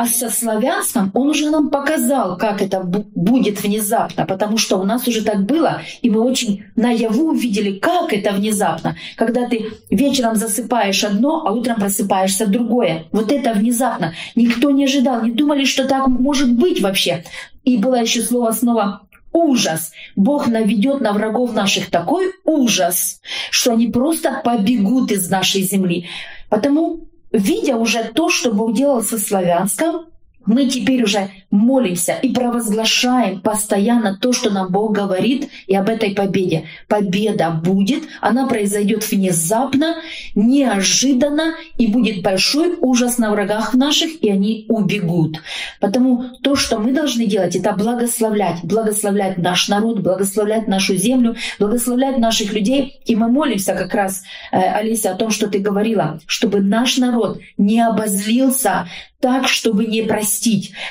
А 0.00 0.06
со 0.06 0.30
славянством 0.30 1.10
он 1.12 1.28
уже 1.28 1.50
нам 1.50 1.68
показал, 1.68 2.38
как 2.38 2.62
это 2.62 2.78
бу- 2.78 3.04
будет 3.14 3.62
внезапно, 3.62 4.24
потому 4.24 4.56
что 4.56 4.78
у 4.78 4.84
нас 4.84 5.06
уже 5.06 5.22
так 5.22 5.44
было, 5.44 5.82
и 6.00 6.08
мы 6.08 6.22
очень 6.22 6.64
наяву 6.74 7.32
увидели, 7.32 7.78
как 7.78 8.14
это 8.14 8.32
внезапно, 8.32 8.96
когда 9.16 9.46
ты 9.46 9.74
вечером 9.90 10.36
засыпаешь 10.36 11.04
одно, 11.04 11.46
а 11.46 11.52
утром 11.52 11.76
просыпаешься 11.76 12.46
другое. 12.46 13.08
Вот 13.12 13.30
это 13.30 13.52
внезапно. 13.52 14.14
Никто 14.34 14.70
не 14.70 14.84
ожидал, 14.84 15.22
не 15.22 15.32
думали, 15.32 15.66
что 15.66 15.86
так 15.86 16.06
может 16.06 16.50
быть 16.50 16.80
вообще. 16.80 17.22
И 17.64 17.76
было 17.76 18.00
еще 18.00 18.22
слово 18.22 18.52
снова 18.52 19.02
ужас. 19.34 19.92
Бог 20.16 20.46
наведет 20.46 21.02
на 21.02 21.12
врагов 21.12 21.52
наших 21.52 21.90
такой 21.90 22.32
ужас, 22.46 23.20
что 23.50 23.72
они 23.72 23.88
просто 23.88 24.40
побегут 24.42 25.12
из 25.12 25.28
нашей 25.28 25.60
земли. 25.60 26.06
Потому 26.48 27.09
видя 27.32 27.76
уже 27.76 28.04
то, 28.04 28.28
что 28.30 28.52
Бог 28.52 28.74
делал 28.74 29.02
со 29.02 29.18
славянском, 29.18 30.06
мы 30.50 30.66
теперь 30.66 31.04
уже 31.04 31.30
молимся 31.50 32.14
и 32.22 32.32
провозглашаем 32.32 33.40
постоянно 33.40 34.18
то, 34.20 34.32
что 34.32 34.50
нам 34.50 34.72
Бог 34.72 34.92
говорит, 34.92 35.48
и 35.68 35.76
об 35.76 35.88
этой 35.88 36.10
победе. 36.10 36.64
Победа 36.88 37.50
будет, 37.50 38.02
она 38.20 38.48
произойдет 38.48 39.08
внезапно, 39.08 39.96
неожиданно, 40.34 41.54
и 41.78 41.86
будет 41.86 42.22
большой 42.22 42.76
ужас 42.80 43.18
на 43.18 43.30
врагах 43.30 43.74
наших, 43.74 44.10
и 44.22 44.28
они 44.28 44.66
убегут. 44.68 45.40
Потому 45.78 46.24
то, 46.42 46.56
что 46.56 46.78
мы 46.78 46.92
должны 46.92 47.26
делать, 47.26 47.54
это 47.54 47.72
благословлять, 47.72 48.58
благословлять 48.64 49.38
наш 49.38 49.68
народ, 49.68 50.00
благословлять 50.00 50.66
нашу 50.66 50.96
землю, 50.96 51.36
благословлять 51.60 52.18
наших 52.18 52.52
людей. 52.52 53.00
И 53.06 53.14
мы 53.14 53.28
молимся 53.28 53.74
как 53.74 53.94
раз, 53.94 54.24
э, 54.50 54.58
Алиса, 54.58 55.12
о 55.12 55.14
том, 55.14 55.30
что 55.30 55.46
ты 55.46 55.60
говорила, 55.60 56.18
чтобы 56.26 56.60
наш 56.60 56.96
народ 56.96 57.40
не 57.56 57.80
обозлился 57.80 58.88
так, 59.20 59.48
чтобы 59.48 59.84
не 59.84 60.02
простить. 60.02 60.39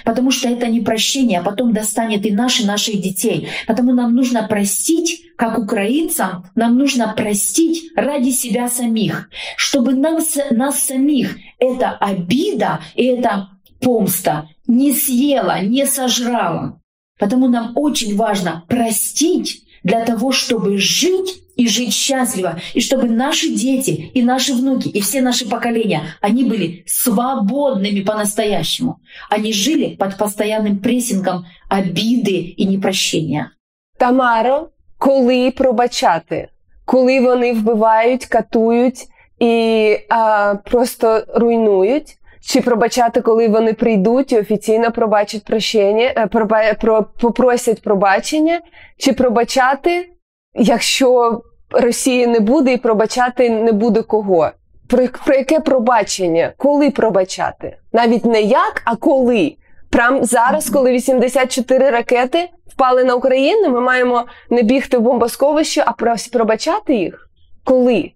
Потому 0.06 0.32
что 0.32 0.50
это 0.50 0.68
не 0.68 0.82
прощение, 0.82 1.40
а 1.40 1.44
потом 1.44 1.74
достанет 1.74 2.26
и 2.26 2.32
наши, 2.32 2.66
наших 2.66 3.02
детей. 3.02 3.48
Потому 3.68 3.94
нам 3.94 4.14
нужно 4.16 4.44
простить, 4.48 5.22
как 5.36 5.58
украинцам, 5.58 6.46
нам 6.56 6.78
нужно 6.78 7.14
простить 7.16 7.92
ради 7.96 8.30
себя 8.32 8.68
самих, 8.70 9.30
чтобы 9.58 9.94
нам, 9.94 10.22
с- 10.22 10.52
нас 10.52 10.80
самих 10.84 11.38
эта 11.60 11.92
обида 11.92 12.80
и 12.96 13.06
эта 13.06 13.50
помста 13.82 14.50
не 14.68 14.94
съела, 14.94 15.62
не 15.62 15.86
сожрала. 15.86 16.80
Потому 17.18 17.48
нам 17.48 17.72
очень 17.76 18.16
важно 18.16 18.64
простить 18.68 19.64
для 19.84 20.06
того, 20.06 20.32
чтобы 20.32 20.78
жить 20.78 21.44
и 21.56 21.68
жить 21.68 21.94
счастливо, 21.94 22.60
и 22.74 22.82
чтобы 22.82 23.10
наши 23.10 23.50
дети 23.50 24.12
и 24.14 24.24
наши 24.24 24.54
внуки 24.54 24.88
и 24.88 25.02
все 25.02 25.22
наши 25.22 25.50
поколения, 25.50 26.02
они 26.22 26.44
были 26.44 26.84
свободными 26.86 28.02
по-настоящему. 28.02 29.00
Они 29.30 29.52
жили 29.52 29.96
под 29.96 30.18
постоянным 30.18 30.80
прессингом 30.80 31.46
обиды 31.70 32.56
и 32.58 32.66
непрощения. 32.66 33.52
Тамаро, 33.98 34.70
коли 34.98 35.52
пробачати? 35.52 36.50
Коли 36.86 37.20
вони 37.20 37.54
вбивають, 37.54 38.26
катують 38.26 39.08
і 39.40 39.96
а, 40.10 40.56
просто 40.66 41.24
руйнують? 41.36 42.19
Чи 42.42 42.62
пробачати, 42.62 43.22
коли 43.22 43.48
вони 43.48 43.74
прийдуть 43.74 44.32
і 44.32 44.40
офіційно 44.40 44.92
пробачать 44.92 45.44
прощення, 45.44 46.14
е, 46.18 46.28
проба, 46.28 46.74
про, 46.74 47.06
попросять 47.22 47.82
пробачення? 47.82 48.62
Чи 48.98 49.14
пробачати, 49.14 50.10
якщо 50.56 51.42
Росії 51.72 52.28
не 52.28 52.40
буде 52.40 52.74
і 52.74 52.78
пробачати 52.78 53.50
не 53.50 53.72
буде 53.72 54.02
кого? 54.02 54.50
Про, 54.88 55.08
про 55.26 55.36
яке 55.36 55.60
пробачення? 55.60 56.54
Коли 56.58 56.92
пробачати? 56.92 57.78
Навіть 57.94 58.26
не 58.26 58.42
як, 58.42 58.82
а 58.86 58.96
коли. 58.96 59.56
Прям 59.90 60.24
зараз, 60.24 60.70
коли 60.70 60.92
84 60.92 61.90
ракети 61.90 62.50
впали 62.68 63.04
на 63.04 63.16
Україну, 63.16 63.70
ми 63.70 63.82
маємо 63.82 64.26
не 64.50 64.62
бігти 64.62 64.98
в 64.98 65.02
бомбосховище, 65.02 65.84
а 65.86 65.94
пробачати 66.32 66.96
їх? 66.96 67.30
Коли? 67.64 68.12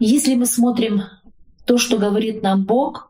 Если 0.00 0.34
мы 0.34 0.46
смотрим 0.46 1.02
то, 1.66 1.78
что 1.78 1.98
говорит 1.98 2.42
нам 2.42 2.64
Бог, 2.64 3.09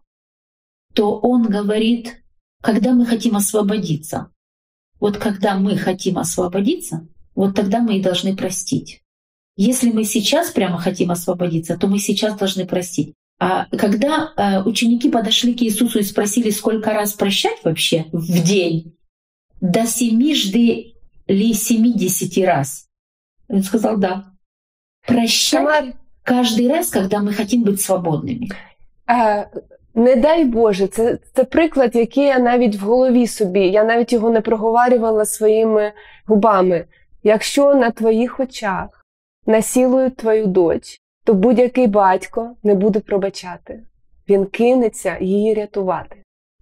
то 0.95 1.19
Он 1.19 1.45
говорит, 1.45 2.23
когда 2.63 2.93
мы 2.93 3.07
хотим 3.07 3.37
освободиться. 3.37 4.31
Вот 4.99 5.17
когда 5.17 5.57
мы 5.57 5.77
хотим 5.77 6.19
освободиться, 6.19 7.07
вот 7.35 7.55
тогда 7.55 7.81
мы 7.81 7.99
и 7.99 8.03
должны 8.03 8.37
простить. 8.37 9.03
Если 9.57 9.91
мы 9.91 10.05
сейчас 10.05 10.51
прямо 10.51 10.79
хотим 10.79 11.11
освободиться, 11.11 11.77
то 11.77 11.87
мы 11.87 11.99
сейчас 11.99 12.37
должны 12.37 12.67
простить. 12.67 13.15
А 13.39 13.67
когда 13.77 14.33
э, 14.37 14.63
ученики 14.63 15.11
подошли 15.11 15.55
к 15.55 15.63
Иисусу 15.63 15.99
и 15.99 16.03
спросили, 16.03 16.51
сколько 16.51 16.93
раз 16.93 17.15
прощать 17.15 17.65
вообще 17.65 18.07
в 18.13 18.43
день, 18.43 18.97
до 19.61 19.87
семижды 19.87 20.95
ли 21.27 21.55
семидесяти 21.55 22.41
раз, 22.41 22.89
он 23.49 23.63
сказал 23.63 23.97
да. 23.97 24.33
Прощать 25.07 25.95
каждый 26.23 26.69
раз, 26.69 26.89
когда 26.89 27.21
мы 27.21 27.33
хотим 27.33 27.63
быть 27.63 27.81
свободными. 27.81 28.51
е, 29.09 29.51
не 29.95 30.17
дай 30.17 30.45
Боже, 30.45 30.87
це, 30.87 31.19
це 31.35 31.45
приклад, 31.45 31.97
який 31.97 32.25
я 32.25 32.39
навіть 32.39 32.77
в 32.77 32.85
голові 32.85 33.27
собі, 33.27 33.61
я 33.61 33.85
навіть 33.85 34.13
його 34.13 34.31
не 34.31 34.41
проговорювала 34.41 35.25
своїми 35.25 35.93
губами. 36.27 36.85
Якщо 37.23 37.75
на 37.75 37.91
твоїх 37.91 38.41
очах 38.41 39.07
насілують 39.47 40.17
твою 40.17 40.47
дочь, 40.47 41.01
то 41.25 41.35
будь-який 41.35 41.87
батько 41.87 42.51
не 42.63 42.75
буде 42.75 43.01
пробачати. 43.01 43.83
Він 44.29 44.47
кинеться 44.47 45.17
її 45.21 45.55
рятувати. 45.55 46.17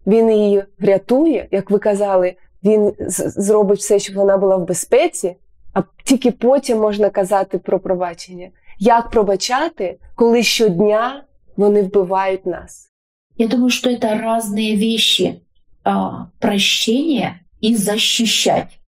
Він 0.06 0.30
її 0.30 0.64
врятує, 0.78 1.48
як 1.50 1.70
ви 1.70 1.78
казали, 1.78 2.34
він 2.64 2.92
зробить 3.18 3.78
все, 3.78 3.98
щоб 3.98 4.16
вона 4.16 4.36
була 4.36 4.56
в 4.56 4.66
безпеці, 4.66 5.36
а 5.74 5.82
тільки 6.04 6.30
потім 6.30 6.78
можна 6.78 7.10
казати 7.10 7.58
про 7.58 7.80
пробачення. 7.80 8.48
Як 8.78 9.10
пробачати, 9.10 9.98
коли 10.14 10.42
щодня 10.42 11.24
вони 11.56 11.82
вбивають 11.82 12.46
нас? 12.46 12.87
Я 13.38 13.48
думаю, 13.48 13.70
что 13.70 13.88
это 13.88 14.18
разные 14.18 14.76
вещи. 14.76 15.42
А, 15.84 16.30
прощение 16.38 17.40
и 17.60 17.74
защищать. 17.74 18.78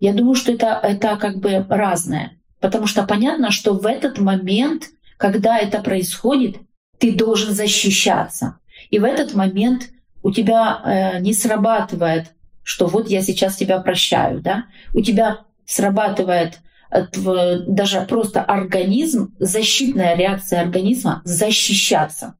Я 0.00 0.12
думаю, 0.12 0.34
что 0.34 0.50
это, 0.50 0.80
это 0.82 1.16
как 1.16 1.38
бы 1.38 1.64
разное. 1.68 2.32
Потому 2.60 2.88
что 2.88 3.04
понятно, 3.04 3.52
что 3.52 3.74
в 3.74 3.86
этот 3.86 4.18
момент, 4.18 4.88
когда 5.18 5.56
это 5.58 5.80
происходит, 5.82 6.56
ты 6.98 7.14
должен 7.14 7.54
защищаться. 7.54 8.58
И 8.90 8.98
в 8.98 9.04
этот 9.04 9.34
момент 9.34 9.90
у 10.24 10.32
тебя 10.32 10.80
э, 10.84 11.20
не 11.20 11.32
срабатывает, 11.32 12.32
что 12.64 12.88
вот 12.88 13.08
я 13.08 13.22
сейчас 13.22 13.54
тебя 13.54 13.78
прощаю, 13.78 14.40
да? 14.40 14.64
У 14.94 15.02
тебя 15.02 15.44
срабатывает 15.64 16.58
э, 16.90 17.04
даже 17.68 18.00
просто 18.00 18.42
организм, 18.42 19.34
защитная 19.38 20.16
реакция 20.16 20.60
организма 20.60 21.22
защищаться. 21.24 22.34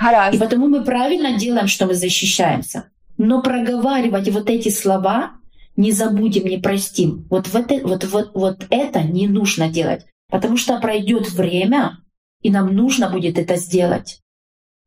Гаразд. 0.00 0.34
И 0.34 0.38
потому 0.38 0.68
мы 0.68 0.84
правильно 0.84 1.36
делаем, 1.36 1.68
что 1.68 1.86
мы 1.86 1.94
защищаемся. 1.94 2.90
Но 3.18 3.42
проговаривать 3.42 4.28
вот 4.30 4.48
эти 4.48 4.70
слова 4.70 5.32
не 5.76 5.92
забудем, 5.92 6.46
не 6.46 6.58
простим. 6.58 7.26
Вот, 7.30 7.48
в 7.48 7.56
это, 7.56 7.86
вот, 7.86 8.04
вот, 8.04 8.30
вот 8.34 8.66
это 8.70 9.02
не 9.02 9.28
нужно 9.28 9.68
делать. 9.68 10.06
Потому 10.30 10.56
что 10.56 10.78
пройдет 10.78 11.30
время, 11.30 11.98
и 12.42 12.50
нам 12.50 12.74
нужно 12.74 13.10
будет 13.10 13.38
это 13.38 13.56
сделать. 13.56 14.20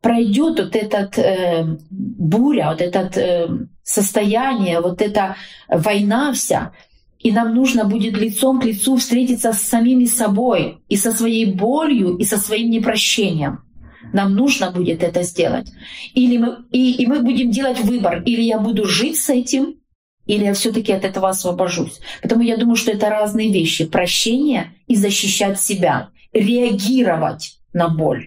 Пройдет 0.01 0.59
вот 0.59 0.75
этот 0.75 1.17
э, 1.17 1.77
буря, 1.89 2.71
вот 2.71 2.81
это 2.81 3.09
э, 3.19 3.47
состояние, 3.83 4.81
вот 4.81 5.01
эта 5.01 5.35
война 5.69 6.33
вся, 6.33 6.73
и 7.19 7.31
нам 7.31 7.55
нужно 7.55 7.85
будет 7.85 8.17
лицом 8.17 8.59
к 8.59 8.65
лицу 8.65 8.97
встретиться 8.97 9.53
с 9.53 9.61
самими 9.61 10.05
собой, 10.05 10.79
и 10.89 10.97
со 10.97 11.13
своей 11.13 11.53
болью, 11.53 12.17
и 12.17 12.25
со 12.25 12.37
своим 12.37 12.69
непрощением. 12.69 13.63
Нам 14.12 14.34
нужно 14.34 14.70
будет 14.70 15.02
это 15.02 15.22
сделать. 15.22 15.72
Или 16.14 16.38
мы, 16.38 16.56
и, 16.72 17.02
и 17.02 17.06
мы 17.06 17.20
будем 17.20 17.50
делать 17.50 17.80
выбор. 17.80 18.22
Или 18.24 18.42
я 18.42 18.58
буду 18.58 18.84
жить 18.86 19.16
с 19.16 19.30
этим, 19.30 19.74
или 20.26 20.44
я 20.44 20.52
все-таки 20.52 20.92
от 20.92 21.04
этого 21.04 21.28
освобожусь. 21.28 22.00
Поэтому 22.22 22.42
я 22.42 22.56
думаю, 22.56 22.76
что 22.76 22.90
это 22.90 23.10
разные 23.10 23.52
вещи. 23.52 23.86
Прощение 23.86 24.74
и 24.86 24.96
защищать 24.96 25.60
себя. 25.60 26.08
Реагировать 26.32 27.58
на 27.72 27.88
боль. 27.88 28.26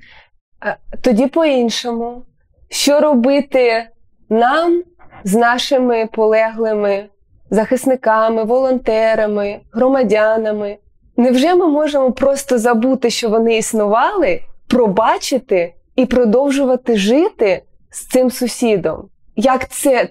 Тоді 1.01 1.27
по-іншому. 1.27 2.25
Що 2.69 2.99
робити 2.99 3.87
нам 4.29 4.83
з 5.23 5.35
нашими 5.35 6.05
полеглими 6.05 7.05
захисниками, 7.49 8.43
волонтерами, 8.43 9.59
громадянами? 9.71 10.77
Невже 11.17 11.55
ми 11.55 11.67
можемо 11.67 12.11
просто 12.11 12.57
забути, 12.57 13.09
що 13.09 13.29
вони 13.29 13.57
існували, 13.57 14.41
Пробачити 14.68 15.74
і 15.96 16.06
продовжувати 16.06 16.96
жити 16.96 17.62
з 17.90 18.06
цим 18.06 18.30
сусідом. 18.30 19.08
Як 19.36 19.68
це 19.68 20.08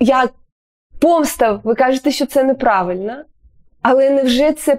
як 0.00 0.34
помста, 1.00 1.60
ви 1.64 1.74
кажете, 1.74 2.10
що 2.10 2.26
це 2.26 2.44
неправильно, 2.44 3.24
але 3.82 4.10
невже 4.10 4.52
це 4.52 4.78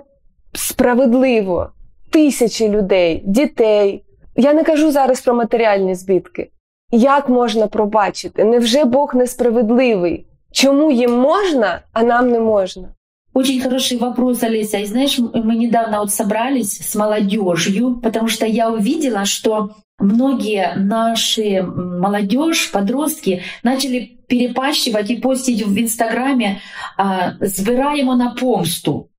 справедливо? 0.53 1.69
Тисячі 2.11 2.69
людей, 2.69 3.21
дітей. 3.25 4.05
Я 4.35 4.53
не 4.53 4.63
кажу 4.63 4.91
зараз 4.91 5.21
про 5.21 5.33
матеріальні 5.33 5.95
збитки. 5.95 6.51
Як 6.91 7.29
можна 7.29 7.67
пробачити? 7.67 8.43
Невже 8.43 8.85
Бог 8.85 9.15
несправедливий? 9.15 10.27
Чому 10.51 10.91
їм 10.91 11.11
можна, 11.11 11.81
а 11.93 12.03
нам 12.03 12.29
не 12.31 12.39
можна? 12.39 12.89
Очень 13.35 13.59
хороший 13.59 13.97
вопрос, 13.97 14.43
Олеся. 14.43 14.77
И 14.77 14.85
знаешь, 14.85 15.19
мы 15.19 15.55
недавно 15.55 15.99
вот 15.99 16.09
собрались 16.09 16.79
с 16.79 16.95
молодежью, 16.95 17.99
потому 18.01 18.29
что 18.29 18.45
я 18.45 18.71
увидела, 18.71 19.25
что 19.25 19.75
многие 19.99 20.73
наши 20.77 21.61
молодежь, 21.61 22.71
подростки 22.71 23.43
начали 23.61 24.19
перепащивать 24.29 25.09
и 25.09 25.17
постить 25.17 25.67
в 25.67 25.77
Инстаграме 25.77 26.61
а, 26.97 27.33
«Збираємо 27.41 28.15
на 28.15 28.29
помсту». 28.29 29.09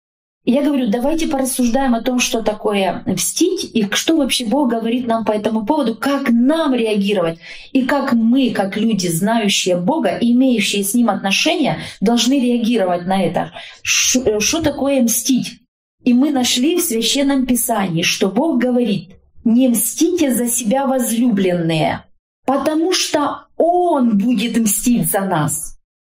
Я 0.48 0.62
говорю, 0.62 0.88
давайте 0.88 1.26
порассуждаем 1.26 1.96
о 1.96 2.02
том, 2.02 2.20
что 2.20 2.40
такое 2.40 3.02
мстить 3.04 3.68
и 3.74 3.84
что 3.90 4.16
вообще 4.16 4.46
Бог 4.46 4.70
говорит 4.70 5.08
нам 5.08 5.24
по 5.24 5.32
этому 5.32 5.66
поводу, 5.66 5.96
как 5.96 6.30
нам 6.30 6.72
реагировать 6.72 7.40
и 7.72 7.82
как 7.82 8.12
мы, 8.12 8.50
как 8.50 8.76
люди, 8.76 9.08
знающие 9.08 9.76
Бога 9.76 10.16
и 10.16 10.30
имеющие 10.34 10.84
с 10.84 10.94
Ним 10.94 11.10
отношения, 11.10 11.78
должны 12.00 12.34
реагировать 12.34 13.06
на 13.06 13.20
это. 13.20 13.50
Что 13.82 14.62
такое 14.62 15.02
мстить? 15.02 15.62
И 16.04 16.14
мы 16.14 16.30
нашли 16.30 16.76
в 16.76 16.80
Священном 16.80 17.44
Писании, 17.44 18.02
что 18.02 18.28
Бог 18.28 18.60
говорит, 18.60 19.16
не 19.42 19.66
мстите 19.66 20.32
за 20.32 20.46
себя 20.46 20.86
возлюбленные, 20.86 22.04
потому 22.46 22.92
что 22.92 23.48
Он 23.56 24.16
будет 24.16 24.56
мстить 24.56 25.10
за 25.10 25.22
нас. 25.22 25.76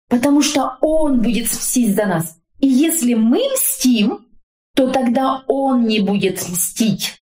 Потому 0.09 0.41
что 0.41 0.77
Он 0.81 1.21
будет 1.21 1.45
мстить 1.45 1.95
за 1.95 2.07
нас. 2.07 2.36
И 2.59 2.67
если 2.67 3.13
мы 3.13 3.39
мстим, 3.53 4.25
то 4.75 4.87
тогда 4.87 5.43
он 5.47 5.85
не 5.85 5.99
будет 5.99 6.35
мстить. 6.49 7.17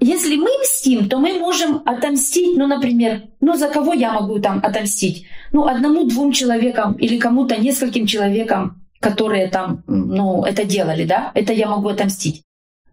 Если 0.00 0.36
мы 0.36 0.48
мстим, 0.62 1.08
то 1.08 1.18
мы 1.18 1.38
можем 1.38 1.82
отомстить, 1.84 2.56
ну, 2.56 2.66
например, 2.66 3.24
ну, 3.40 3.54
за 3.54 3.68
кого 3.68 3.92
я 3.92 4.12
могу 4.12 4.38
там 4.38 4.60
отомстить? 4.62 5.26
Ну, 5.52 5.66
одному-двум 5.66 6.32
человекам 6.32 6.94
или 6.94 7.18
кому-то, 7.18 7.60
нескольким 7.60 8.06
человекам, 8.06 8.82
которые 8.98 9.48
там, 9.48 9.84
ну, 9.86 10.42
это 10.44 10.64
делали, 10.64 11.04
да, 11.04 11.32
это 11.34 11.52
я 11.52 11.68
могу 11.68 11.88
отомстить. 11.88 12.42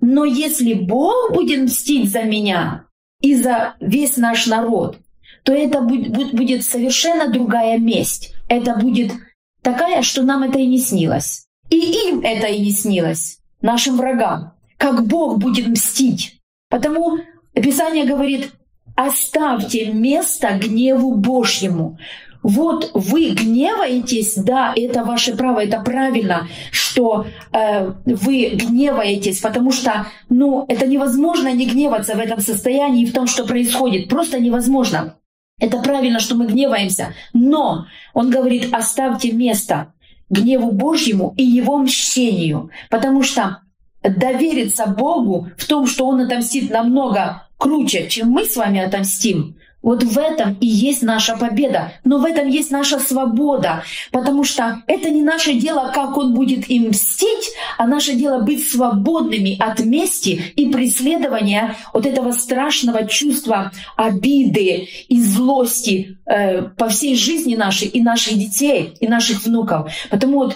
Но 0.01 0.25
если 0.25 0.73
Бог 0.73 1.33
будет 1.33 1.61
мстить 1.61 2.11
за 2.11 2.23
меня 2.23 2.85
и 3.21 3.35
за 3.35 3.75
весь 3.79 4.17
наш 4.17 4.45
народ, 4.47 4.97
то 5.43 5.53
это 5.53 5.81
будет, 5.81 6.33
будет 6.33 6.65
совершенно 6.65 7.31
другая 7.31 7.77
месть. 7.77 8.33
Это 8.49 8.75
будет 8.75 9.13
такая, 9.61 10.01
что 10.01 10.23
нам 10.23 10.43
это 10.43 10.59
и 10.59 10.67
не 10.67 10.77
снилось. 10.77 11.46
И 11.69 11.77
им 12.09 12.21
это 12.21 12.47
и 12.47 12.59
не 12.59 12.71
снилось, 12.71 13.39
нашим 13.61 13.97
врагам, 13.97 14.53
как 14.77 15.05
Бог 15.05 15.37
будет 15.39 15.67
мстить. 15.67 16.39
Потому 16.69 17.19
Писание 17.53 18.05
говорит, 18.05 18.51
оставьте 18.95 19.91
место 19.91 20.57
гневу 20.57 21.15
Божьему. 21.15 21.97
Вот 22.43 22.91
вы 22.93 23.31
гневаетесь, 23.31 24.35
да, 24.35 24.73
это 24.75 25.03
ваше 25.03 25.35
право, 25.35 25.63
это 25.63 25.81
правильно, 25.81 26.47
что 26.71 27.25
э, 27.51 27.91
вы 28.05 28.51
гневаетесь, 28.53 29.39
потому 29.39 29.71
что, 29.71 30.07
ну, 30.29 30.65
это 30.69 30.87
невозможно 30.87 31.51
не 31.51 31.65
гневаться 31.65 32.15
в 32.15 32.19
этом 32.19 32.39
состоянии 32.39 33.03
и 33.03 33.05
в 33.05 33.13
том, 33.13 33.27
что 33.27 33.45
происходит, 33.45 34.07
просто 34.07 34.39
невозможно. 34.39 35.17
Это 35.59 35.79
правильно, 35.79 36.19
что 36.19 36.35
мы 36.35 36.47
гневаемся, 36.47 37.15
но 37.33 37.87
он 38.13 38.29
говорит, 38.29 38.73
оставьте 38.73 39.31
место 39.31 39.93
гневу 40.29 40.71
Божьему 40.71 41.33
и 41.37 41.43
его 41.43 41.77
мщению, 41.77 42.69
потому 42.89 43.23
что 43.23 43.61
довериться 44.03 44.85
Богу 44.85 45.49
в 45.57 45.65
том, 45.65 45.87
что 45.87 46.07
Он 46.07 46.21
отомстит 46.21 46.69
намного 46.69 47.47
круче, 47.57 48.07
чем 48.07 48.29
мы 48.29 48.45
с 48.45 48.55
вами 48.55 48.79
отомстим, 48.79 49.57
вот 49.81 50.03
в 50.03 50.17
этом 50.17 50.57
и 50.59 50.67
есть 50.67 51.03
наша 51.03 51.37
победа, 51.37 51.93
но 52.03 52.17
в 52.17 52.25
этом 52.25 52.47
есть 52.47 52.71
наша 52.71 52.99
свобода, 52.99 53.83
потому 54.11 54.43
что 54.43 54.81
это 54.87 55.09
не 55.09 55.21
наше 55.21 55.53
дело, 55.53 55.91
как 55.93 56.17
он 56.17 56.33
будет 56.33 56.69
им 56.69 56.89
мстить, 56.89 57.53
а 57.77 57.87
наше 57.87 58.13
дело 58.13 58.41
быть 58.41 58.67
свободными 58.67 59.57
от 59.59 59.79
мести 59.79 60.41
и 60.55 60.69
преследования 60.69 61.75
вот 61.93 62.05
этого 62.05 62.31
страшного 62.31 63.05
чувства 63.07 63.71
обиды 63.95 64.89
и 65.07 65.21
злости 65.21 66.17
э, 66.25 66.63
по 66.63 66.89
всей 66.89 67.15
жизни 67.15 67.55
нашей 67.55 67.87
и 67.87 68.01
наших 68.01 68.37
детей, 68.37 68.93
и 68.99 69.07
наших 69.07 69.45
внуков. 69.45 69.91
Потому 70.09 70.39
вот 70.39 70.55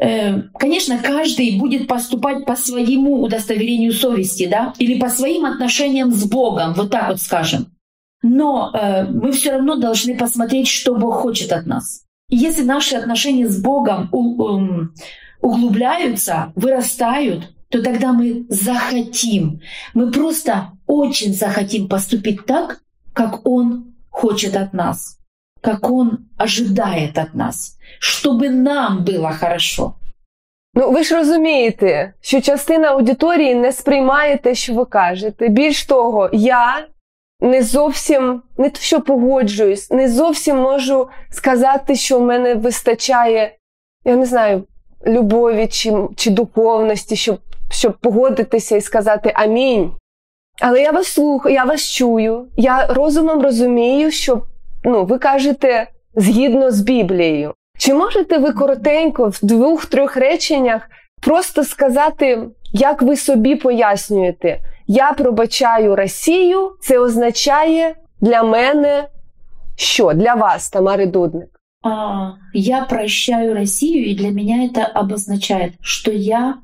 э, 0.00 0.42
Конечно, 0.58 0.98
каждый 0.98 1.58
будет 1.58 1.88
поступать 1.88 2.44
по 2.46 2.54
своему 2.56 3.20
удостоверению 3.20 3.92
совести, 3.92 4.46
да, 4.46 4.72
или 4.78 4.98
по 4.98 5.08
своим 5.08 5.44
отношениям 5.44 6.12
с 6.12 6.24
Богом, 6.24 6.74
вот 6.74 6.90
так 6.90 7.08
вот 7.08 7.20
скажем. 7.20 7.66
Но 8.21 8.71
э, 8.73 9.03
мы 9.03 9.31
все 9.31 9.51
равно 9.51 9.75
должны 9.75 10.17
посмотреть, 10.17 10.67
что 10.67 10.95
Бог 10.95 11.15
хочет 11.21 11.51
от 11.51 11.65
нас. 11.65 12.03
И 12.29 12.37
если 12.37 12.63
наши 12.63 12.95
отношения 12.95 13.47
с 13.47 13.61
Богом 13.61 14.09
у, 14.11 14.57
um, 14.57 14.87
углубляются, 15.41 16.53
вырастают, 16.55 17.53
то 17.69 17.81
тогда 17.81 18.13
мы 18.13 18.45
захотим, 18.49 19.61
мы 19.93 20.11
просто 20.11 20.71
очень 20.87 21.33
захотим 21.33 21.87
поступить 21.87 22.45
так, 22.45 22.81
как 23.13 23.45
Он 23.45 23.93
хочет 24.09 24.55
от 24.55 24.73
нас, 24.73 25.19
как 25.61 25.89
Он 25.89 26.29
ожидает 26.37 27.17
от 27.17 27.33
нас, 27.33 27.77
чтобы 27.99 28.49
нам 28.49 29.03
было 29.03 29.31
хорошо. 29.31 29.95
Ну, 30.75 30.91
ви 30.91 31.03
ж 31.03 31.15
розумієте, 31.15 32.13
що 32.21 32.41
частина 32.41 32.87
аудиторії 32.87 33.55
не 33.55 33.71
сприймає 33.71 34.37
те, 34.37 34.55
що 34.55 34.73
ви 34.73 34.85
кажете. 34.85 35.47
Більш 35.47 35.85
того, 35.85 36.29
я 36.33 36.87
не 37.40 37.62
зовсім 37.62 38.42
не 38.58 38.70
то, 38.70 38.80
що 38.80 39.00
погоджуюсь, 39.00 39.90
не 39.90 40.08
зовсім 40.08 40.56
можу 40.56 41.08
сказати, 41.30 41.94
що 41.94 42.18
в 42.18 42.22
мене 42.22 42.54
вистачає, 42.54 43.56
я 44.04 44.16
не 44.16 44.26
знаю, 44.26 44.64
любові 45.06 45.66
чи, 45.66 45.94
чи 46.16 46.30
духовності, 46.30 47.16
щоб, 47.16 47.38
щоб 47.70 47.98
погодитися 47.98 48.76
і 48.76 48.80
сказати 48.80 49.32
амінь. 49.34 49.92
Але 50.60 50.82
я 50.82 50.90
вас 50.90 51.06
слухаю, 51.06 51.54
я 51.54 51.64
вас 51.64 51.90
чую, 51.90 52.46
я 52.56 52.86
розумом 52.86 53.42
розумію, 53.42 54.10
що 54.10 54.42
ну, 54.84 55.04
ви 55.04 55.18
кажете 55.18 55.86
згідно 56.14 56.70
з 56.70 56.80
Біблією. 56.80 57.54
Чи 57.78 57.94
можете 57.94 58.38
ви 58.38 58.52
коротенько 58.52 59.28
в 59.28 59.38
двох-трьох 59.42 60.16
реченнях 60.16 60.90
просто 61.22 61.64
сказати, 61.64 62.42
як 62.72 63.02
ви 63.02 63.16
собі 63.16 63.56
пояснюєте? 63.56 64.60
Я 64.90 65.12
пробачаю 65.12 65.96
Росію, 65.96 66.72
це 66.80 66.98
означає 66.98 67.96
для 68.20 68.42
мене 68.42 69.08
що? 69.76 70.12
Для 70.12 70.34
вас, 70.34 70.70
Тамари 70.70 71.06
Дудник. 71.06 71.60
А, 71.84 72.32
я 72.54 72.84
прощаю 72.84 73.54
Россию, 73.54 74.10
и 74.10 74.14
для 74.14 74.30
меня 74.30 74.64
это 74.64 74.84
обозначает, 75.00 75.74
что 75.80 76.10
я 76.10 76.58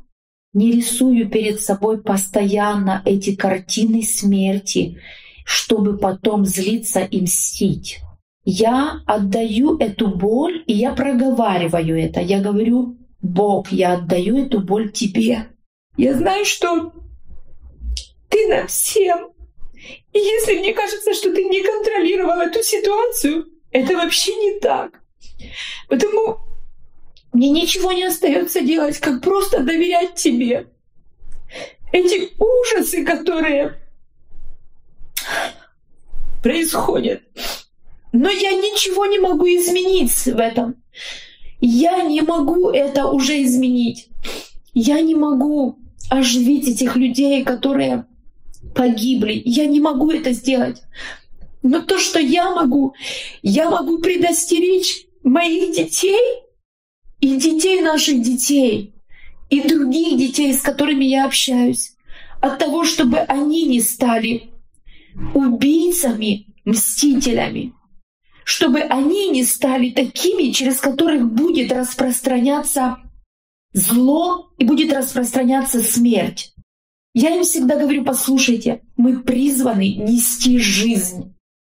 не 0.54 0.72
рисую 0.72 1.28
перед 1.28 1.60
собой 1.60 1.98
постоянно 1.98 3.02
эти 3.04 3.36
картины 3.36 4.02
смерти, 4.02 4.96
чтобы 5.44 5.98
потом 5.98 6.44
злиться 6.44 7.00
и 7.00 7.20
мстить. 7.20 8.00
Я 8.44 9.00
отдаю 9.06 9.78
эту 9.78 10.08
боль, 10.08 10.64
и 10.66 10.72
я 10.72 10.92
проговариваю 10.92 11.96
это. 11.98 12.20
Я 12.20 12.40
говорю, 12.40 12.96
Бог, 13.22 13.70
я 13.70 13.94
отдаю 13.94 14.36
эту 14.44 14.60
боль 14.60 14.90
тебе. 14.90 15.46
Я 15.96 16.14
знаю, 16.14 16.44
что 16.44 16.92
ты 18.34 18.48
над 18.48 18.68
всем. 18.68 19.30
И 20.12 20.18
если 20.18 20.58
мне 20.58 20.74
кажется, 20.74 21.14
что 21.14 21.32
ты 21.32 21.44
не 21.44 21.62
контролировал 21.62 22.40
эту 22.40 22.64
ситуацию, 22.64 23.46
это 23.70 23.94
вообще 23.94 24.34
не 24.34 24.58
так. 24.58 25.00
Потому 25.88 26.38
мне 27.32 27.50
ничего 27.50 27.92
не 27.92 28.04
остается 28.04 28.60
делать, 28.60 28.98
как 28.98 29.22
просто 29.22 29.60
доверять 29.60 30.16
тебе. 30.16 30.66
Эти 31.92 32.32
ужасы, 32.40 33.04
которые 33.04 33.80
происходят. 36.42 37.22
Но 38.12 38.30
я 38.30 38.52
ничего 38.52 39.06
не 39.06 39.20
могу 39.20 39.46
изменить 39.46 40.12
в 40.12 40.38
этом. 40.38 40.82
Я 41.60 42.02
не 42.02 42.20
могу 42.20 42.70
это 42.70 43.06
уже 43.06 43.44
изменить. 43.44 44.08
Я 44.72 45.00
не 45.02 45.14
могу 45.14 45.78
оживить 46.10 46.68
этих 46.68 46.96
людей, 46.96 47.44
которые 47.44 48.06
погибли. 48.74 49.42
Я 49.44 49.66
не 49.66 49.80
могу 49.80 50.10
это 50.10 50.32
сделать. 50.32 50.82
Но 51.62 51.80
то, 51.80 51.98
что 51.98 52.18
я 52.18 52.50
могу, 52.50 52.94
я 53.42 53.70
могу 53.70 53.98
предостеречь 53.98 55.06
моих 55.22 55.74
детей 55.74 56.20
и 57.20 57.36
детей 57.36 57.80
наших 57.80 58.20
детей, 58.20 58.94
и 59.48 59.62
других 59.62 60.18
детей, 60.18 60.52
с 60.52 60.60
которыми 60.60 61.04
я 61.04 61.24
общаюсь, 61.24 61.92
от 62.40 62.58
того, 62.58 62.84
чтобы 62.84 63.18
они 63.18 63.64
не 63.64 63.80
стали 63.80 64.50
убийцами, 65.32 66.54
мстителями, 66.64 67.72
чтобы 68.44 68.80
они 68.80 69.30
не 69.30 69.44
стали 69.44 69.90
такими, 69.90 70.50
через 70.50 70.80
которых 70.80 71.32
будет 71.32 71.72
распространяться 71.72 72.98
зло 73.72 74.50
и 74.58 74.64
будет 74.64 74.92
распространяться 74.92 75.82
смерть. 75.82 76.53
Я 77.14 77.36
им 77.36 77.44
всегда 77.44 77.76
говорю, 77.76 78.04
послушайте, 78.04 78.82
мы 78.96 79.22
призваны 79.22 79.94
нести 79.94 80.58
жизнь. 80.58 81.34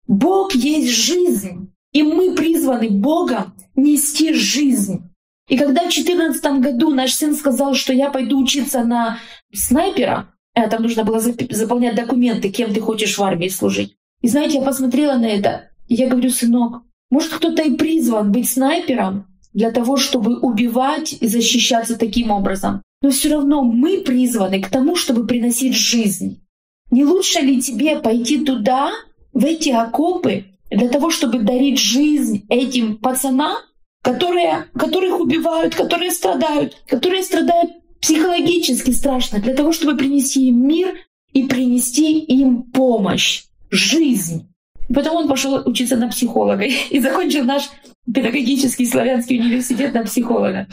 Бог 0.08 0.56
есть 0.56 0.90
жизнь, 0.90 1.72
и 1.92 2.02
мы 2.02 2.34
призваны 2.34 2.90
Богом 2.90 3.54
нести 3.76 4.34
жизнь. 4.34 5.04
И 5.48 5.58
когда 5.58 5.82
в 5.82 5.94
2014 5.94 6.44
году 6.60 6.90
наш 6.90 7.14
сын 7.14 7.36
сказал, 7.36 7.76
что 7.76 7.94
я 7.94 8.10
пойду 8.10 8.42
учиться 8.42 8.84
на 8.84 9.20
снайпера, 9.54 10.34
а 10.56 10.68
там 10.68 10.82
нужно 10.82 11.04
было 11.04 11.20
заполнять 11.20 11.96
документы, 11.96 12.50
кем 12.50 12.74
ты 12.74 12.82
хочешь 12.82 13.18
в 13.18 13.24
армии 13.24 13.48
служить. 13.48 13.96
И 14.22 14.28
знаете, 14.28 14.58
я 14.58 14.64
посмотрела 14.64 15.18
на 15.18 15.28
это, 15.28 15.70
и 15.88 15.94
я 15.96 16.10
говорю, 16.10 16.32
сынок, 16.32 16.82
может 17.12 17.32
кто-то 17.32 17.62
и 17.62 17.76
призван 17.76 18.32
быть 18.32 18.50
снайпером 18.50 19.28
для 19.54 19.72
того, 19.72 19.98
чтобы 19.98 20.40
убивать 20.40 21.14
и 21.14 21.28
защищаться 21.28 21.98
таким 21.98 22.32
образом. 22.32 22.82
Но 23.02 23.12
все 23.12 23.30
равно 23.30 23.64
мы 23.64 24.00
призваны 24.00 24.62
к 24.62 24.70
тому, 24.70 24.96
чтобы 24.96 25.28
приносить 25.28 25.76
жизнь. 25.76 26.42
Не 26.90 27.06
лучше 27.06 27.40
ли 27.40 27.62
тебе 27.62 28.00
пойти 28.00 28.44
туда, 28.44 28.92
в 29.34 29.46
эти 29.46 29.70
окопы, 29.70 30.46
для 30.72 30.90
того, 30.90 31.12
чтобы 31.12 31.40
дарить 31.40 31.80
жизнь 31.80 32.46
этим 32.50 32.98
пацанам, 32.98 33.58
которые, 34.02 34.66
которых 34.74 35.20
убивают, 35.20 35.76
которые 35.76 36.12
страдают, 36.12 36.82
которые 36.88 37.24
страдают 37.24 37.72
психологически 38.02 38.92
страшно, 38.92 39.40
для 39.40 39.54
того, 39.54 39.72
чтобы 39.72 39.96
принести 39.96 40.48
им 40.48 40.68
мир 40.68 40.96
и 41.34 41.44
принести 41.44 42.20
им 42.20 42.64
помощь, 42.64 43.44
жизнь. 43.70 44.48
Потом 44.94 45.18
он 45.18 45.28
пошел 45.28 45.62
учиться 45.66 45.98
на 45.98 46.08
психолога 46.08 46.64
и 46.90 47.00
закончил 47.00 47.44
наш 47.44 47.70
педагогический 48.12 48.86
славянский 48.86 49.40
университет 49.40 49.94
на 49.94 50.04
психолога. 50.04 50.68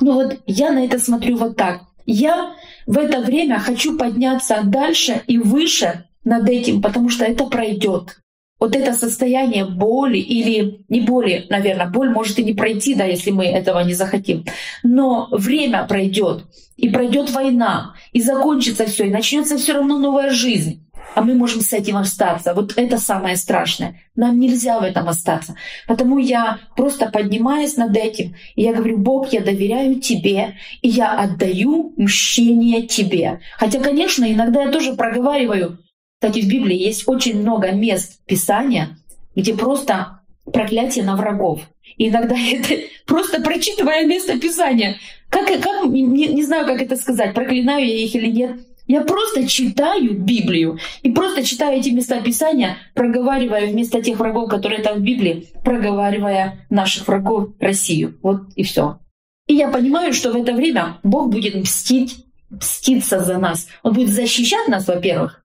Ну 0.00 0.12
вот 0.12 0.38
я 0.46 0.72
на 0.72 0.84
это 0.84 0.98
смотрю 0.98 1.36
вот 1.36 1.56
так. 1.56 1.82
Я 2.06 2.54
в 2.86 2.98
это 2.98 3.20
время 3.20 3.58
хочу 3.58 3.98
подняться 3.98 4.60
дальше 4.64 5.22
и 5.26 5.38
выше 5.38 6.04
над 6.24 6.48
этим, 6.48 6.80
потому 6.80 7.08
что 7.08 7.24
это 7.24 7.44
пройдет. 7.44 8.18
Вот 8.58 8.74
это 8.74 8.94
состояние 8.94 9.66
боли 9.66 10.18
или 10.18 10.84
не 10.88 11.02
боли, 11.02 11.46
наверное, 11.50 11.88
боль 11.88 12.08
может 12.08 12.38
и 12.38 12.44
не 12.44 12.54
пройти, 12.54 12.94
да, 12.94 13.04
если 13.04 13.30
мы 13.30 13.44
этого 13.44 13.80
не 13.80 13.92
захотим. 13.92 14.46
Но 14.82 15.28
время 15.30 15.84
пройдет, 15.84 16.44
и 16.76 16.88
пройдет 16.88 17.30
война, 17.30 17.94
и 18.12 18.22
закончится 18.22 18.86
все, 18.86 19.06
и 19.06 19.10
начнется 19.10 19.58
все 19.58 19.74
равно 19.74 19.98
новая 19.98 20.30
жизнь 20.30 20.85
а 21.16 21.22
мы 21.22 21.34
можем 21.34 21.62
с 21.62 21.72
этим 21.72 21.96
остаться. 21.96 22.52
Вот 22.52 22.74
это 22.76 22.98
самое 22.98 23.36
страшное. 23.36 24.02
Нам 24.16 24.38
нельзя 24.38 24.78
в 24.78 24.82
этом 24.82 25.08
остаться. 25.08 25.56
Потому 25.88 26.18
я 26.18 26.58
просто 26.76 27.06
поднимаюсь 27.10 27.78
над 27.78 27.96
этим, 27.96 28.34
и 28.54 28.62
я 28.62 28.74
говорю, 28.74 28.98
Бог, 28.98 29.32
я 29.32 29.40
доверяю 29.40 29.98
Тебе, 29.98 30.58
и 30.82 30.88
я 30.88 31.18
отдаю 31.18 31.94
мщение 31.96 32.82
Тебе. 32.82 33.40
Хотя, 33.56 33.80
конечно, 33.80 34.30
иногда 34.30 34.64
я 34.64 34.70
тоже 34.70 34.92
проговариваю. 34.92 35.78
Кстати, 36.20 36.42
в 36.42 36.50
Библии 36.50 36.76
есть 36.76 37.04
очень 37.08 37.40
много 37.40 37.72
мест 37.72 38.20
Писания, 38.26 38.98
где 39.34 39.54
просто 39.54 40.20
проклятие 40.52 41.02
на 41.06 41.16
врагов. 41.16 41.62
И 41.96 42.10
иногда 42.10 42.36
это 42.52 42.74
просто 43.06 43.40
прочитывая 43.40 44.04
место 44.04 44.38
Писания. 44.38 44.96
Как, 45.30 45.46
как 45.46 45.86
не, 45.86 46.02
не 46.02 46.44
знаю, 46.44 46.66
как 46.66 46.82
это 46.82 46.94
сказать, 46.94 47.32
проклинаю 47.32 47.86
я 47.86 48.04
их 48.04 48.14
или 48.14 48.30
нет, 48.30 48.60
я 48.86 49.00
просто 49.02 49.48
читаю 49.48 50.14
Библию 50.14 50.78
и 51.02 51.10
просто 51.10 51.44
читаю 51.44 51.78
эти 51.78 51.90
места 51.90 52.20
Писания, 52.20 52.76
проговаривая 52.94 53.66
вместо 53.66 54.00
тех 54.00 54.18
врагов, 54.18 54.48
которые 54.48 54.82
там 54.82 54.98
в 54.98 55.02
Библии, 55.02 55.48
проговаривая 55.64 56.66
наших 56.70 57.08
врагов 57.08 57.50
Россию. 57.58 58.18
Вот 58.22 58.42
и 58.54 58.62
все. 58.62 58.98
И 59.46 59.54
я 59.54 59.68
понимаю, 59.68 60.12
что 60.12 60.32
в 60.32 60.36
это 60.36 60.52
время 60.52 60.98
Бог 61.02 61.30
будет 61.30 61.54
мстить, 61.54 62.24
мститься 62.50 63.20
за 63.20 63.38
нас. 63.38 63.68
Он 63.82 63.92
будет 63.92 64.10
защищать 64.10 64.68
нас, 64.68 64.86
во-первых, 64.86 65.42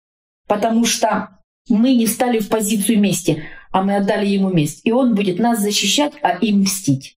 потому 0.48 0.86
что 0.86 1.30
мы 1.70 1.96
не 1.96 2.08
стали 2.08 2.40
в 2.40 2.50
позицию 2.50 3.00
мести, 3.00 3.44
а 3.72 3.84
мы 3.84 3.96
отдали 3.96 4.28
ему 4.28 4.50
месть. 4.50 4.82
И 4.84 4.92
он 4.92 5.16
будет 5.16 5.40
нас 5.40 5.60
защищать, 5.60 6.14
а 6.22 6.32
им 6.38 6.62
мстить. 6.62 7.16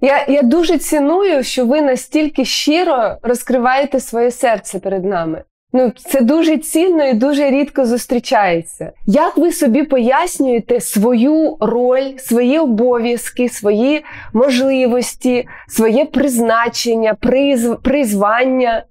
Я 0.00 0.24
я 0.28 0.42
дуже 0.42 0.78
ціную, 0.78 1.42
що 1.42 1.66
ви 1.66 1.82
настільки 1.82 2.44
щиро 2.44 3.16
розкриваєте 3.22 4.00
своє 4.00 4.30
серце 4.30 4.78
перед 4.78 5.04
нами. 5.04 5.44
Ну, 5.72 5.92
це 5.96 6.20
дуже 6.20 6.58
цінно 6.58 7.04
і 7.04 7.14
дуже 7.14 7.50
рідко 7.50 7.86
зустрічається. 7.86 8.92
Як 9.06 9.36
ви 9.36 9.52
собі 9.52 9.82
пояснюєте 9.82 10.80
свою 10.80 11.56
роль, 11.60 12.16
свої 12.18 12.58
обов'язки, 12.58 13.48
свої 13.48 14.04
можливості, 14.32 15.48
своє 15.68 16.04
призначення, 16.04 17.14
приз, 17.14 17.70
призвання? 17.82 18.84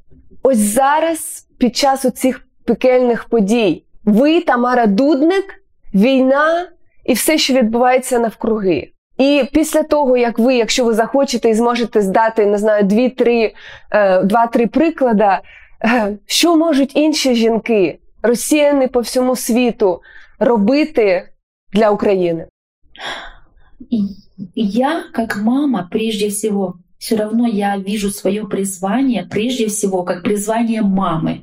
Ось 0.44 0.58
зараз, 0.58 1.48
під 1.58 1.76
час 1.76 2.06
оцих 2.06 2.42
пекельних 2.66 3.26
подій, 3.26 3.84
ви, 4.04 4.42
Тамара 4.42 4.86
Дудник, 4.86 5.46
війна 5.94 6.68
і 7.06 7.14
все, 7.14 7.38
що 7.38 7.54
відбувається 7.54 8.20
навкруги. 8.20 8.92
І 9.19 9.45
після 9.53 9.83
того, 9.83 10.17
як 10.17 10.39
ви, 10.39 10.55
якщо 10.55 10.85
ви 10.85 10.95
захочете 10.95 11.51
і 11.51 11.55
зможете 11.55 12.03
здати, 12.03 12.47
не 12.47 12.59
знаю, 12.59 12.85
дві-три, 12.85 13.55
е, 13.91 14.23
два-три 14.23 14.67
приклади, 14.67 15.25
е, 15.25 15.41
що 16.27 16.57
можуть 16.57 16.97
інші 16.97 17.35
жінки, 17.35 17.99
росіяни 18.23 18.89
по 18.89 19.01
всьому 19.01 19.37
світу, 19.37 20.01
робити 20.39 21.29
для 21.73 21.91
України? 21.91 22.47
Я, 24.55 25.05
как 25.13 25.37
мама, 25.37 25.89
прежде 25.91 26.29
всего, 26.29 26.75
все 26.99 27.17
равно 27.17 27.47
я 27.47 27.77
вижу 27.77 28.11
свое 28.11 28.47
призвание 28.47 29.27
прежде 29.31 29.67
всего 29.67 30.03
как 30.03 30.23
призвание 30.23 30.83
мамы. 30.83 31.41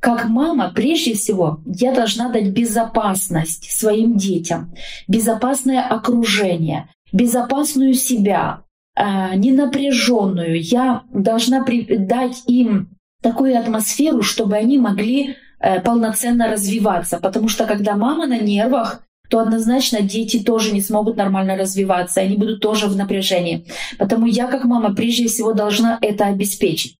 Как 0.00 0.26
мама, 0.26 0.72
прежде 0.74 1.14
всего, 1.14 1.60
я 1.66 1.92
должна 1.92 2.28
дать 2.28 2.50
безопасность 2.50 3.70
своим 3.70 4.16
детям, 4.16 4.74
безопасное 5.08 5.82
окружение, 5.82 6.88
безопасную 7.11 7.93
себя, 7.93 8.63
э, 8.95 9.35
ненапряженную. 9.35 10.61
Я 10.61 11.03
должна 11.13 11.65
дать 11.65 12.43
им 12.47 12.89
такую 13.21 13.57
атмосферу, 13.57 14.21
чтобы 14.23 14.55
они 14.55 14.77
могли 14.77 15.35
э, 15.59 15.79
полноценно 15.81 16.47
развиваться. 16.47 17.19
Потому 17.19 17.47
что 17.49 17.65
когда 17.65 17.95
мама 17.95 18.25
на 18.27 18.39
нервах, 18.39 19.03
то 19.29 19.39
однозначно 19.39 20.01
дети 20.01 20.39
тоже 20.39 20.73
не 20.73 20.81
смогут 20.81 21.15
нормально 21.15 21.55
развиваться, 21.55 22.19
они 22.19 22.35
будут 22.35 22.59
тоже 22.59 22.87
в 22.87 22.97
напряжении. 22.97 23.65
Потому 23.97 24.25
я 24.25 24.47
как 24.47 24.65
мама 24.65 24.93
прежде 24.93 25.27
всего 25.27 25.53
должна 25.53 25.97
это 26.01 26.25
обеспечить. 26.25 26.97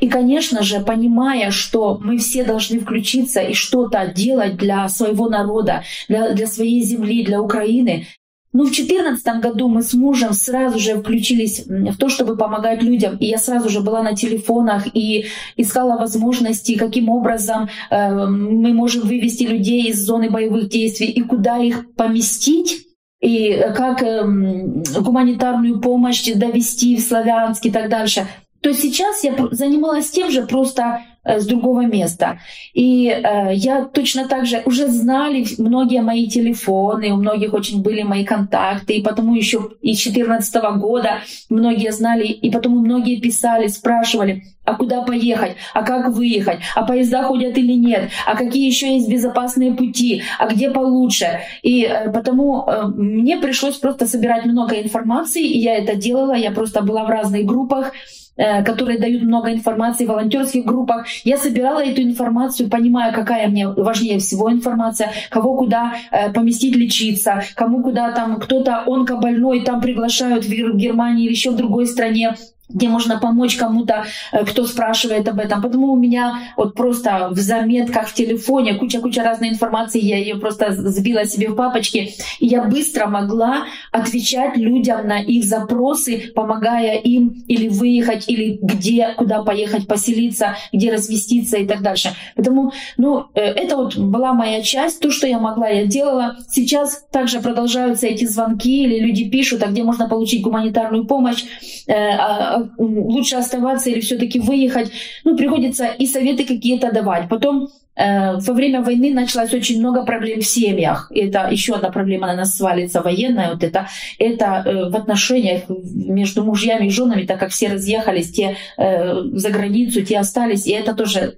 И, 0.00 0.08
конечно 0.08 0.62
же, 0.62 0.80
понимая, 0.80 1.50
что 1.50 1.98
мы 2.02 2.18
все 2.18 2.44
должны 2.44 2.80
включиться 2.80 3.40
и 3.40 3.54
что-то 3.54 4.06
делать 4.06 4.56
для 4.56 4.88
своего 4.88 5.28
народа, 5.28 5.84
для, 6.08 6.32
для 6.32 6.46
своей 6.46 6.82
земли, 6.82 7.24
для 7.24 7.40
Украины, 7.40 8.06
ну, 8.52 8.64
в 8.64 8.72
2014 8.72 9.40
году 9.40 9.68
мы 9.68 9.82
с 9.82 9.94
мужем 9.94 10.32
сразу 10.32 10.78
же 10.78 10.96
включились 10.96 11.64
в 11.66 11.96
то, 11.96 12.08
чтобы 12.08 12.36
помогать 12.36 12.82
людям. 12.82 13.16
И 13.18 13.26
я 13.26 13.38
сразу 13.38 13.68
же 13.68 13.80
была 13.80 14.02
на 14.02 14.16
телефонах 14.16 14.88
и 14.92 15.26
искала 15.56 15.96
возможности, 15.96 16.76
каким 16.76 17.08
образом 17.10 17.68
э, 17.90 18.26
мы 18.26 18.72
можем 18.72 19.02
вывести 19.02 19.44
людей 19.44 19.90
из 19.90 20.04
зоны 20.04 20.30
боевых 20.30 20.68
действий 20.68 21.08
и 21.08 21.22
куда 21.22 21.58
их 21.58 21.94
поместить 21.94 22.86
и 23.20 23.52
как 23.76 24.02
э, 24.02 24.24
гуманитарную 24.24 25.80
помощь 25.80 26.24
довести 26.32 26.96
в 26.96 27.00
Славянск 27.00 27.66
и 27.66 27.70
так 27.70 27.88
дальше 27.88 28.26
то 28.60 28.74
сейчас 28.74 29.24
я 29.24 29.34
занималась 29.52 30.10
тем 30.10 30.30
же 30.30 30.42
просто 30.42 31.00
с 31.24 31.46
другого 31.46 31.82
места. 31.82 32.38
И 32.72 33.08
э, 33.08 33.54
я 33.54 33.84
точно 33.84 34.26
так 34.26 34.46
же 34.46 34.62
уже 34.64 34.88
знали 34.88 35.44
многие 35.58 36.00
мои 36.00 36.28
телефоны, 36.28 37.12
у 37.12 37.16
многих 37.16 37.52
очень 37.52 37.82
были 37.82 38.02
мои 38.02 38.24
контакты, 38.24 38.94
и 38.94 39.02
потому 39.02 39.34
еще 39.34 39.58
из 39.82 40.02
2014 40.02 40.54
года 40.78 41.20
многие 41.48 41.92
знали, 41.92 42.26
и 42.26 42.50
потому 42.50 42.80
многие 42.80 43.20
писали, 43.20 43.66
спрашивали, 43.68 44.44
а 44.64 44.74
куда 44.74 45.02
поехать, 45.02 45.56
а 45.74 45.82
как 45.82 46.10
выехать, 46.10 46.60
а 46.74 46.84
поезда 46.84 47.22
ходят 47.24 47.58
или 47.58 47.72
нет, 47.72 48.10
а 48.26 48.36
какие 48.36 48.66
еще 48.66 48.94
есть 48.94 49.08
безопасные 49.08 49.72
пути, 49.72 50.22
а 50.38 50.46
где 50.46 50.70
получше. 50.70 51.40
И 51.62 51.84
э, 51.84 52.10
потому 52.10 52.64
э, 52.66 52.86
мне 52.86 53.36
пришлось 53.36 53.76
просто 53.76 54.06
собирать 54.06 54.46
много 54.46 54.80
информации, 54.80 55.44
и 55.44 55.58
я 55.58 55.76
это 55.76 55.96
делала, 55.96 56.34
я 56.34 56.50
просто 56.50 56.82
была 56.82 57.04
в 57.04 57.10
разных 57.10 57.44
группах, 57.44 57.92
Э, 57.92 58.19
которые 58.36 58.98
дают 58.98 59.22
много 59.22 59.52
информации 59.52 60.06
в 60.06 60.08
волонтерских 60.08 60.64
группах. 60.64 61.06
Я 61.24 61.36
собирала 61.36 61.84
эту 61.84 62.02
информацию, 62.02 62.70
понимая, 62.70 63.12
какая 63.12 63.48
мне 63.48 63.68
важнее 63.68 64.18
всего 64.18 64.50
информация, 64.50 65.10
кого 65.30 65.56
куда 65.56 65.94
э, 66.10 66.32
поместить 66.32 66.76
лечиться, 66.76 67.42
кому 67.54 67.82
куда 67.82 68.12
там 68.12 68.40
кто-то 68.40 68.84
онкобольной 68.86 69.60
там 69.60 69.80
приглашают 69.80 70.44
в 70.44 70.76
Германии 70.76 71.24
или 71.24 71.32
еще 71.32 71.50
в 71.50 71.56
другой 71.56 71.86
стране 71.86 72.34
где 72.72 72.88
можно 72.88 73.18
помочь 73.18 73.56
кому-то, 73.56 74.04
э, 74.32 74.44
кто 74.44 74.64
спрашивает 74.66 75.28
об 75.28 75.38
этом. 75.38 75.62
Потому 75.62 75.92
у 75.92 75.96
меня 75.96 76.40
вот 76.56 76.74
просто 76.74 77.28
в 77.30 77.38
заметках 77.38 78.08
в 78.08 78.14
телефоне 78.14 78.74
куча-куча 78.74 79.22
разной 79.22 79.50
информации, 79.50 80.00
я 80.00 80.18
ее 80.18 80.36
просто 80.36 80.72
сбила 80.72 81.24
себе 81.24 81.48
в 81.48 81.54
папочки, 81.54 82.14
и 82.38 82.46
я 82.46 82.62
быстро 82.62 83.06
могла 83.06 83.64
отвечать 83.92 84.56
людям 84.56 85.06
на 85.06 85.20
их 85.20 85.44
запросы, 85.44 86.32
помогая 86.34 86.96
им 86.96 87.44
или 87.48 87.68
выехать, 87.68 88.28
или 88.28 88.58
где, 88.60 89.14
куда 89.16 89.42
поехать 89.42 89.86
поселиться, 89.86 90.56
где 90.72 90.92
разместиться 90.92 91.56
и 91.56 91.66
так 91.66 91.82
дальше. 91.82 92.10
Поэтому, 92.36 92.72
ну, 92.96 93.26
э, 93.34 93.40
это 93.40 93.76
вот 93.76 93.96
была 93.96 94.32
моя 94.32 94.62
часть, 94.62 95.00
то, 95.00 95.10
что 95.10 95.26
я 95.26 95.38
могла, 95.38 95.68
я 95.68 95.86
делала. 95.86 96.36
Сейчас 96.48 97.04
также 97.10 97.40
продолжаются 97.40 98.06
эти 98.06 98.24
звонки, 98.24 98.84
или 98.84 99.00
люди 99.00 99.28
пишут, 99.28 99.62
а 99.62 99.66
где 99.66 99.82
можно 99.82 100.08
получить 100.08 100.42
гуманитарную 100.42 101.04
помощь, 101.04 101.44
э, 101.86 101.92
а, 101.92 102.59
лучше 102.78 103.36
оставаться 103.36 103.90
или 103.90 104.00
все-таки 104.00 104.38
выехать. 104.38 104.90
Ну, 105.24 105.36
приходится 105.36 105.86
и 105.86 106.06
советы 106.06 106.44
какие-то 106.44 106.92
давать. 106.92 107.28
Потом 107.28 107.68
э, 107.96 108.36
во 108.36 108.54
время 108.54 108.82
войны 108.82 109.12
началось 109.12 109.52
очень 109.54 109.78
много 109.78 110.04
проблем 110.04 110.40
в 110.40 110.46
семьях. 110.46 111.10
Это 111.14 111.48
еще 111.50 111.74
одна 111.74 111.90
проблема 111.90 112.26
на 112.26 112.36
нас 112.36 112.56
свалится 112.56 113.02
военная. 113.02 113.50
Вот 113.52 113.62
это, 113.62 113.88
это 114.18 114.62
э, 114.64 114.90
в 114.90 114.96
отношениях 114.96 115.62
между 115.68 116.44
мужьями 116.44 116.86
и 116.86 116.90
женами, 116.90 117.26
так 117.26 117.38
как 117.38 117.50
все 117.50 117.68
разъехались, 117.68 118.32
те 118.32 118.56
э, 118.76 119.22
за 119.32 119.50
границу, 119.50 120.02
те 120.02 120.18
остались. 120.18 120.66
И 120.66 120.72
это 120.72 120.94
тоже 120.94 121.34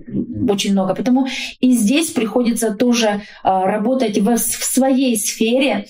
очень 0.48 0.72
много. 0.72 0.94
Поэтому 0.94 1.26
и 1.60 1.72
здесь 1.72 2.10
приходится 2.10 2.74
тоже 2.74 3.22
работать 3.42 4.18
в, 4.18 4.36
своей 4.38 5.16
сфере, 5.16 5.86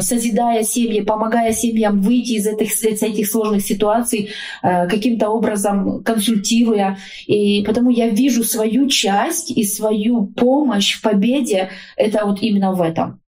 созидая 0.00 0.64
семьи, 0.64 1.00
помогая 1.00 1.52
семьям 1.52 2.00
выйти 2.00 2.32
из 2.32 2.46
этих, 2.46 2.72
из 2.72 3.02
этих 3.02 3.28
сложных 3.28 3.62
ситуаций, 3.62 4.30
а, 4.62 4.86
каким-то 4.86 5.28
образом 5.28 6.02
консультируя. 6.02 6.98
И 7.26 7.62
потому 7.66 7.90
я 7.90 8.08
вижу 8.08 8.44
свою 8.44 8.88
часть 8.88 9.50
и 9.50 9.64
свою 9.64 10.26
помощь 10.26 10.98
в 10.98 11.02
победе. 11.02 11.70
Это 11.96 12.26
вот 12.26 12.42
именно 12.42 12.72
в 12.72 12.82
этом. 12.82 13.20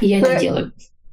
я 0.00 0.20
это 0.20 0.40
делаю. 0.40 0.72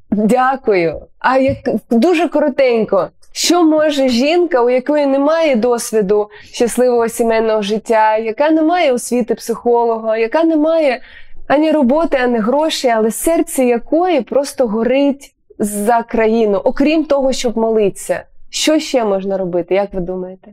Дякую. 0.10 1.08
А 1.20 1.38
як 1.38 1.58
дуже 1.89 2.28
коротенько, 2.28 3.10
що 3.32 3.64
може 3.64 4.10
жінка, 4.10 4.62
у 4.62 4.70
якої 4.70 5.06
немає 5.06 5.56
досвіду 5.56 6.30
щасливого 6.52 7.10
сімейного 7.10 7.62
життя, 7.62 8.18
яка 8.18 8.50
не 8.50 8.62
має 8.62 8.93
освіти 8.93 9.36
психолога, 9.36 10.18
яка 10.18 10.43
не 10.43 10.56
має 10.56 11.02
ані 11.48 11.72
роботи, 11.72 12.18
ані 12.18 12.38
грошей, 12.38 12.91
але 12.91 13.12
серце 13.12 13.66
якої 13.66 14.22
просто 14.22 14.68
горить 14.68 15.34
за 15.60 16.04
країну, 16.04 16.58
окрім 16.58 17.06
того, 17.06 17.34
щоб 17.34 17.58
молитися. 17.58 18.24
Що 18.50 18.80
ще 18.80 19.06
можна 19.06 19.38
робити? 19.38 19.76
Як 19.76 19.93
ви 19.93 20.02
думаєте? 20.02 20.52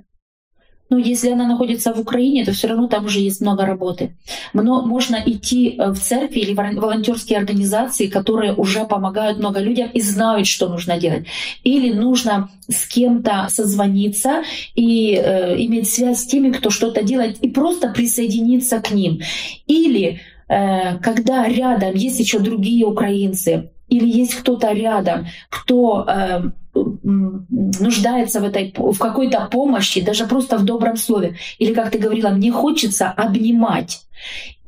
Ну, 0.91 0.99
если 0.99 1.31
она 1.31 1.47
находится 1.47 1.93
в 1.93 2.01
Украине, 2.01 2.45
то 2.45 2.53
все 2.53 2.69
равно 2.69 2.89
там 2.89 3.07
уже 3.07 3.21
есть 3.21 3.41
много 3.41 3.65
работы. 3.67 4.11
Но 4.53 4.87
можно 4.87 5.17
идти 5.27 5.77
э, 5.79 5.91
в 5.91 5.99
церкви 5.99 6.41
или 6.41 6.55
волонтерские 6.55 7.39
организации, 7.39 8.07
которые 8.07 8.55
уже 8.55 8.85
помогают 8.85 9.39
много 9.39 9.61
людям 9.61 9.89
и 9.95 10.01
знают, 10.01 10.47
что 10.47 10.69
нужно 10.69 10.99
делать. 10.99 11.27
Или 11.65 11.93
нужно 11.93 12.51
с 12.69 12.87
кем-то 12.87 13.49
созвониться 13.49 14.43
и 14.77 15.15
э, 15.17 15.57
иметь 15.65 15.89
связь 15.89 16.21
с 16.21 16.27
теми, 16.27 16.53
кто 16.53 16.71
что-то 16.71 17.03
делает, 17.03 17.39
и 17.43 17.49
просто 17.49 17.89
присоединиться 17.89 18.81
к 18.81 18.91
ним. 18.93 19.21
Или 19.67 20.21
Э, 20.38 20.38
когда 20.50 21.48
рядом 21.48 21.94
есть 21.94 22.20
еще 22.20 22.40
другие 22.40 22.86
украинцы, 22.86 23.70
или 23.88 24.08
есть 24.08 24.36
кто-то 24.36 24.72
рядом, 24.72 25.28
кто 25.50 26.06
э, 26.08 26.42
нуждается 26.74 28.40
в, 28.40 28.44
этой, 28.44 28.74
в 28.76 28.98
какой-то 28.98 29.48
помощи, 29.52 30.02
даже 30.02 30.26
просто 30.26 30.58
в 30.58 30.66
добром 30.66 30.98
слове. 30.98 31.36
Или, 31.58 31.74
как 31.74 31.92
ты 31.92 31.98
говорила, 31.98 32.30
мне 32.30 32.52
хочется 32.52 33.10
обнимать. 33.10 34.02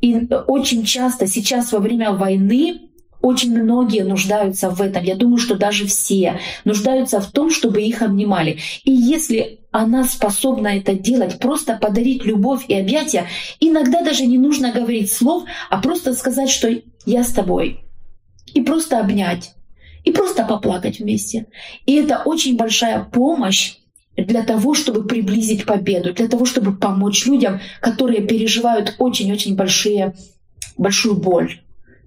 И 0.01 0.27
очень 0.47 0.83
часто 0.83 1.27
сейчас 1.27 1.71
во 1.71 1.79
время 1.79 2.11
войны 2.11 2.90
очень 3.21 3.57
многие 3.57 4.03
нуждаются 4.03 4.69
в 4.69 4.81
этом. 4.81 5.03
Я 5.03 5.15
думаю, 5.15 5.37
что 5.37 5.55
даже 5.55 5.85
все 5.85 6.39
нуждаются 6.65 7.19
в 7.19 7.31
том, 7.31 7.51
чтобы 7.51 7.81
их 7.81 8.01
обнимали. 8.01 8.59
И 8.83 8.91
если 8.91 9.59
она 9.71 10.03
способна 10.03 10.67
это 10.69 10.93
делать, 10.93 11.39
просто 11.39 11.77
подарить 11.77 12.25
любовь 12.25 12.65
и 12.67 12.73
объятия, 12.73 13.27
иногда 13.59 14.01
даже 14.03 14.25
не 14.25 14.37
нужно 14.37 14.71
говорить 14.71 15.11
слов, 15.11 15.43
а 15.69 15.81
просто 15.81 16.13
сказать, 16.13 16.49
что 16.49 16.69
я 17.05 17.23
с 17.23 17.31
тобой. 17.31 17.85
И 18.53 18.61
просто 18.61 18.99
обнять. 18.99 19.53
И 20.03 20.11
просто 20.11 20.43
поплакать 20.43 20.99
вместе. 20.99 21.45
И 21.85 21.93
это 21.93 22.23
очень 22.25 22.57
большая 22.57 23.03
помощь 23.03 23.75
для 24.17 24.43
того, 24.43 24.73
чтобы 24.73 25.07
приблизить 25.07 25.65
победу, 25.65 26.13
для 26.13 26.27
того, 26.27 26.45
чтобы 26.45 26.75
помочь 26.75 27.25
людям, 27.25 27.61
которые 27.79 28.21
переживают 28.21 28.95
очень-очень 28.97 29.55
большие, 29.55 30.15
большую 30.77 31.15
боль 31.15 31.61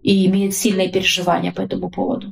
і 0.04 0.24
имеет 0.24 0.54
сильне 0.54 0.88
переживання 0.88 1.52
по 1.56 1.62
этому 1.62 1.90
поводу. 1.90 2.26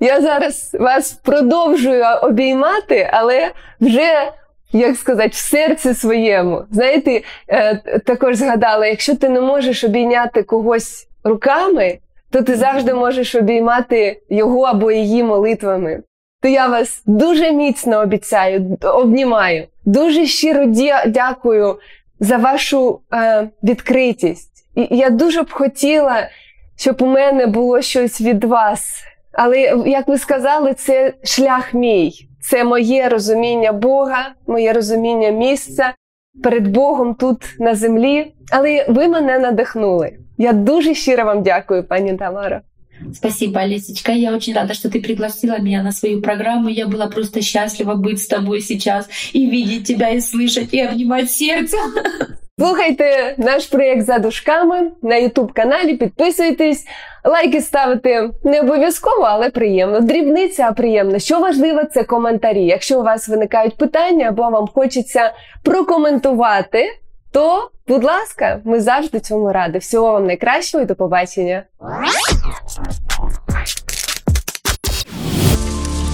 Я 0.00 0.20
зараз 0.20 0.76
вас 0.80 1.12
продовжую 1.12 2.04
обіймати, 2.22 3.10
але 3.12 3.52
вже. 3.80 4.32
Як 4.72 4.96
сказати, 4.96 5.28
в 5.28 5.34
серці 5.34 5.94
своєму. 5.94 6.64
Знаєте, 6.70 7.22
е, 7.48 7.74
також 8.06 8.36
згадала: 8.36 8.86
якщо 8.86 9.16
ти 9.16 9.28
не 9.28 9.40
можеш 9.40 9.84
обійняти 9.84 10.42
когось 10.42 11.08
руками, 11.24 11.98
то 12.30 12.42
ти 12.42 12.56
завжди 12.56 12.94
можеш 12.94 13.34
обіймати 13.34 14.22
його 14.30 14.62
або 14.62 14.92
її 14.92 15.22
молитвами. 15.22 16.02
То 16.42 16.48
я 16.48 16.66
вас 16.66 17.02
дуже 17.06 17.52
міцно 17.52 18.00
обіцяю, 18.00 18.78
обнімаю. 18.82 19.66
Дуже 19.84 20.26
щиро 20.26 20.64
дякую 21.06 21.78
за 22.20 22.36
вашу 22.36 23.00
е, 23.12 23.48
відкритість. 23.62 24.66
І 24.74 24.96
я 24.96 25.10
дуже 25.10 25.42
б 25.42 25.50
хотіла, 25.50 26.28
щоб 26.75 27.01
у 27.01 27.05
мене 27.05 27.47
було 27.47 27.81
щось 27.81 28.21
від 28.21 28.43
вас. 28.43 29.03
Але, 29.31 29.59
як 29.85 30.07
ви 30.07 30.17
сказали, 30.17 30.73
це 30.73 31.13
шлях 31.23 31.73
мій. 31.73 32.29
це 32.41 32.63
моє 32.63 33.09
розуміння 33.09 33.71
Бога, 33.71 34.31
моє 34.47 34.73
розуміння 34.73 35.29
місця 35.29 35.93
перед 36.43 36.67
Богом 36.67 37.15
тут 37.15 37.37
на 37.59 37.75
землі. 37.75 38.33
Але 38.51 38.85
ви 38.89 39.07
мене 39.07 39.39
надихнули. 39.39 40.11
Я 40.37 40.53
дуже 40.53 40.93
щиро 40.93 41.25
вам 41.25 41.43
дякую, 41.43 41.83
пані 41.83 42.13
Тамара. 42.13 42.61
Спасибо, 43.13 43.59
Алисечка. 43.59 44.11
Я 44.11 44.35
очень 44.35 44.53
рада, 44.53 44.73
что 44.73 44.89
ты 44.89 44.99
пригласила 44.99 45.57
меня 45.59 45.83
на 45.83 45.91
свою 45.91 46.21
программу. 46.21 46.69
Я 46.69 46.85
была 46.85 47.07
просто 47.07 47.41
счастлива 47.41 47.95
быть 47.95 48.19
с 48.19 48.27
тобой 48.27 48.61
сейчас 48.61 49.07
и 49.31 49.45
видеть 49.45 49.87
тебя, 49.87 50.09
и 50.09 50.19
слышать, 50.19 50.73
и 50.73 50.81
обнимать 50.81 51.31
сердце. 51.31 51.77
Слухайте 52.58 53.34
наш 53.38 53.66
проєкт 53.66 54.06
за 54.06 54.18
дужками 54.18 54.90
на 55.02 55.16
Ютуб 55.16 55.52
каналі. 55.52 55.96
Підписуйтесь, 55.96 56.84
лайки 57.24 57.60
ставити 57.60 58.30
не 58.44 58.60
обов'язково, 58.60 59.22
але 59.22 59.50
приємно. 59.50 60.00
Дрібниця, 60.00 60.66
а 60.68 60.72
приємно. 60.72 61.18
Що 61.18 61.40
важливо, 61.40 61.84
це 61.84 62.04
коментарі. 62.04 62.64
Якщо 62.64 63.00
у 63.00 63.02
вас 63.02 63.28
виникають 63.28 63.76
питання 63.76 64.28
або 64.28 64.42
вам 64.42 64.68
хочеться 64.74 65.32
прокоментувати, 65.62 66.86
то, 67.32 67.70
будь 67.88 68.04
ласка, 68.04 68.60
ми 68.64 68.80
завжди 68.80 69.20
цьому 69.20 69.52
раді. 69.52 69.78
Всього 69.78 70.12
вам 70.12 70.26
найкращого 70.26 70.84
і 70.84 70.86
до 70.86 70.94
побачення. 70.94 71.62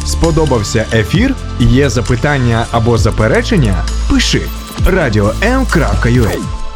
Сподобався 0.06 0.86
ефір? 0.94 1.34
Є 1.58 1.88
запитання 1.88 2.66
або 2.72 2.98
заперечення? 2.98 3.74
Пиши 4.10 4.40
радіом.ua 4.86 6.69